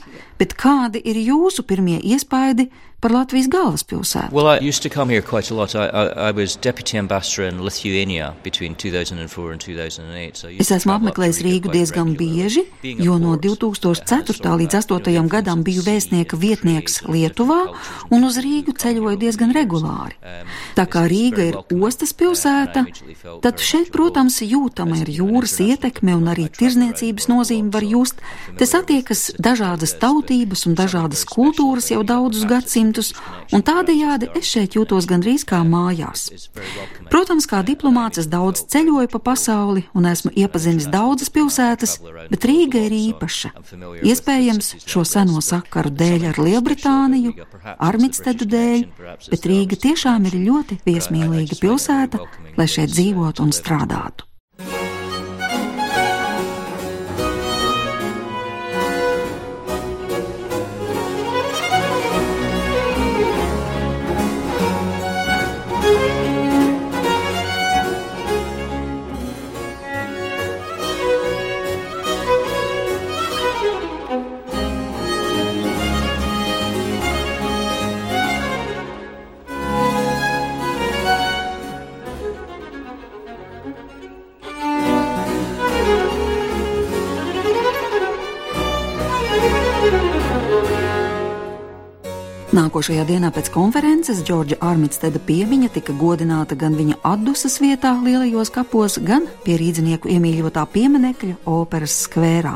bet 0.41 0.57
kādi 0.57 1.01
ir 1.05 1.21
jūsu 1.21 1.63
pirmie 1.69 1.99
iespaidi 2.01 2.71
par 3.01 3.11
Latvijas 3.15 3.49
galvaspilsētu? 3.49 4.29
Well, 4.31 4.47
I 4.47 4.61
used 4.61 4.83
to 4.83 4.89
come 4.89 5.09
here 5.09 5.21
quite 5.21 5.49
a 5.51 5.55
lot. 5.57 5.75
I, 5.75 5.87
I, 5.89 6.29
I 6.29 6.31
was 6.31 6.55
deputy 6.55 6.97
ambassador 6.97 7.47
in 7.47 7.63
Lithuania 7.63 8.35
between 8.43 8.75
2004 8.75 9.51
and 9.51 9.61
2008. 9.61 10.37
So 10.37 10.49
es 10.49 10.71
esmu 10.71 10.93
apmeklējis 10.95 11.41
Rīgu 11.45 11.71
diezgan 11.73 12.13
bieži, 12.17 12.65
jo 12.83 13.17
no 13.21 13.35
2004. 13.41 14.53
līdz 14.61 14.77
2008. 14.85 15.27
gadam 15.31 15.63
biju 15.65 15.81
vēstnieka 15.85 16.37
vietnieks 16.37 17.01
Lietuvā 17.09 17.59
un 18.13 18.27
uz 18.27 18.37
Rīgu 18.41 18.75
ceļoju 18.77 19.17
diezgan 19.21 19.53
regulāri. 19.55 20.17
Tā 20.77 20.85
kā 20.85 21.07
Rīga 21.09 21.47
ir 21.49 21.59
ostas 21.81 22.13
pilsēta, 22.17 22.85
tad 23.41 23.65
šeit, 23.65 23.89
protams, 23.93 24.41
jūtama 24.45 25.01
ir 25.01 25.09
jūras 25.17 25.57
ietekme 25.63 26.15
un 26.17 26.29
arī 26.31 26.47
tirzniecības 26.53 27.29
nozīme 27.31 27.73
var 27.73 27.85
just. 27.87 28.21
Te 28.59 28.69
satiekas 28.69 29.31
dažādas 29.41 29.95
tautības 30.01 30.67
un 30.69 30.77
dažādas 30.77 31.25
kultūras 31.25 31.89
jau 31.93 32.03
daudzus 32.05 32.45
gadsimtus, 32.49 32.90
un 33.55 33.63
tādējādi 33.65 34.31
es 34.37 34.49
šeit 34.51 34.75
jūtos 34.77 35.07
gandrīz 35.09 35.45
kā 35.47 35.61
mājās. 35.67 36.27
Protams, 37.11 37.47
kā 37.49 37.61
diplomāts 37.67 38.21
es 38.21 38.29
daudz 38.31 38.63
ceļoju 38.71 39.11
pa 39.11 39.21
pasauli 39.31 39.85
un 39.97 40.07
esmu 40.09 40.33
iepazinis 40.35 40.89
daudzas 40.91 41.31
pilsētas, 41.33 41.97
bet 42.31 42.47
Rīga 42.49 42.85
ir 42.87 42.95
īpaša. 42.97 43.53
Iespējams, 44.07 44.73
šo 44.85 45.05
seno 45.07 45.43
sakaru 45.45 45.93
dēļ 46.01 46.27
ar 46.31 46.41
Lielbritāniju, 46.41 47.35
Armitstedu 47.77 48.49
dēļ, 48.55 48.83
bet 49.29 49.47
Rīga 49.51 49.79
tiešām 49.87 50.27
ir 50.31 50.41
ļoti 50.47 50.81
viesmīlīga 50.87 51.61
pilsēta, 51.61 52.25
lai 52.57 52.67
šeit 52.69 52.93
dzīvotu 52.95 53.45
un 53.45 53.55
strādātu. 53.55 54.30
Nākošajā 92.71 93.03
dienā 93.03 93.33
pēc 93.35 93.49
konferences 93.51 94.21
Džordža 94.23 94.55
Armitsteda 94.63 95.19
piemiņa 95.27 95.67
tika 95.75 95.91
godināta 95.99 96.55
gan 96.55 96.71
viņa 96.71 97.01
atdusas 97.03 97.57
vietā 97.59 97.89
lielajos 97.99 98.47
kapos, 98.55 98.93
gan 99.03 99.25
pie 99.43 99.57
rīdzinieku 99.59 100.07
iemīļotā 100.07 100.61
pieminekļa 100.71 101.33
operas 101.51 101.97
skvērā. 102.05 102.53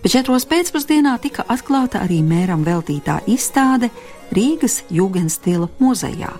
Bet 0.00 0.14
četros 0.14 0.46
pēcpusdienā 0.48 1.12
tika 1.20 1.44
atklāta 1.52 2.00
arī 2.00 2.22
mēram 2.24 2.64
veltītā 2.64 3.18
izstāde 3.28 3.90
Rīgas 4.32 4.78
Jugendstila 4.88 5.68
muzejā, 5.82 6.30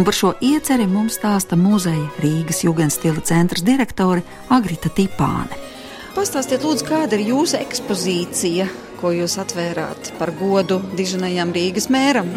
un 0.00 0.08
par 0.08 0.16
šo 0.16 0.30
ieceri 0.40 0.86
mums 0.88 1.18
stāsta 1.20 1.58
muzeja 1.60 2.06
Rīgas 2.24 2.62
Jugendstila 2.64 3.20
centra 3.20 3.60
direktore 3.60 4.24
Agrita 4.48 4.88
Tipāne. 4.88 5.60
Pastāstiet, 6.16 6.64
lūdzu, 6.64 6.88
kāda 6.88 7.20
ir 7.20 7.34
jūsu 7.34 7.60
ekspozīcija 7.60 8.70
ko 9.02 9.10
jūs 9.10 9.34
atvērāt 9.42 10.12
par 10.20 10.30
godu 10.38 10.78
diženajam 10.94 11.50
Rīgas 11.54 11.88
mēram, 11.90 12.30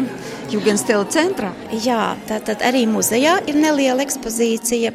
Jugendstila 0.50 1.02
centrā. 1.10 1.48
Jā, 1.82 2.14
tātad 2.28 2.60
arī 2.66 2.84
muzejā 2.86 3.32
ir 3.50 3.56
neliela 3.58 4.04
ekspozīcija, 4.04 4.92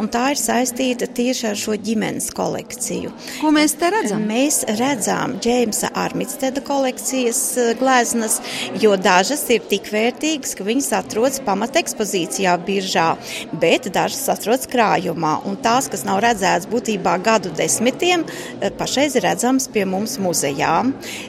un 0.00 0.08
tā 0.12 0.30
ir 0.32 0.40
saistīta 0.40 1.08
tieši 1.12 1.50
ar 1.50 1.58
šo 1.60 1.76
ģimenes 1.76 2.30
kolekciju. 2.36 3.12
Ko 3.42 3.52
mēs 3.52 3.76
te 3.80 3.90
redzam? 3.92 4.24
Mēs 4.28 4.62
redzam 4.78 5.36
Džeimsa 5.44 5.90
Armitsteda 6.04 6.62
kolekcijas 6.64 7.40
eh, 7.60 7.72
gleznas, 7.80 8.38
jo 8.80 8.94
dažas 8.96 9.44
ir 9.52 9.64
tik 9.68 9.90
vērtīgas, 9.92 10.54
ka 10.56 10.64
viņas 10.64 10.90
atrodas 11.00 11.42
pamata 11.44 11.82
ekspozīcijā 11.84 12.56
biržā, 12.64 13.10
bet 13.60 13.90
dažas 13.92 14.24
atrodas 14.32 14.68
krājumā, 14.72 15.36
un 15.48 15.60
tās, 15.60 15.90
kas 15.92 16.06
nav 16.08 16.22
redzētas 16.24 16.68
būtībā 16.72 17.18
gadu 17.24 17.52
desmitiem, 17.56 18.24
eh, 18.24 18.72
pašreiz 18.72 19.20
redzams 19.24 19.68
pie 19.72 19.84
mums 19.88 20.16
muzejā. 20.16 20.78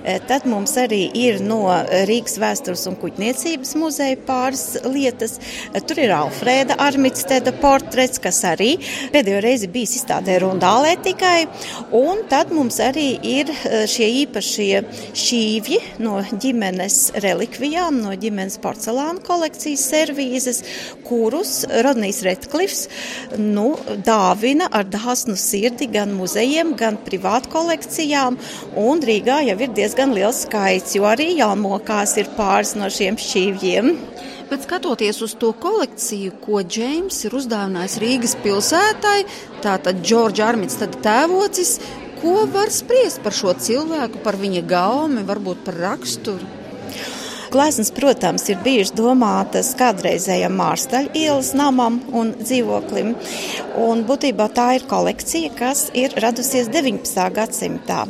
E, 0.06 0.18
tad 0.28 0.46
mums 0.50 0.76
arī 0.80 1.04
ir 1.18 1.42
no 1.44 1.64
Rīgas 2.10 2.38
vēstures 2.42 2.86
un 2.90 2.98
kuģniecības 3.02 3.76
muzeja 3.80 4.18
pāris 4.28 4.78
lietas. 4.86 5.38
E, 5.72 5.82
tur 5.82 6.02
ir 6.04 6.14
Alfrēda 6.16 6.78
Armitsteda 6.86 7.54
portrets, 7.62 8.22
kas 8.22 8.42
arī 8.48 8.76
pēdējo 9.14 9.42
reizi 9.46 9.70
bijis 9.72 9.98
izstādē 10.02 10.38
Rundālē 10.44 10.96
tikai. 11.06 11.48
Un 11.96 12.26
tad 12.32 12.54
mums 12.56 12.80
arī 12.84 13.08
ir 13.26 13.52
e, 13.54 13.84
šie 13.90 14.10
īpašie 14.26 14.84
šīvji 15.16 15.82
no 16.06 16.20
ģimenes 16.32 17.00
relikvijām, 17.24 18.02
no 18.04 18.14
ģimenes 18.20 18.60
porcelāna 18.64 19.24
kolekcijas 19.26 19.86
servīzes, 19.92 20.62
kurus 21.06 21.58
Rodnijs 21.86 22.22
Retklifs 22.26 22.86
nu, 23.40 23.72
dāvina 24.06 24.68
ar 24.72 24.88
dāsnu 24.90 25.36
sirdi 25.40 25.88
gan 25.92 26.14
muzejiem, 26.18 26.74
gan 26.80 26.98
privātu 27.06 27.52
kolekcijām. 27.54 28.40
Un 28.80 29.04
Rīgā 29.06 29.42
jau 29.50 29.58
ir 29.62 29.75
diezgan 29.76 30.14
liels 30.16 30.44
skaits, 30.46 30.96
jo 30.98 31.06
arī 31.10 31.34
jāmokās 31.40 32.16
ir 32.22 32.32
pāris 32.38 32.76
no 32.80 32.90
šiem 32.92 33.20
šķīvjiem. 33.20 33.92
Bet 34.50 34.66
skatoties 34.68 35.22
uz 35.26 35.34
to 35.42 35.52
kolekciju, 35.58 36.36
ko 36.44 36.62
Džeims 36.62 37.24
ir 37.26 37.34
uzdāvinājis 37.40 37.98
Rīgas 38.04 38.36
pilsētai, 38.44 39.18
tātad 39.66 40.04
Džordža 40.06 40.52
Armits, 40.52 40.78
tad 40.82 41.00
tēvocis, 41.06 41.80
ko 42.22 42.44
var 42.54 42.70
spriest 42.74 43.24
par 43.26 43.34
šo 43.34 43.56
cilvēku, 43.58 44.22
par 44.26 44.38
viņa 44.42 44.62
gaumi, 44.70 45.26
varbūt 45.26 45.66
par 45.66 45.82
raksturu? 45.88 46.54
Gleznas, 47.56 47.92
protams, 47.96 48.44
ir 48.52 48.58
bijušas 48.66 48.92
domātas 48.98 49.70
kādreizējam 49.80 50.58
Mārstaļa 50.60 51.14
ielas 51.16 51.54
namam 51.56 52.02
un 52.12 52.34
dzīvoklim. 52.42 53.14
Un 53.80 54.02
būtībā 54.10 54.50
tā 54.58 54.74
ir 54.76 54.88
kolekcija, 54.90 55.54
kas 55.56 55.86
ir 55.96 56.18
radusies 56.20 56.68
19. 56.74 57.30
gadsimtā. 57.38 58.02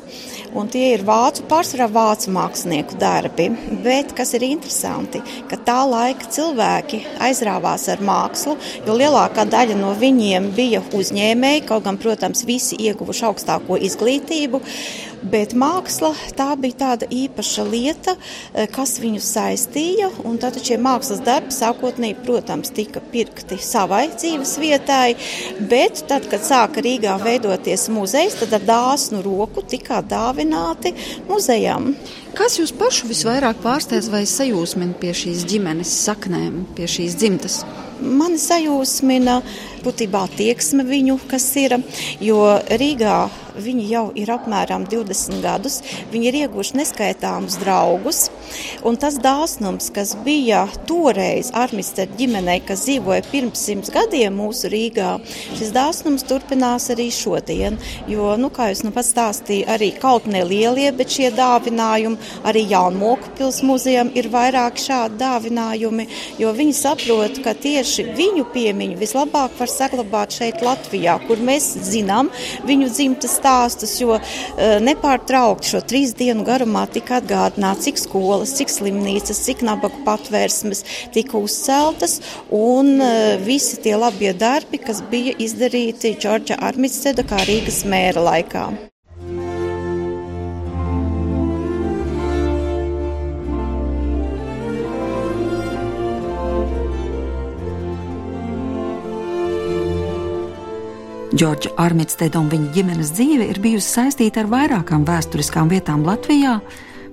Un 0.55 0.69
tie 0.71 0.93
ir 0.95 1.01
vācu, 1.03 1.43
pārsvarā 1.51 1.89
vācu 1.91 2.31
mākslinieku 2.31 2.95
darbi. 2.99 3.49
Bet 3.83 4.13
kas 4.15 4.29
ir 4.37 4.45
interesanti, 4.47 5.19
ka 5.51 5.57
tā 5.67 5.81
laika 5.83 6.29
cilvēki 6.31 7.01
aizrāvās 7.25 7.89
ar 7.91 7.99
mākslu, 7.99 8.55
jo 8.87 8.95
lielākā 8.95 9.43
daļa 9.51 9.75
no 9.81 9.91
viņiem 9.99 10.53
bija 10.55 10.79
uzņēmēji, 10.95 11.65
kaut 11.67 11.83
gan, 11.89 11.99
protams, 11.99 12.45
visi 12.47 12.79
ieguvuši 12.87 13.27
augstāko 13.27 13.81
izglītību. 13.83 14.63
Bet 15.25 15.55
māksla 15.57 16.11
tā 16.37 16.51
bija 16.61 16.77
tāda 16.81 17.07
īpaša 17.09 17.63
lieta, 17.65 18.13
eh, 18.53 18.67
kas 18.71 18.99
viņus 19.01 19.29
saistīja. 19.35 20.11
Tad 20.39 20.59
šie 20.61 20.77
mākslas 20.77 21.23
darbi 21.25 21.53
sākotnēji, 21.55 22.17
protams, 22.25 22.69
tika 22.69 23.01
pirkti 23.13 23.57
savai 23.57 24.09
dzīves 24.13 24.57
vietai. 24.61 25.15
Bet 25.59 26.03
tad, 26.07 26.29
kad 26.29 26.41
sāka 26.41 26.83
Rīgā 26.85 27.17
veidoties 27.23 27.89
muzejs, 27.89 28.37
tad 28.39 28.53
ar 28.53 28.67
dāsnu 28.69 29.23
roku 29.23 29.63
tika 29.65 30.03
dāvināti 30.03 30.93
muzejam. 31.27 31.95
Kas 32.35 32.57
jūs 32.59 32.73
pašu 32.75 33.07
visvairāk 33.07 33.61
pārsteidz 33.63 34.09
vai 34.11 34.25
sajūsmina 34.27 34.97
pie 34.99 35.13
šīs 35.15 35.45
ģimenes 35.47 35.93
saknēm, 36.03 36.65
pie 36.75 36.89
šīs 36.91 37.15
dzimtas? 37.21 37.61
Mani 38.03 38.35
sajūsmina 38.41 39.37
būtībā 39.85 40.25
tieksme 40.35 40.83
viņu, 40.83 41.15
kas 41.31 41.47
ir, 41.61 41.77
jo 42.19 42.41
Rīgā 42.81 43.19
Viņi 43.55 43.85
jau 43.87 44.05
ir 44.19 44.29
apmēram 44.33 44.83
20 44.91 45.39
gadus. 45.43 45.77
Viņi 46.11 46.27
ir 46.27 46.37
ieguvuši 46.41 46.75
neskaitāmus 46.75 47.55
draugus. 47.61 48.25
Un 48.85 48.99
tas 48.99 49.15
dāsnums, 49.23 49.87
kas 49.95 50.11
bija 50.25 50.65
toreiz 50.89 51.53
Armistera 51.55 52.11
ģimenei, 52.19 52.59
kas 52.67 52.83
dzīvoja 52.85 53.23
pirms 53.31 53.63
simts 53.67 53.93
gadiem 53.95 54.35
mūsu 54.41 54.71
Rīgā, 54.71 55.13
šis 55.55 55.71
dāsnums 55.75 56.27
turpinās 56.27 56.89
arī 56.91 57.07
šodien. 57.15 57.79
Jo, 58.11 58.33
nu, 58.39 58.51
kā 58.51 58.69
jūs 58.73 58.83
nu 58.83 58.91
pats 58.95 59.13
stāstīja, 59.15 59.77
arī 59.77 59.93
kaut 60.01 60.27
nelielie, 60.27 60.89
bet 60.95 61.15
šie 61.15 61.31
dāvinājumi, 61.35 62.24
arī 62.47 62.65
Jaunmoku 62.71 63.31
pils 63.37 63.61
muzejam 63.65 64.11
ir 64.17 64.29
vairāk 64.33 64.79
šādi 64.81 65.19
dāvinājumi, 65.19 66.07
jo 66.41 66.53
viņi 66.55 66.75
saprot, 66.77 67.39
ka 67.45 67.55
tieši 67.57 68.07
viņu 68.17 68.47
piemiņu 68.53 68.99
vislabāk 68.99 69.55
var 69.59 69.71
saglabāt 69.71 70.35
šeit 70.37 70.63
Latvijā, 70.65 71.17
kur 71.27 71.41
mēs 71.41 71.71
zinām 71.85 72.31
viņu 72.67 72.89
dzimtas 72.93 73.37
stāstus, 73.39 73.97
jo 74.01 74.15
uh, 74.17 74.23
nepārtraukti 74.83 75.73
šo 75.73 75.83
trīs 75.85 76.15
dienu 76.17 76.45
garumā 76.47 76.85
tika 76.91 77.19
atgādināts, 77.21 77.85
cik 77.85 78.01
skolas, 78.01 78.55
cik 78.57 78.73
slimnīcas, 78.73 79.43
cik 79.45 79.63
nabaga 79.65 80.01
patvērsmes 80.07 80.83
tika 81.15 81.37
uzceltas 81.39 82.19
un 82.49 82.95
uh, 82.97 83.35
visi 83.45 83.79
tie 83.83 83.95
labie 83.99 84.33
darbi, 84.33 84.81
kas 84.81 85.03
bija 85.11 85.35
izdarīti 85.41 86.15
Džordža 86.19 86.59
Armitsteda 86.65 87.25
kā 87.27 87.43
Rīgas 87.47 87.83
mēra 87.89 88.25
laikā. 88.31 88.67
Džordža 101.35 101.73
Armitsteda 101.75 102.39
un 102.39 102.45
viņa 102.47 102.69
ģimenes 102.71 103.09
dzīve 103.11 103.49
ir 103.51 103.57
bijusi 103.59 103.89
saistīta 103.97 104.45
ar 104.45 104.47
vairākām 104.47 105.01
vēsturiskām 105.03 105.67
vietām 105.67 106.05
Latvijā, 106.07 106.61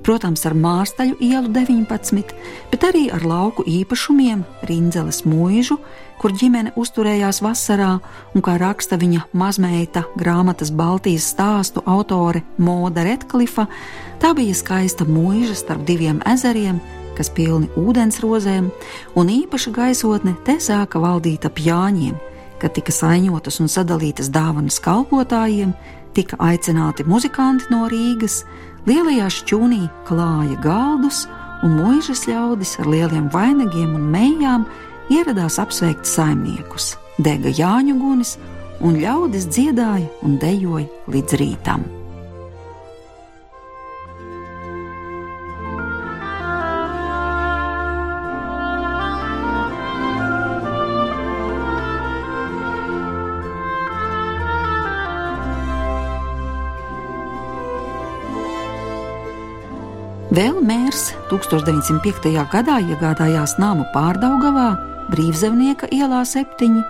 protams, 0.06 0.44
ar 0.46 0.54
Mārstaļu 0.54 1.16
ielu 1.26 1.50
19, 1.50 2.30
bet 2.70 2.86
arī 2.86 3.08
ar 3.10 3.26
lauku 3.26 3.66
īpašumiem, 3.66 4.44
Rindzeles 4.70 5.24
mūžu, 5.26 5.80
kur 6.22 6.36
ģimene 6.38 6.70
uzturējās 6.78 7.42
vasarā, 7.42 7.96
un 8.30 8.46
kā 8.46 8.54
raksta 8.62 8.94
viņa 9.02 9.26
mazmeita 9.34 10.04
grāmatas 10.14 10.70
Baltijas 10.70 11.26
stāstu 11.34 11.82
autore 11.82 12.44
Moda 12.62 13.02
Retklifa, 13.02 13.66
tā 14.22 14.36
bija 14.38 14.54
skaista 14.54 15.02
mūža 15.02 15.58
starp 15.58 15.82
diviem 15.88 16.22
ezeriem, 16.30 16.78
kas 17.18 17.34
pilni 17.34 17.74
ūdensrozēm, 17.74 18.70
un 19.18 19.38
īpaša 19.42 19.74
gaisotne 19.74 20.38
te 20.46 20.60
sāka 20.62 21.02
valdīt 21.02 21.50
ap 21.50 21.58
Jāņiem, 21.58 22.28
kad 22.62 22.74
tika 22.76 22.94
saņotas 22.94 23.58
un 23.62 23.70
sadalītas 23.70 24.30
dāvanas 24.32 24.78
kalpotājiem, 24.82 25.74
tika 26.14 26.38
aicināti 26.42 27.06
muzikanti 27.08 27.70
no 27.72 27.88
Rīgas, 27.90 28.42
lielajā 28.86 29.28
šķūnī 29.38 29.82
klāja 30.08 30.58
galdus, 30.62 31.24
un 31.66 31.76
mūžas 31.78 32.26
ļaudis 32.30 32.76
ar 32.82 32.90
lieliem 32.90 33.30
vainagiem 33.34 33.96
un 33.98 34.10
mejām 34.14 34.66
ieradās 35.12 35.58
apsveikt 35.62 36.06
saimniekus, 36.08 36.94
dega 37.22 37.52
Jāņu 37.54 37.98
gunis, 38.02 38.36
un 38.82 38.98
ļaudis 39.02 39.48
dziedāja 39.50 40.08
un 40.26 40.38
dejoja 40.42 40.88
līdz 41.10 41.42
rītam. 41.42 42.01
Vēl 60.32 60.62
mērs 60.64 61.10
1905. 61.28 62.30
gadā 62.48 62.78
iegādājās 62.80 63.58
nāmu 63.60 63.84
pārdaugavā, 63.92 64.70
brīvzemnieka 65.12 65.90
ielā 65.92 66.22
septiņi. 66.24 66.80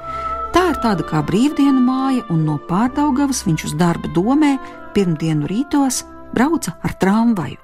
Tā 0.54 0.62
ir 0.70 0.78
tāda 0.84 1.02
kā 1.08 1.24
brīvdienu 1.26 1.82
māja, 1.82 2.22
un 2.30 2.44
no 2.46 2.60
pārdaugavas 2.70 3.42
viņš 3.48 3.66
uz 3.66 3.74
darba 3.80 4.12
domē 4.14 4.52
pirmdienu 4.94 5.50
rītos 5.50 6.04
brauca 6.30 6.76
ar 6.86 6.94
tramvaju. 7.02 7.58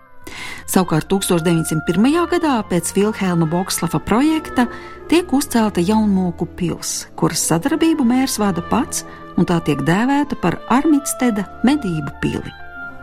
Savukārt 0.67 1.07
1901. 1.15 2.11
gadā 2.35 2.59
pēc 2.67 2.91
Vilhelma 2.99 3.47
Bokslava 3.47 4.03
projekta 4.03 4.67
tiek 5.07 5.31
uzcelta 5.31 5.79
Jaunmoku 5.79 6.51
pils, 6.59 7.05
kuras 7.15 7.47
sadarbību 7.53 8.03
mērs 8.03 8.41
vada 8.43 8.67
pats, 8.67 9.07
un 9.39 9.47
tā 9.47 9.63
tiek 9.63 9.87
dēvēta 9.87 10.43
par 10.43 10.59
Armitsteda 10.75 11.47
medību 11.63 12.19
pili 12.19 12.59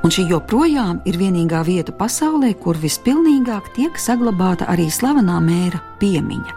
un 0.06 0.12
šī 0.14 0.28
joprojām 0.30 1.00
ir 1.10 1.16
vienīgā 1.18 1.64
vieta 1.66 1.94
pasaulē, 1.98 2.52
kur 2.62 2.78
vispilnīgāk 2.78 3.72
tiek 3.74 3.98
saglabāta 3.98 4.68
arī 4.70 4.86
slavenā 4.94 5.40
mēra 5.42 5.82
piemiņa. 5.98 6.54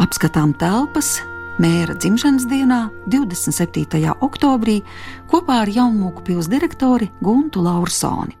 Apskatām 0.00 0.54
telpas 0.56 1.18
mēra 1.60 1.98
dzimšanas 2.00 2.48
dienā, 2.48 2.86
27. 3.12 4.14
oktobrī, 4.24 4.80
kopā 5.28 5.64
ar 5.66 5.72
Jaunmūku 5.74 6.24
pils 6.30 6.48
direktori 6.48 7.10
Guntu 7.20 7.60
Laursoni. 7.66 8.38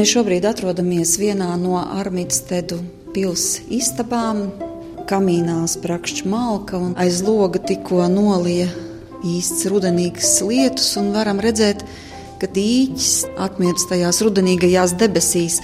Mēs 0.00 0.14
šobrīd 0.14 0.46
atrodamies 0.48 1.10
vienā 1.20 1.50
no 1.60 1.74
Armītstedu 1.76 2.78
pilsētas 3.12 3.66
istabām. 3.76 4.38
Kamīnā 5.10 5.58
sprakšķi 5.68 6.30
malka 6.32 6.78
un 6.80 6.94
aiz 6.96 7.18
loga 7.26 7.60
tikko 7.68 8.06
nolija 8.08 8.70
īsts 9.28 9.66
rudenīgs 9.68 10.30
lietus, 10.48 10.94
un 10.96 11.10
varam 11.12 11.42
redzēt, 11.44 11.84
ka 12.40 12.48
dīķis 12.48 13.10
atmirdz 13.44 13.84
tajās 13.90 14.22
rudenīgajās 14.24 14.96
debesīs. 15.02 15.58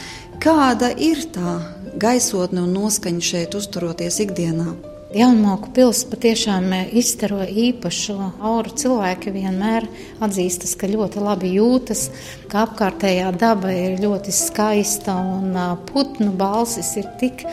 Kāda 0.44 0.92
ir 0.92 1.24
tā 1.32 1.56
gaisotne 1.96 2.66
un 2.66 2.76
noskaņa 2.76 3.24
šeit 3.30 3.56
uzturoties 3.56 4.20
ikdienā? 4.26 4.95
Jaunmoku 5.14 5.70
pilsēta 5.70 6.16
patiešām 6.16 6.64
izstaro 6.98 7.44
īpašu 7.46 8.16
auru. 8.42 8.72
Cilvēki 8.74 9.30
vienmēr 9.36 9.86
atzīstas, 10.18 10.72
ka 10.74 10.90
ļoti 10.90 11.22
labi 11.22 11.52
jūtas, 11.54 12.08
ka 12.50 12.64
apkārtējā 12.64 13.28
daba 13.38 13.70
ir 13.70 14.00
ļoti 14.02 14.34
skaista 14.34 15.14
un 15.14 15.54
putnu 15.86 16.32
balsis 16.34 16.96
ir 16.98 17.06
tik 17.22 17.46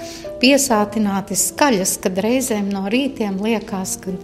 piesātināti 0.43 1.37
skaļas, 1.39 1.97
kad 2.03 2.19
reizēm 2.25 2.67
no 2.73 2.85
rītiem 2.91 3.39
liekas, 3.43 3.95
ka 4.03 4.15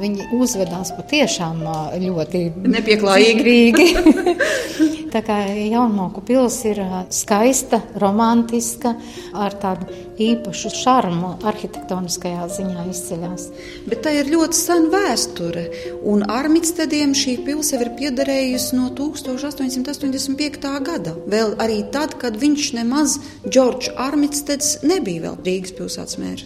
viņi 0.00 0.30
uzvedās 0.36 0.94
patiešām 0.96 1.60
ļoti 2.06 2.46
nepieklājīgi. 2.76 3.88
Tā 5.16 5.22
kā 5.24 5.36
Jaunmoku 5.48 6.20
pils 6.26 6.58
ir 6.68 6.80
skaista, 7.14 7.78
romantiska, 8.02 8.96
ar 9.32 9.54
tādu 9.62 9.86
īpašu 10.20 10.72
šarmu 10.72 11.30
arhitektoniskajā 11.46 12.46
ziņā 12.52 12.86
izceļās. 12.90 13.46
Bet 13.88 14.02
tā 14.04 14.14
ir 14.18 14.30
ļoti 14.32 14.58
sena 14.58 14.90
vēsture, 14.92 15.64
un 16.08 16.24
Armitstediem 16.32 17.14
šī 17.16 17.36
pils 17.46 17.72
jau 17.72 17.80
ir 17.84 17.92
piederējusi 17.98 18.76
no 18.78 18.88
1885. 18.96 20.70
gada. 20.88 21.14
Vēl 21.28 21.54
arī 21.62 21.82
tad, 21.92 22.16
kad 22.20 22.36
viņš 22.40 22.70
nemaz 22.80 23.18
Džordžs 23.46 23.92
Armitsteds 24.08 24.78
nebija 24.84 25.28
vēl 25.28 25.40
Rīgas 25.66 25.74
pilsētas 25.76 26.18
mērs. 26.20 26.44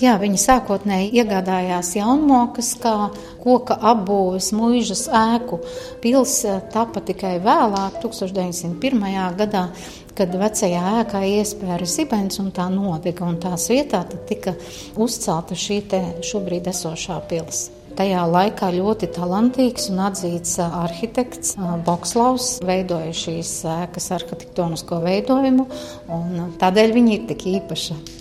Jā, 0.00 0.18
viņi 0.20 0.38
sākotnēji 0.40 1.12
iegādājās 1.20 1.94
jaunmokas 1.96 2.74
kā 2.80 3.10
koka 3.40 3.76
apbūves 3.80 4.52
mūžas 4.52 5.08
ēku. 5.08 5.60
Pils 6.02 6.44
tapa 6.72 7.00
tikai 7.00 7.40
vēlāk, 7.40 8.00
1901. 8.02 9.00
gadā, 9.38 9.70
kad 10.14 10.36
vecajā 10.36 11.00
ēkā 11.00 11.24
iespēja 11.40 11.80
zibens 11.86 12.40
un 12.40 12.52
tā 12.52 12.68
nodega, 12.68 13.24
un 13.24 13.40
tās 13.40 13.68
vietā 13.70 14.04
tika 14.28 14.54
uzcelta 14.96 15.56
šī 15.56 15.82
te 15.88 16.02
šobrīd 16.20 16.68
esošā 16.68 17.20
pils. 17.28 17.70
Tajā 17.96 18.22
laikā 18.24 18.70
ļoti 18.72 19.10
talantīgs 19.12 19.90
un 19.90 19.98
atzīts 20.06 20.54
arhitekts 20.62 21.56
Bokslavs 21.84 22.60
veidoja 22.64 23.12
šīs 23.12 23.50
ēkas 23.68 24.08
arhitektonisko 24.16 25.02
veidojumu, 25.04 25.66
un 26.14 26.56
tādēļ 26.60 26.96
viņi 26.96 27.14
ir 27.18 27.28
tik 27.34 27.44
īpaši 27.58 28.19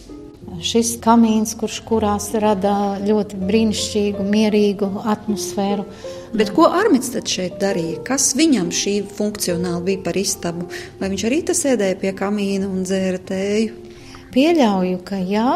šis 0.66 0.96
kamīns, 1.04 1.56
kurš 1.60 1.80
kurās 1.88 2.30
rada 2.42 3.00
ļoti 3.04 3.40
brīnišķīgu, 3.50 4.26
mierīgu 4.28 4.90
atmosfēru. 5.10 5.86
Bet 6.36 6.52
ko 6.54 6.68
Armits 6.70 7.14
šeit 7.32 7.58
darīja? 7.62 8.04
Kas 8.06 8.34
viņam 8.38 8.70
šī 8.76 9.00
funkcionāli 9.18 9.86
bija 9.88 10.04
par 10.06 10.20
istabu? 10.20 10.68
Vai 11.00 11.10
viņš 11.14 11.26
arī 11.30 11.42
tas 11.48 11.64
sēdēja 11.66 11.98
pie 12.04 12.14
kamīna 12.18 12.70
un 12.70 12.86
dzēra 12.86 13.22
tēju? 13.32 13.86
Pieļauju, 14.30 15.02
ka 15.08 15.18
jā, 15.26 15.50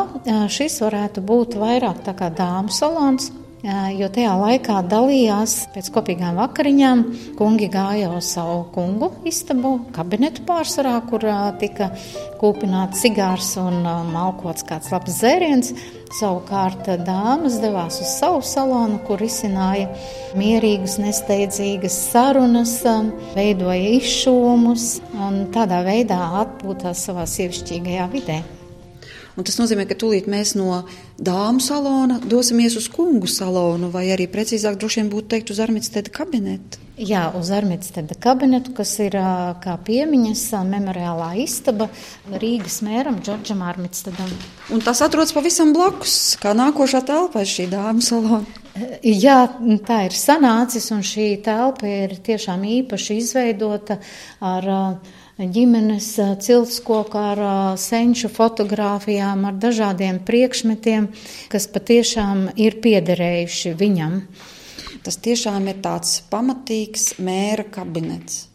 šis 0.49 0.79
varētu 0.81 1.21
būt 1.21 1.59
vairāk 1.61 2.01
tā 2.07 2.15
kā 2.17 2.31
dāmas 2.33 2.79
salons, 2.81 3.29
jo 3.63 4.09
tajā 4.11 4.33
laikā 4.39 4.81
dalījās 4.91 5.55
pēc 5.73 5.89
kopīgām 5.95 6.35
vakariņām. 6.41 7.03
Kungi 7.39 7.69
gāja 7.71 8.09
uz 8.11 8.33
savu 8.35 8.65
kungu 8.75 9.09
istabu, 9.29 9.77
kabinetu 9.95 10.43
pārsvarā, 10.47 10.97
kur 11.07 11.23
tika 11.61 11.91
kūpināts 12.41 13.03
cigārs 13.05 13.53
un 13.61 13.83
malkots 14.11 14.67
kāds 14.67 14.91
labs 14.91 15.19
dzēriens. 15.19 15.71
Savukārt 16.13 16.91
dāmas 17.07 17.55
devās 17.63 18.01
uz 18.03 18.11
savu 18.19 18.43
salonu, 18.45 18.99
kur 19.07 19.23
izcināja 19.23 19.87
mierīgas, 20.37 20.99
nesteidzīgas 21.01 21.95
sarunas, 22.11 22.75
veidoja 23.33 23.95
izšūmus 23.97 24.89
un 25.15 25.47
tādā 25.55 25.81
veidā 25.87 26.19
atpūtās 26.43 27.07
savā 27.07 27.25
sievišķīgajā 27.31 28.11
vidē. 28.13 28.43
Un 29.33 29.47
tas 29.47 29.57
nozīmē, 29.57 29.87
ka 29.89 29.97
tūlīt 29.97 30.27
mēs 30.29 30.53
no 30.59 30.83
dāmu 31.17 31.61
salona 31.63 32.19
dosimies 32.21 32.77
uz 32.77 32.85
kungu 32.93 33.29
salonu, 33.29 33.89
vai 33.93 34.05
arī 34.13 34.27
precīzāk 34.29 34.77
droši 34.77 35.01
vien 35.01 35.11
būtu 35.13 35.31
teikt 35.33 35.53
uz 35.53 35.61
Armitsteda 35.63 36.13
kabinetu. 36.13 36.81
Jā, 36.93 37.23
uz 37.33 37.49
Armitsteda 37.49 38.13
kabinetu, 38.21 38.75
kas 38.77 38.91
ir 39.01 39.15
kā 39.63 39.73
piemiņas 39.87 40.43
memoriālā 40.69 41.31
istaba 41.41 41.87
Rīgas 42.29 42.83
mēram 42.85 43.17
Džordžam 43.25 43.63
Armitstedam. 43.65 44.29
Un 44.69 44.85
tas 44.85 45.01
atrodas 45.01 45.33
pavisam 45.33 45.73
blakus, 45.73 46.35
kā 46.37 46.53
nākošā 46.53 47.01
telpa 47.07 47.41
šī 47.49 47.65
dāmu 47.73 48.05
salona. 48.05 48.61
Jā, 49.01 49.39
tā 49.89 49.99
ir 50.05 50.13
sanācis, 50.17 50.91
un 50.93 51.01
šī 51.05 51.27
telpa 51.45 51.89
ir 51.89 52.13
tiešām 52.25 52.61
īpaši 52.77 53.17
izveidota 53.21 53.97
ar 54.41 54.69
uh, 54.69 55.19
ģimenes 55.37 56.07
ciltskoku 56.45 57.17
ar 57.17 57.39
senču 57.81 58.29
fotogrāfijām, 58.29 59.45
ar 59.49 59.55
dažādiem 59.57 60.19
priekšmetiem, 60.25 61.09
kas 61.49 61.67
patiešām 61.73 62.51
ir 62.55 62.77
piederējuši 62.83 63.73
viņam. 63.79 64.19
Tas 65.03 65.17
tiešām 65.19 65.67
ir 65.67 65.81
tāds 65.83 66.21
pamatīgs 66.31 67.17
mēra 67.19 67.65
kabinets. 67.71 68.47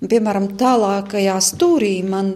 Piemēram, 0.00 0.50
tālākajā 0.60 1.36
stūrī 1.44 2.00
man 2.04 2.34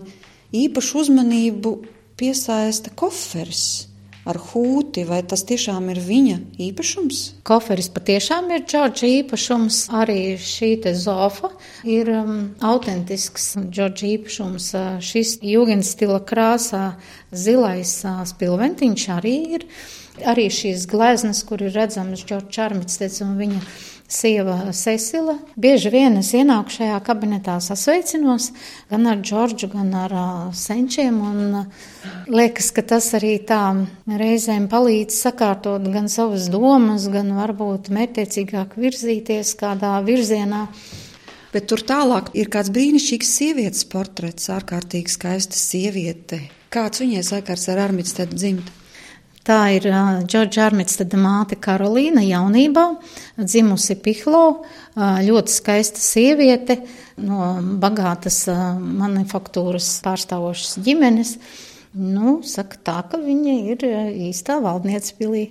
īpašu 0.55 1.03
uzmanību 1.05 1.75
piesaista 2.21 2.93
koferis 2.95 3.94
ar 4.29 4.39
hūti, 4.41 5.05
vai 5.09 5.21
tas 5.29 5.45
tiešām 5.49 5.91
ir 5.93 6.01
viņa 6.05 6.37
īpašums? 6.67 7.23
Koferis 7.47 7.91
patiešām 7.93 8.51
ir 8.55 8.65
Džordža 8.65 9.11
īpašums. 9.21 9.81
Arī 9.95 10.37
šī 10.41 10.71
te 10.85 10.95
zofa 10.97 11.53
ir 11.85 12.11
um, 12.15 12.39
autentisks 12.65 13.53
Džordža 13.69 14.09
īpašums. 14.15 14.71
Uh, 14.79 14.95
šis 15.05 15.37
jūgenstila 15.45 16.23
krāsā 16.25 16.95
zilais 17.33 17.99
uh, 18.09 18.25
spilventiņš 18.29 19.11
arī 19.19 19.37
ir. 19.59 19.69
Arī 20.31 20.47
šīs 20.53 20.87
gleznas, 20.87 21.43
kur 21.45 21.63
ir 21.65 21.75
redzamas 21.75 22.23
Džordža 22.23 22.69
Armitsteds 22.69 23.21
un 23.25 23.35
viņa 23.41 23.61
sieva 24.09 24.73
Cecila. 24.73 25.39
Bieži 25.57 25.91
vien 25.93 26.19
es 26.21 26.33
ienāku 26.37 26.75
šajā 26.77 26.99
kabinetā, 27.07 27.57
sasveicinos 27.63 28.51
gan 28.91 29.09
ar 29.11 29.23
Džordžu, 29.23 29.71
gan 29.73 29.95
ar 29.99 30.15
uh, 30.15 30.29
senčiem. 30.55 31.21
Un, 31.25 31.63
uh, 31.63 32.13
liekas, 32.33 32.71
ka 32.77 32.85
tas 32.95 33.11
arī 33.17 33.37
tā 33.49 33.63
reizēm 34.09 34.69
palīdz 34.73 35.17
sakārtot 35.27 35.89
gan 35.95 36.11
savas 36.13 36.51
domas, 36.53 37.09
gan 37.13 37.33
varbūt 37.39 37.91
mērķiecīgāk 37.95 38.79
virzīties 38.81 39.57
kādā 39.61 39.97
virzienā. 40.05 40.69
Bet 41.55 41.69
tur 41.71 41.85
tālāk 41.87 42.33
ir 42.35 42.49
kāds 42.51 42.73
brīnišķīgs 42.75 43.35
sievietes 43.39 43.85
portrets, 43.87 44.51
ārkārtīgi 44.51 45.13
skaista 45.15 45.59
sieviete. 45.59 46.41
Kāds 46.75 46.99
viņai 47.05 47.23
sakars 47.23 47.69
ar 47.71 47.85
Armitstedu 47.85 48.35
dzimtu? 48.35 48.84
Tā 49.45 49.59
ir 49.77 49.85
Džordža 50.25 50.63
Armitsteda 50.71 51.19
māte 51.21 51.59
Karolīna 51.61 52.23
jaunībā, 52.25 52.85
dzimusi 53.37 53.99
Pihlo, 54.01 54.65
ļoti 54.97 55.53
skaista 55.53 56.01
sieviete 56.01 56.79
no 57.21 57.51
bagātas 57.83 58.47
manufaktūras 58.49 59.91
pārstāvošas 60.07 60.79
ģimenes. 60.89 61.37
Nu, 61.93 62.39
saka 62.41 62.81
tā, 62.81 62.99
ka 63.11 63.21
viņa 63.21 63.59
ir 63.75 63.85
īstā 64.31 64.63
valdniece 64.65 65.13
pilī. 65.21 65.51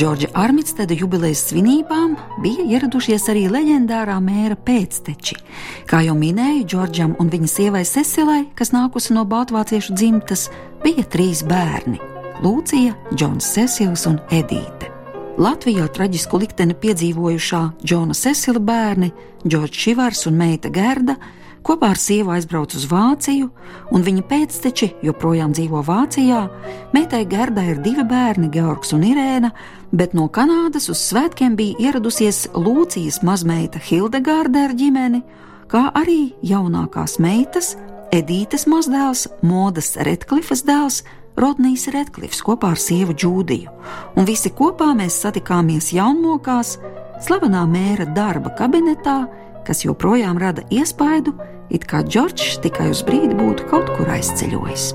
Džordža 0.00 0.28
Armitsteda 0.34 0.94
jubilejas 0.96 1.42
svinībām 1.50 2.14
bija 2.40 2.62
ieradušies 2.64 3.26
arī 3.28 3.42
leģendārā 3.52 4.14
mēra 4.24 4.54
pēcteči. 4.56 5.34
Kā 5.84 5.98
jau 6.06 6.14
minēju, 6.16 6.62
Džordžam 6.72 7.10
un 7.20 7.28
viņa 7.28 7.48
sievai 7.52 7.82
Cecilai, 7.84 8.46
kas 8.56 8.72
nākusi 8.72 9.12
no 9.12 9.26
Baltvāciešu 9.28 9.92
dzimtas, 9.92 10.46
bija 10.80 11.04
trīs 11.04 11.42
bērni- 11.44 12.00
Lūcija, 12.46 12.94
Džons 13.12 13.44
Cecils 13.44 14.06
un 14.08 14.16
Edīte. 14.30 14.88
Latvijā 15.36 15.84
traģisku 15.92 16.40
likteni 16.40 16.78
piedzīvojušā 16.80 17.60
Džona 17.84 18.16
Cecila 18.16 18.64
bērni, 18.72 19.12
Džordžs 19.44 19.84
Šivars 19.84 20.24
un 20.26 20.40
meita 20.40 20.72
Gerda 20.72 21.18
kopā 21.66 21.90
ar 21.94 22.00
sievu 22.00 22.32
aizbrauca 22.34 22.78
uz 22.78 22.86
Vāciju, 22.90 23.50
un 23.92 24.06
viņa 24.06 24.24
pēcteči 24.30 24.90
joprojām 25.06 25.52
dzīvo 25.56 25.82
Vācijā. 25.86 26.40
Meitai 26.94 27.24
Gerdai 27.28 27.68
ir 27.74 27.82
divi 27.84 28.04
bērni, 28.06 28.50
Georgs 28.54 28.94
un 28.96 29.04
Irēna, 29.06 29.52
bet 29.92 30.14
no 30.14 30.28
Kanādas 30.32 30.88
uz 30.92 31.02
svētkiem 31.10 31.56
bija 31.58 31.90
ieradusies 31.90 32.46
Lūcijas 32.54 33.20
mazmeita 33.26 33.82
Hildegārda 33.82 34.66
ar 34.68 34.74
ģimeni, 34.78 35.22
kā 35.70 35.88
arī 35.94 36.32
jaunākās 36.42 37.18
meitas 37.22 37.76
Edītes 38.10 38.64
mazdēls, 38.66 39.28
Modas 39.46 39.94
Redklifas 39.94 40.64
dēls. 40.66 41.04
Rodnijs 41.38 41.86
Redklifs 41.94 42.40
kopā 42.42 42.72
ar 42.74 42.80
sievu 42.82 43.14
Džūdiju, 43.14 43.70
un 44.18 44.26
visi 44.28 44.50
kopā 44.50 44.90
mēs 44.98 45.20
satikāmies 45.22 45.92
jaunmokās, 45.94 46.74
slavenā 47.22 47.62
mēra 47.70 48.08
darba 48.16 48.50
kabinetā, 48.58 49.22
kas 49.66 49.84
joprojām 49.84 50.40
rada 50.40 50.64
iespaidu, 50.70 51.34
it 51.70 51.86
kā 51.90 52.04
Džordžs 52.06 52.60
tikai 52.64 52.90
uz 52.94 53.04
brīdi 53.06 53.36
būtu 53.38 53.70
kaut 53.70 53.90
kur 53.96 54.10
aizceļojis. 54.16 54.92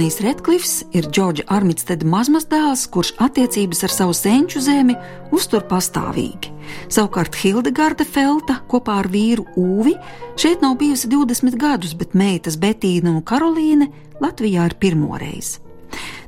Rodnijs 0.00 0.20
Redklifs 0.20 0.70
ir 0.96 1.04
Džordža 1.12 1.44
Armitsteda 1.52 2.06
mazmazdēls, 2.08 2.86
kurš 2.88 3.10
attiecības 3.20 3.82
ar 3.84 3.92
savu 3.92 4.14
senču 4.16 4.62
zemi 4.64 4.94
uztur 5.36 5.66
pastāvīgi. 5.68 6.54
Savukārt 6.88 7.34
Hildegarde 7.36 8.06
Felta 8.08 8.62
kopā 8.64 8.94
ar 9.02 9.10
vīru 9.12 9.44
Uvi 9.60 9.92
šeit 10.40 10.64
nav 10.64 10.78
bijusi 10.80 11.10
20 11.12 11.58
gadus, 11.60 11.92
bet 11.92 12.16
meitas 12.16 12.56
Betīna 12.56 13.12
un 13.12 13.20
Karolīne 13.20 13.90
Latvijā 14.24 14.70
ir 14.70 14.78
pirmoreiz. 14.80 15.58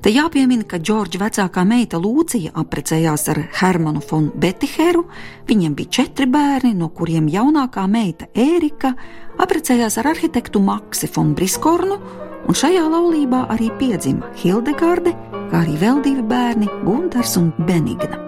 Te 0.04 0.12
jāpiemina, 0.12 0.66
ka 0.68 0.76
Džordža 0.76 1.22
vecākā 1.22 1.64
meita 1.64 1.96
Lūcija 1.96 2.52
apprecējās 2.60 3.24
ar 3.32 3.40
Hermanu 3.62 4.02
von 4.04 4.28
Betiheru. 4.36 5.06
Viņiem 5.48 5.78
bija 5.78 5.94
četri 6.02 6.28
bērni, 6.28 6.74
no 6.76 6.90
kuriem 6.92 7.32
jaunākā 7.32 7.86
meita 7.88 8.28
Ērika 8.36 8.92
apprecējās 9.40 9.96
ar 10.02 10.10
arhitektu 10.12 10.60
Maksi 10.60 11.08
von 11.16 11.32
Briskornu 11.32 12.31
un 12.48 12.54
šajā 12.54 12.82
laulībā 12.88 13.46
arī 13.52 13.70
piedzima 13.78 14.28
Hildegarde, 14.38 15.14
kā 15.50 15.62
arī 15.64 15.78
vēl 15.80 16.02
divi 16.04 16.22
bērni- 16.22 16.68
Gunārs 16.86 17.36
un 17.40 17.52
Benigna. 17.58 18.18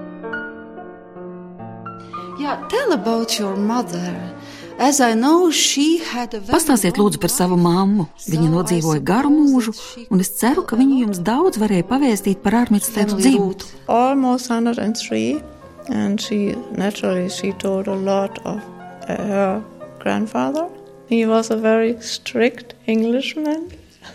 Yeah. 2.38 2.58
Know, 5.14 5.50
Pastāstiet 6.50 6.98
lūdzu 6.98 7.20
par 7.22 7.30
savu 7.30 7.56
mammu. 7.56 8.08
Viņa 8.26 8.48
nodzīvoja 8.50 9.02
garu 9.06 9.30
mūžu, 9.30 9.72
un 10.10 10.20
es 10.20 10.32
ceru, 10.40 10.64
ka 10.66 10.76
viņa 10.76 10.96
jums 11.04 11.20
daudz 11.22 11.60
varēja 11.62 11.86
pavēstīt 11.86 12.42
par 12.42 12.56
Armitstedu 12.64 13.14
dzimtu. 13.20 13.70
Almost 13.86 14.50
103, 14.50 15.40
and 15.90 16.20
she 16.20 16.56
naturally 16.76 17.28
she 17.30 17.52
told 17.52 17.86
a 17.86 17.94
lot 17.94 18.38
of 18.44 18.60
her 19.06 19.62
grandfather. 20.00 20.66
He 21.08 21.24
was 21.26 21.50
a 21.50 21.56
very 21.56 21.96
strict 22.00 22.74
Englishman. 22.86 23.70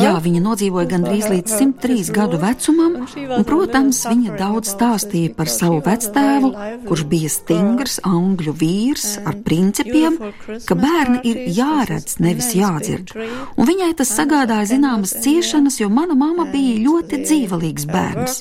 Jā, 0.00 0.12
viņa 0.22 0.40
nodzīvoja 0.44 0.88
gandrīz 0.92 1.26
līdz 1.30 1.54
103 1.58 2.12
gadu 2.14 2.38
vecumam, 2.42 2.96
un, 3.04 3.44
protams, 3.48 4.02
viņa 4.08 4.36
daudz 4.38 4.72
stāstīja 4.74 5.32
par 5.36 5.50
savu 5.52 5.80
vectēvu, 5.84 6.50
kurš 6.88 7.04
bija 7.10 7.32
stingrs 7.32 7.98
angļu 8.06 8.54
vīrs 8.60 9.06
ar 9.24 9.38
principiem, 9.46 10.18
ka 10.68 10.78
bērni 10.78 11.22
ir 11.30 11.42
jāredz, 11.58 12.18
nevis 12.24 12.52
jādzird. 12.56 13.14
Un 13.56 13.68
viņai 13.68 13.92
tas 13.98 14.14
sagādāja 14.14 14.70
zināmas 14.74 15.16
ciešanas, 15.24 15.80
jo 15.82 15.90
mana 15.92 16.16
mama 16.18 16.46
bija 16.52 16.78
ļoti 16.86 17.22
dzīvelīgs 17.24 17.88
bērns. 17.90 18.40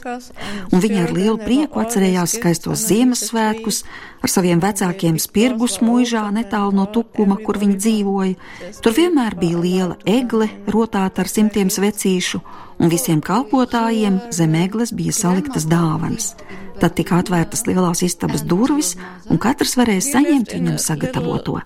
Un 0.71 0.83
viņa 0.83 1.07
ar 1.07 1.15
lielu 1.15 1.37
prieku 1.41 1.83
atcerējās 1.83 2.37
skaistos 2.39 2.87
Ziemassvētkus, 2.89 3.83
ar 4.23 4.31
saviem 4.31 4.61
vecākiem 4.63 5.17
spirgus 5.19 5.79
mūžā 5.83 6.23
netālu 6.35 6.75
no 6.77 6.85
tukuma, 6.91 7.35
kur 7.43 7.59
viņi 7.59 7.79
dzīvoja. 7.79 8.35
Tur 8.81 8.95
vienmēr 8.97 9.35
bija 9.37 9.59
liela 9.61 9.97
egle, 10.09 10.47
rotāta 10.73 11.21
ar 11.21 11.29
simtiem 11.29 11.69
svecīšu, 11.69 12.41
un 12.81 12.89
visiem 12.91 13.21
kalpotājiem 13.23 14.17
zem 14.33 14.55
egles 14.63 14.93
bija 14.95 15.13
saliktas 15.13 15.67
dāvanas. 15.69 16.33
Tad 16.81 16.95
tika 16.97 17.19
atvērtas 17.21 17.67
lielās 17.67 18.01
istabas 18.03 18.41
durvis, 18.49 18.95
un 19.29 19.39
katrs 19.41 19.77
varēja 19.79 20.07
saņemt 20.09 20.55
viņam 20.57 20.81
sagatavoto. 20.81 21.59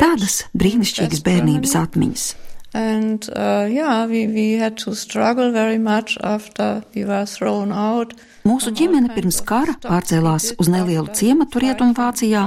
Tādas 0.00 0.42
brīnišķīgas 0.58 1.24
bērnības 1.24 1.78
atmiņas. 1.78 2.28
And 2.74 3.24
uh, 3.32 3.64
yeah, 3.64 4.06
we, 4.06 4.26
we 4.26 4.52
had 4.58 4.76
to 4.84 4.94
struggle 4.94 5.52
very 5.52 5.78
much 5.78 6.18
after 6.22 6.82
we 6.94 7.04
were 7.04 7.24
thrown 7.24 7.72
out. 7.72 8.12
Mūsu 8.44 8.74
ģimene 8.76 9.08
pirms 9.14 9.40
kara 9.44 9.72
pārcēlās 9.80 10.52
uz 10.60 10.68
nelielu 10.68 11.08
ciematu 11.16 11.62
Rietumvācijā, 11.64 12.44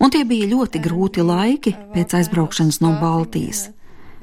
un 0.00 0.12
tie 0.12 0.24
bija 0.28 0.50
ļoti 0.52 0.82
grūti 0.82 1.24
laiki 1.24 1.76
pēc 1.94 2.18
aizbraukšanas 2.20 2.82
no 2.84 2.96
Baltijas. 3.00 3.68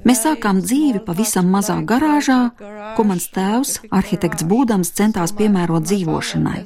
Mēs 0.03 0.19
sākām 0.26 0.57
dzīvi 0.59 0.99
pavisam 1.05 1.47
mazā 1.47 1.78
garāžā, 1.88 2.51
ko 2.97 3.05
mans 3.07 3.30
tēvs, 3.32 3.78
arhitekts 3.88 4.43
būdams, 4.47 4.91
centās 4.97 5.32
piemērot 5.38 5.86
dzīvošanai. 5.88 6.57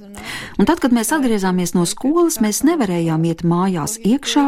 Un 0.58 0.66
tad, 0.66 0.82
kad 0.82 0.96
mēs 0.96 1.14
atgriezāmies 1.14 1.76
no 1.78 1.86
skolas, 1.86 2.40
mēs 2.42 2.64
nevarējām 2.66 3.28
iet 3.30 3.44
mājās 3.46 4.00
iekšā, 4.02 4.48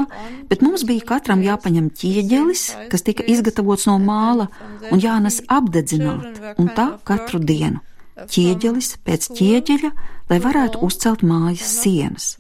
bet 0.49 0.66
mums 0.66 0.88
bija 0.89 1.05
katram 1.14 1.45
jāpaņem 1.45 1.91
ķieģelis, 2.01 2.66
kas 2.89 3.05
tika 3.05 3.28
izgatavots 3.30 3.86
no 3.91 3.99
māla, 4.01 4.49
un 4.89 5.05
jānes 5.05 5.43
apdedzināt, 5.45 6.41
un 6.57 6.74
tā 6.74 6.95
katru 7.05 7.43
dienu. 7.45 7.86
Ķieģelis 8.28 8.89
pēc 9.05 9.30
ķieģeļa, 9.38 9.91
lai 10.30 10.39
varētu 10.43 10.82
uzcelt 10.86 11.24
mājas 11.26 11.72
sienas. 11.84 12.34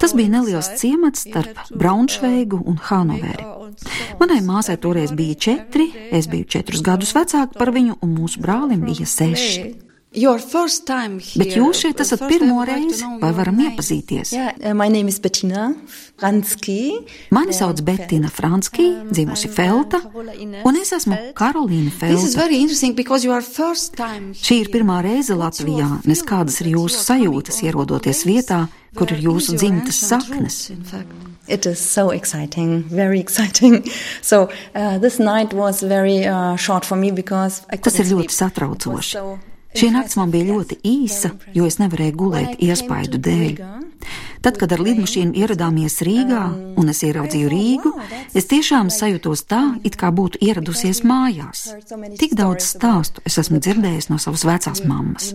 Tas 0.00 0.14
bija 0.16 0.34
neliels 0.36 0.72
ciemats 0.80 1.26
starp 1.28 1.70
Braunšveigu 1.70 2.60
un 2.66 2.80
Hanoveri. 2.88 3.46
Manai 4.20 4.42
māsai 4.44 4.78
toreiz 4.82 5.14
bija 5.16 5.38
četri, 5.48 5.90
es 6.10 6.28
biju 6.32 6.48
četrus 6.56 6.84
gadus 6.86 7.14
vecāka 7.16 7.58
par 7.58 7.72
viņu, 7.76 8.00
un 8.02 8.16
mūsu 8.18 8.42
brālim 8.42 8.86
bija 8.86 9.08
seši. 9.08 9.85
Bet 10.16 11.50
jūs 11.58 11.82
šeit 11.82 12.00
esat 12.00 12.22
pirmo 12.30 12.62
reizi, 12.64 13.04
vai 13.20 13.32
varam 13.36 13.58
iepazīties? 13.66 14.32
Yeah, 14.32 14.72
my 14.72 14.88
name 14.88 15.10
is 15.12 15.18
Bettina 15.20 15.66
Franski. 16.16 16.78
Mani 17.36 17.52
sauc 17.56 17.82
Bettina 17.84 18.30
Franski, 18.32 18.86
dzimusi 19.10 19.50
Felta, 19.52 20.00
un 20.64 20.78
es 20.80 20.94
esmu 20.96 21.18
Karolīna 21.36 21.92
Felta. 21.92 22.46
Šī 24.46 24.56
ir 24.62 24.70
pirmā 24.72 25.02
reize 25.04 25.36
Latvijā, 25.36 25.90
nes 26.08 26.24
kādas 26.24 26.62
ir 26.64 26.72
jūsu 26.72 27.02
sajūtas 27.02 27.60
ierodoties 27.66 28.24
vietā, 28.24 28.62
kur 28.96 29.12
ir 29.12 29.20
jūsu 29.26 29.58
dzimtas 29.60 30.00
saknes. 30.00 30.62
It 31.46 31.66
is 31.66 31.78
so 31.78 32.10
exciting, 32.10 32.82
very 32.88 33.20
exciting. 33.20 33.84
So 34.22 34.50
uh, 34.74 34.98
this 34.98 35.20
night 35.20 35.52
was 35.52 35.82
very 35.82 36.26
uh, 36.26 36.56
short 36.56 36.84
for 36.84 36.96
me 36.96 37.12
because 37.12 37.62
I 37.70 37.76
Tas 37.76 38.00
ir 38.00 38.08
ļoti 38.10 38.34
satraucoši. 38.34 39.54
Šī 39.76 39.90
nakts 39.92 40.16
man 40.16 40.32
bija 40.32 40.50
ļoti 40.54 40.80
īsa, 40.86 41.34
jo 41.56 41.66
es 41.68 41.76
nevarēju 41.82 42.16
gulēt 42.16 42.62
iespaidu 42.64 43.20
dēļ. 43.20 43.60
Tad, 44.44 44.58
kad 44.60 44.70
ar 44.70 44.80
lidmašīnu 44.84 45.34
ieradāmies 45.34 45.96
Rīgā 46.06 46.42
un 46.78 46.90
es 46.92 47.00
ieraudzīju 47.02 47.48
Rīgu, 47.50 47.90
es 48.36 48.46
tiešām 48.46 48.92
sajūtos 48.94 49.42
tā, 49.50 49.62
it 49.86 49.96
kā 49.98 50.12
būtu 50.14 50.38
ieradusies 50.46 51.02
mājās. 51.06 51.64
Tik 52.20 52.36
daudz 52.38 52.68
stāstu 52.76 53.24
es 53.26 53.40
esmu 53.42 53.58
dzirdējis 53.64 54.06
no 54.12 54.20
savas 54.22 54.46
vecās 54.46 54.84
mammas. 54.86 55.32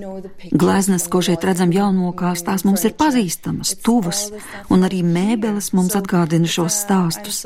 Gleznas, 0.52 1.10
ko 1.12 1.20
šeit 1.26 1.44
redzam 1.48 1.74
jaunokās, 1.76 2.46
tās 2.48 2.64
mums 2.68 2.86
ir 2.88 2.96
pazīstamas, 3.00 3.76
tuvas, 3.84 4.30
un 4.72 4.88
arī 4.88 5.04
mēbeles 5.04 5.74
mums 5.76 5.98
atgādina 6.00 6.48
šos 6.48 6.80
stāstus. 6.86 7.44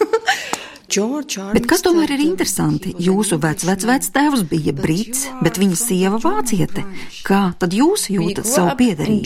Bet 0.90 1.66
kas 1.70 1.84
tomēr 1.86 2.10
ir 2.16 2.22
interesanti? 2.24 2.90
Jūsu 2.98 3.38
vecvecvectēvs 3.42 4.42
bija 4.50 4.74
brits, 4.74 5.28
bet 5.44 5.60
viņa 5.60 5.78
sieva 5.78 6.18
vāciete. 6.22 6.82
Kā 7.26 7.52
tad 7.60 7.76
jūs 7.76 8.08
jūtat 8.10 8.48
savu 8.48 8.74
piedarību? 8.80 9.22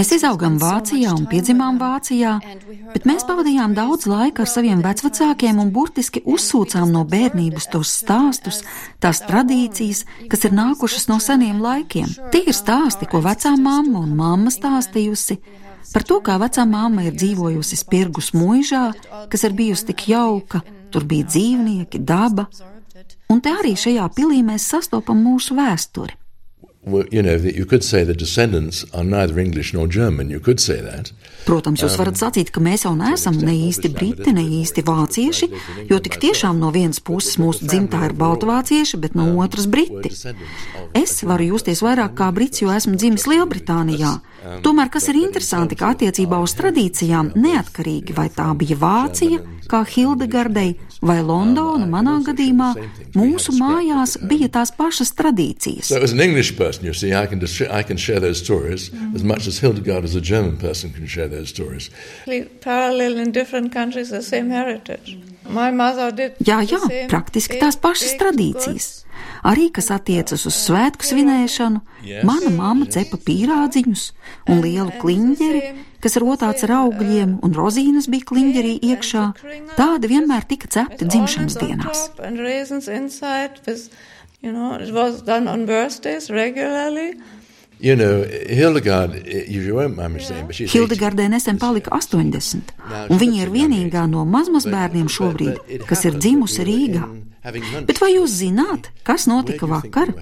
Mēs 0.00 0.12
izaugām 0.16 0.58
Vācijā 0.62 1.12
un 1.12 1.28
piedzimām 1.28 1.80
Vācijā, 1.82 2.34
bet 2.94 3.08
mēs 3.10 3.26
pavadījām 3.28 3.76
daudz 3.76 4.08
laika 4.08 4.46
ar 4.46 4.50
saviem 4.50 4.80
vecvecākiem 4.86 5.60
un 5.60 5.72
burtiski 5.74 6.24
uzsūcām 6.24 6.88
no 6.94 7.04
bērnības 7.10 7.68
tos 7.74 7.92
stāstus, 8.00 8.62
tās 9.02 9.20
tradīcijas, 9.28 10.06
kas 10.32 10.48
ir 10.48 10.56
nākušas 10.56 11.10
no 11.12 11.20
seniem 11.20 11.60
laikiem. 11.60 12.08
Tie 12.32 12.46
ir 12.46 12.56
stāsti, 12.56 13.10
ko 13.10 13.20
vecā 13.24 13.56
mamma 13.60 14.06
un 14.06 14.14
mamma 14.16 14.54
stāstījusi 14.54 15.40
par 15.94 16.06
to, 16.06 16.20
kā 16.24 16.38
vecā 16.42 16.66
māma 16.68 17.06
ir 17.08 17.16
dzīvojusi 17.18 17.80
Spirgus 17.80 18.32
mūžā, 18.36 18.84
kas 19.32 19.46
ir 19.46 19.56
bijusi 19.58 19.90
tik 19.92 20.08
jauka, 20.12 20.62
tur 20.90 21.06
bija 21.08 21.28
dzīvnieki, 21.30 22.02
daba, 22.06 22.48
un 23.30 23.42
te 23.44 23.52
arī 23.54 23.76
šajā 23.78 24.08
pilī 24.16 24.42
mēs 24.46 24.68
sastopam 24.72 25.22
mūsu 25.26 25.58
vēsturi. 25.58 26.20
Well, 26.82 27.04
you 27.12 27.22
know, 27.22 27.34
you 27.34 27.66
could 27.66 27.84
say 27.84 28.04
the 28.04 28.14
descendants 28.14 28.86
are 28.94 29.04
neither 29.04 29.38
English 29.38 29.74
nor 29.74 29.86
German. 29.86 30.30
You 30.30 30.40
could 30.40 30.60
say 30.60 30.80
that. 30.80 31.12
Protams, 31.44 31.82
jūs 31.84 31.98
varat 32.00 32.16
sacīt, 32.16 32.48
ka 32.54 32.62
mēs 32.64 32.86
jau 32.86 32.94
neesam 32.96 33.36
ne 33.36 33.52
īsti 33.68 33.90
briti, 33.92 34.32
ne 34.32 34.40
īsti 34.60 34.84
vācieši, 34.86 35.48
jo 35.90 35.98
tik 36.00 36.16
tiešām 36.22 36.56
no 36.60 36.70
vienas 36.72 37.02
puses 37.04 37.36
mūsu 37.40 37.68
dzimtā 37.68 38.00
ir 38.08 38.16
baltvācieši, 38.16 39.00
bet 39.00 39.16
no 39.18 39.28
otras 39.44 39.68
briti. 39.68 40.08
Es 40.96 41.18
varu 41.20 41.50
justies 41.52 41.84
vairāk 41.84 42.16
kā 42.16 42.30
brits, 42.32 42.64
jo 42.64 42.72
esmu 42.72 42.96
dzimis 42.96 43.28
Lielbritānijā. 43.28 44.16
Tomēr, 44.64 44.88
kas 44.92 45.08
ir 45.12 45.18
interesanti, 45.20 45.76
ka 45.76 45.92
attiecībā 45.94 46.38
uz 46.40 46.54
tradīcijām 46.58 47.34
neatkarīgi 47.36 48.16
vai 48.16 48.28
tā 48.32 48.48
bija 48.56 48.78
Vācija, 48.80 49.40
kā 49.70 49.82
Hildegardei, 49.86 50.74
vai 51.04 51.18
Londona, 51.24 51.86
manā 51.88 52.16
gadījumā, 52.26 52.70
mūsu 53.16 53.54
mājās 53.58 54.16
bija 54.30 54.50
tās 54.56 54.72
pašas 54.76 55.14
tradīcijas. 55.18 55.92
So, 55.92 56.00
as 56.02 56.12
an 56.16 56.20
English 56.24 56.56
person, 56.58 56.84
you 56.88 56.94
see, 56.94 57.14
I 57.14 57.26
can, 57.26 57.40
I 57.70 57.82
can 57.82 57.96
share 57.96 58.20
those 58.20 58.42
stories 58.42 58.90
mm. 58.90 59.14
as 59.14 59.24
much 59.24 59.46
as 59.46 59.60
Hildegard 59.60 60.04
as 60.04 60.14
a 60.14 60.20
German 60.20 60.56
person 60.56 60.92
can 60.92 61.06
share 61.06 61.28
those 61.28 61.48
stories. 61.48 61.90
Parallel 62.60 63.18
in 63.18 63.32
different 63.32 63.72
countries, 63.72 64.10
the 64.10 64.22
same 64.22 64.50
heritage. 64.50 65.00
Did. 65.06 65.29
Jā, 66.46 66.60
jā, 66.66 66.80
praktiski 67.10 67.60
tās 67.60 67.78
pašas 67.80 68.16
tradīcijas. 68.20 68.88
Arī 69.46 69.68
kas 69.72 69.90
attiecas 69.92 70.44
uz 70.48 70.56
svētku 70.66 71.04
svinēšanu, 71.06 71.80
mana 72.28 72.52
mamma 72.52 72.88
cepa 72.92 73.18
pīrādziņus 73.24 74.04
un 74.52 74.60
lielu 74.64 74.92
kliņģeri, 75.00 75.62
kas 76.04 76.16
rotāts 76.20 76.64
ar 76.66 76.74
augļiem, 76.78 77.38
un 77.44 77.56
rozīnes 77.56 78.08
bija 78.12 78.28
kliņģerī 78.30 78.74
iekšā. 78.92 79.24
Tādi 79.78 80.12
vienmēr 80.12 80.46
tika 80.48 80.70
cepti 80.76 81.08
dzimšanas 81.08 81.58
dienās. 81.60 82.06
You 87.82 87.96
know, 87.96 88.20
it 88.20 88.74
was 88.74 88.82
done 88.82 89.04
on 89.04 89.10
birthdays 89.10 89.24
regularly. 89.24 89.24
You 89.24 89.24
know, 89.24 89.24
Hildegard, 89.24 89.26
you 89.48 89.74
won't 89.74 89.96
mind 89.96 90.14
me 90.14 90.20
saying, 90.20 90.46
but 90.46 90.54
she's 90.54 90.72
Hildegardē 90.72 91.28
nesen 91.28 91.58
palika 91.58 91.90
80, 91.96 92.74
un 93.08 93.18
viņa 93.18 93.40
ir 93.42 93.50
vienīgā 93.50 94.04
no 94.10 94.24
mazmazbērniem 94.28 95.08
šobrīd, 95.08 95.86
kas 95.88 96.04
ir 96.04 96.18
dzimusi 96.20 96.66
Rīgā. 96.68 97.08
Bet 97.88 97.96
vai 98.02 98.10
jūs 98.12 98.34
zināt, 98.36 98.90
kas 99.02 99.24
notika 99.24 99.64
vakar? 99.64 100.12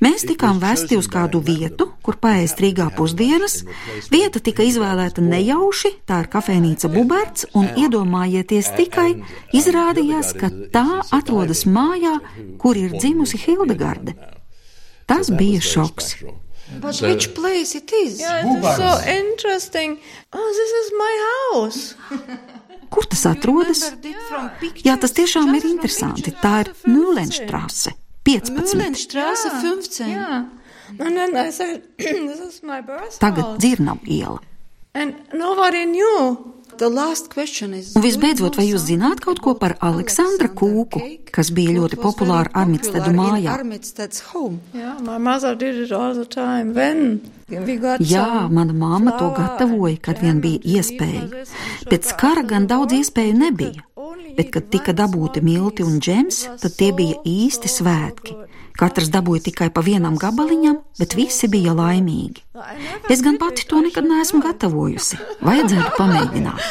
Mēs 0.00 0.24
tikām 0.24 0.62
vesti 0.62 0.96
uz 0.96 1.04
kādu 1.12 1.42
vietu, 1.44 1.90
kur 2.00 2.16
paēst 2.16 2.56
Rīgā 2.64 2.88
pusdienas. 2.96 3.66
Vieta 4.08 4.40
tika 4.40 4.64
izvēlēta 4.64 5.20
nejauši, 5.20 5.92
tā 6.08 6.22
ir 6.24 6.32
kafejnīca 6.32 6.88
Buberts, 6.88 7.50
un 7.52 7.68
iedomājieties 7.76 8.72
tikai, 8.80 9.10
izrādījās, 9.52 10.32
ka 10.40 10.48
tā 10.72 11.02
atrodas 11.12 11.66
mājā, 11.68 12.16
kur 12.56 12.80
ir 12.80 12.96
dzimusi 12.96 13.36
Hildegarde. 13.44 14.16
Tas 15.04 15.28
bija 15.28 15.60
šoks. 15.60 16.16
But 16.80 16.94
so, 16.94 17.08
which 17.08 17.34
place 17.34 17.74
it 17.74 17.92
is? 17.92 18.20
Yeah, 18.20 18.42
it's 18.44 18.76
so 18.76 19.00
interesting. 19.08 19.98
Oh, 20.32 20.48
this 20.60 20.72
is 20.82 20.92
my 20.98 21.14
house. 21.32 21.94
Kur 22.92 23.04
tas 23.04 23.24
atrodas? 23.28 23.82
Jā, 24.84 24.96
tas 25.00 25.12
tiešām 25.16 25.52
ir 25.56 25.66
interesanti. 25.68 26.32
Tā 26.32 26.54
ir 26.64 26.70
Nūlenštrāse 26.88 27.92
15. 28.24 28.56
Nūlenštrāse 28.60 29.52
15. 29.60 30.12
Jā. 30.12 30.38
And 30.98 31.16
then 31.16 31.36
I 31.36 31.50
said, 31.50 31.82
this 31.98 32.40
is 32.40 32.62
my 32.62 32.80
birth 32.80 33.18
Tagad 33.20 33.58
dzirnav 33.60 34.04
iela. 34.08 34.40
And 34.94 35.16
nobody 35.32 35.84
knew. 35.84 36.54
Un 37.96 38.04
visbeidzot, 38.04 38.56
vai 38.58 38.68
jūs 38.68 38.84
zināt 38.88 39.20
kaut 39.24 39.40
ko 39.44 39.54
par 39.58 39.76
Aleksandra 39.84 40.50
kūku, 40.60 41.00
kas 41.34 41.50
bija 41.54 41.74
ļoti 41.78 41.98
populāra 42.00 42.52
Armitstedu 42.62 43.12
mājā? 43.16 43.56
Jā, 48.04 48.26
mana 48.52 48.74
mamma 48.76 49.14
to 49.18 49.30
gatavoja, 49.36 49.96
kad 50.04 50.20
vien 50.22 50.40
bija 50.44 50.60
iespēja. 50.78 51.44
Pēc 51.88 52.12
kara 52.20 52.44
gan 52.44 52.68
daudz 52.68 52.92
iespēju 52.98 53.38
nebija, 53.40 53.84
bet, 54.36 54.50
kad 54.52 54.68
tika 54.70 54.92
dabūti 54.92 55.42
milti 55.42 55.86
un 55.86 55.98
džems, 56.04 56.44
tad 56.60 56.76
tie 56.78 56.92
bija 56.92 57.18
īsti 57.24 57.72
svētki. 57.72 58.36
Katrs 58.78 59.08
dabūja 59.10 59.42
tikai 59.48 59.68
pa 59.74 59.82
vienam 59.82 60.14
gabaliņam, 60.20 60.76
bet 61.00 61.16
visi 61.18 61.48
bija 61.50 61.72
laimīgi. 61.74 62.44
Es 63.10 63.24
gan 63.26 63.38
pati 63.40 63.64
to 63.66 63.80
nekad 63.82 64.06
neesmu 64.06 64.38
gatavojusi. 64.44 65.18
Vajadzētu 65.42 65.90
pamēģināt. 65.96 66.62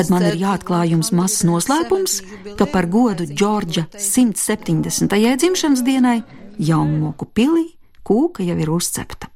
Tad 0.00 0.10
man 0.10 0.26
ir 0.26 0.40
jāatklāj 0.42 0.94
jums 0.96 1.12
mazs 1.14 1.46
noslēpums, 1.46 2.18
ka 2.58 2.66
par 2.66 2.90
godu 2.90 3.30
Džordža 3.30 3.86
170. 3.94 5.14
dzimšanas 5.14 5.86
dienai 5.86 6.18
Jaunmoku 6.58 7.30
pilī 7.30 7.68
kūka 8.02 8.42
jau 8.42 8.58
ir 8.58 8.74
uzcepta. 8.74 9.30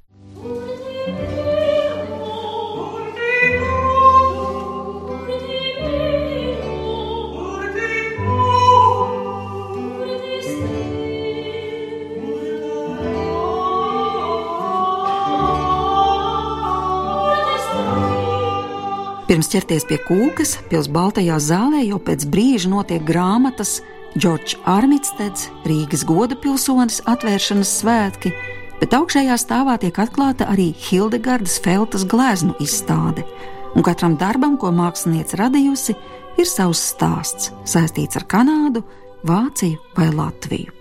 Pirms 19.33 19.49
ķerties 19.49 19.87
pie 19.89 19.97
kūkas, 19.97 20.51
pils 20.69 20.91
Baltajā 20.93 21.39
zālē 21.41 21.79
jau 21.87 21.97
pēc 22.05 22.27
brīža 22.29 22.69
notiek 22.69 23.01
grāmatas 23.09 23.79
Džordžs 24.13 24.59
Armitsteds, 24.69 25.47
Rīgas 25.65 26.03
goda 26.05 26.37
pilsonis 26.37 26.99
atvēršanas 27.09 27.71
svētki, 27.79 28.35
bet 28.83 28.93
augšējā 28.93 29.39
stāvā 29.41 29.79
tiek 29.81 30.03
atklāta 30.05 30.51
arī 30.53 30.69
Hildegardas 30.77 31.57
Feltas 31.65 32.05
gleznu 32.05 32.53
izstāde. 32.61 33.25
un 33.73 33.81
katram 33.81 34.19
darbam, 34.21 34.59
ko 34.61 34.69
mākslinieca 34.69 35.41
radījusi, 35.47 35.97
ir 36.37 36.45
savs 36.45 36.85
stāsts 36.93 37.55
saistīts 37.65 38.21
ar 38.21 38.29
Kanādu, 38.29 38.85
Vāciju 39.25 39.81
vai 39.97 40.13
Latviju. 40.13 40.77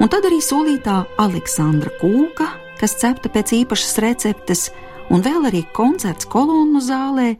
Un 0.00 0.08
tad 0.08 0.24
arī 0.24 0.40
solītā 0.40 1.04
Aleksandra 1.18 1.92
Kūka, 2.00 2.48
kas 2.80 2.96
cepta 2.96 3.28
pēc 3.28 3.52
īpašas 3.60 3.98
receptes, 4.00 4.70
un 5.10 5.24
vēl 5.24 5.48
arī 5.48 5.62
koncerts 5.76 6.28
kolonnu 6.28 6.80
zālē, 6.84 7.32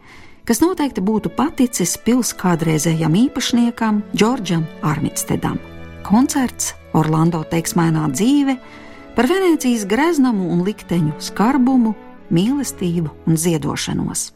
kas 0.49 0.63
noteikti 0.65 1.05
būtu 1.05 1.33
paticis 1.37 1.97
pils 2.05 2.33
kādreizējam 2.39 3.17
īpašniekam 3.27 4.03
Džordžam 4.15 4.65
Armitstedam. 4.83 5.59
Koncerts 6.07 6.73
Orlando 6.97 7.43
teiksmainā 7.45 8.07
dzīve 8.15 8.57
par 9.17 9.29
Venecijas 9.29 9.85
greznamu 9.89 10.49
un 10.55 10.65
likteņu 10.65 11.19
skarbumu, 11.21 11.95
mīlestību 12.33 13.13
un 13.29 13.39
ziedošanos. 13.41 14.33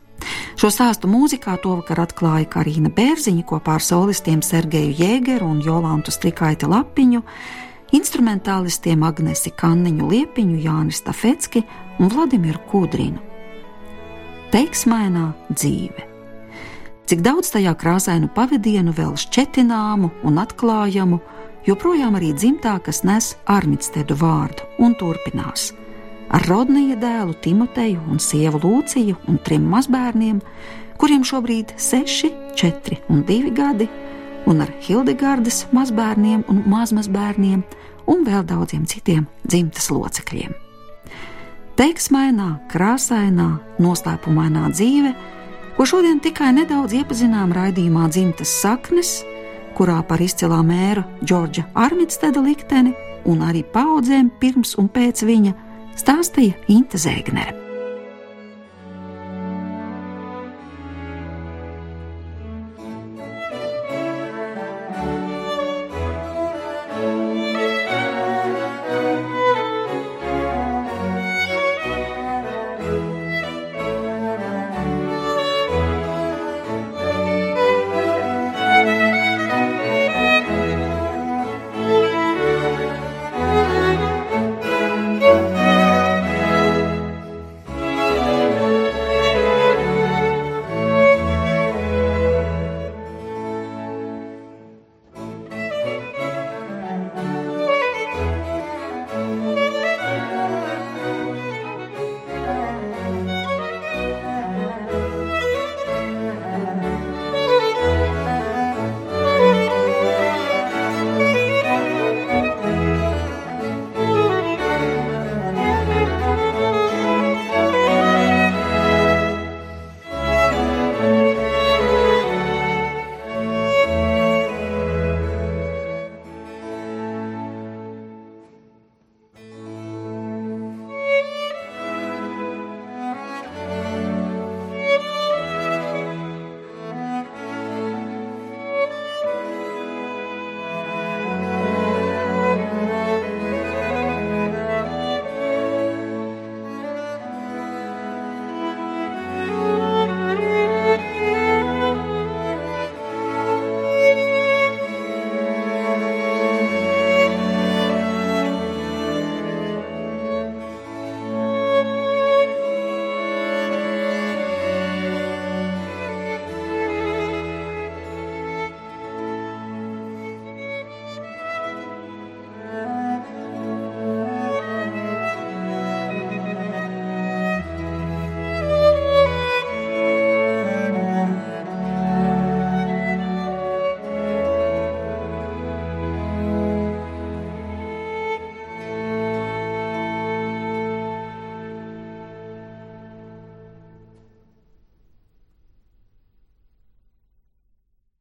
Šo 0.58 0.68
stāstu 0.70 1.08
mūzikā 1.10 1.56
tovakar 1.62 2.04
atklāja 2.04 2.46
Karina 2.50 2.92
Bērziņa 2.92 3.44
kopā 3.48 3.78
ar 3.78 3.84
solistiem 3.84 4.42
Sergeju 4.44 4.94
Jēgeru 5.00 5.48
un 5.48 5.62
Jolantu 5.64 6.14
Strikaiti 6.14 6.68
Lapiņu, 6.70 7.22
instrumentālistiem 7.96 9.04
Agnesi 9.06 9.52
Kanniņu 9.56 10.08
Liepiņu, 10.12 10.62
Jānis 10.64 11.02
Tafecki 11.04 11.64
un 11.98 12.10
Vladimiru 12.12 12.60
Kudrinu 12.70 13.32
teiksmainā 14.52 15.30
dzīve. 15.48 16.08
Cik 17.08 17.22
daudz 17.24 17.50
tajā 17.54 17.72
krāsainu 17.78 18.28
pavadienu 18.32 18.92
vēl 18.96 19.14
šķetināmu 19.18 20.10
un 20.28 20.40
atklājamu, 20.42 21.18
joprojām 21.66 22.18
arī 22.18 22.32
dzimtā, 22.36 22.76
kas 22.84 23.02
nes 23.08 23.32
Armitstedu 23.50 24.16
vārdu 24.20 24.68
un 24.82 24.94
turpinās. 25.00 25.72
Ar 26.32 26.44
Rodnija 26.48 26.96
dēlu 27.00 27.34
Timoteju 27.44 28.04
un 28.12 28.20
sievu 28.22 28.60
Lūciju 28.62 29.18
un 29.28 29.40
trim 29.44 29.66
mazbērniem, 29.72 30.40
kuriem 31.00 31.24
šobrīd 31.28 31.74
ir 31.74 31.82
6, 31.82 32.30
4 32.56 33.02
un 33.12 33.24
2 33.28 33.52
gadi, 33.56 33.88
un 34.46 34.64
ar 34.64 34.72
Hildegardas 34.82 35.66
mazbērniem 35.74 36.44
un 36.50 36.62
mazmazbērniem 36.70 37.62
un 38.10 38.24
vēl 38.26 38.44
daudziem 38.48 38.84
citiem 38.88 39.26
dzimtas 39.46 39.90
locekļiem. 39.92 40.54
Teiksmainā, 41.78 42.48
krāsainā, 42.72 43.48
noslēpumainā 43.80 44.66
dzīve, 44.74 45.14
ko 45.78 45.86
šodien 45.88 46.20
tikai 46.20 46.50
nedaudz 46.58 46.98
iepazinām 46.98 47.54
raidījumā 47.56 48.10
dzimtas 48.12 48.52
saknes, 48.60 49.14
kurā 49.78 50.02
par 50.04 50.20
izcilā 50.20 50.60
mēra 50.66 51.06
Džordža 51.24 51.64
Armitsteda 51.86 52.44
likteni 52.44 52.92
un 53.24 53.42
arī 53.46 53.64
paudzēm 53.72 54.28
pirms 54.42 54.76
un 54.82 54.92
pēc 54.92 55.24
viņa 55.24 55.56
stāstīja 55.96 56.58
Inte 56.68 57.00
Zēgnere. 57.00 57.61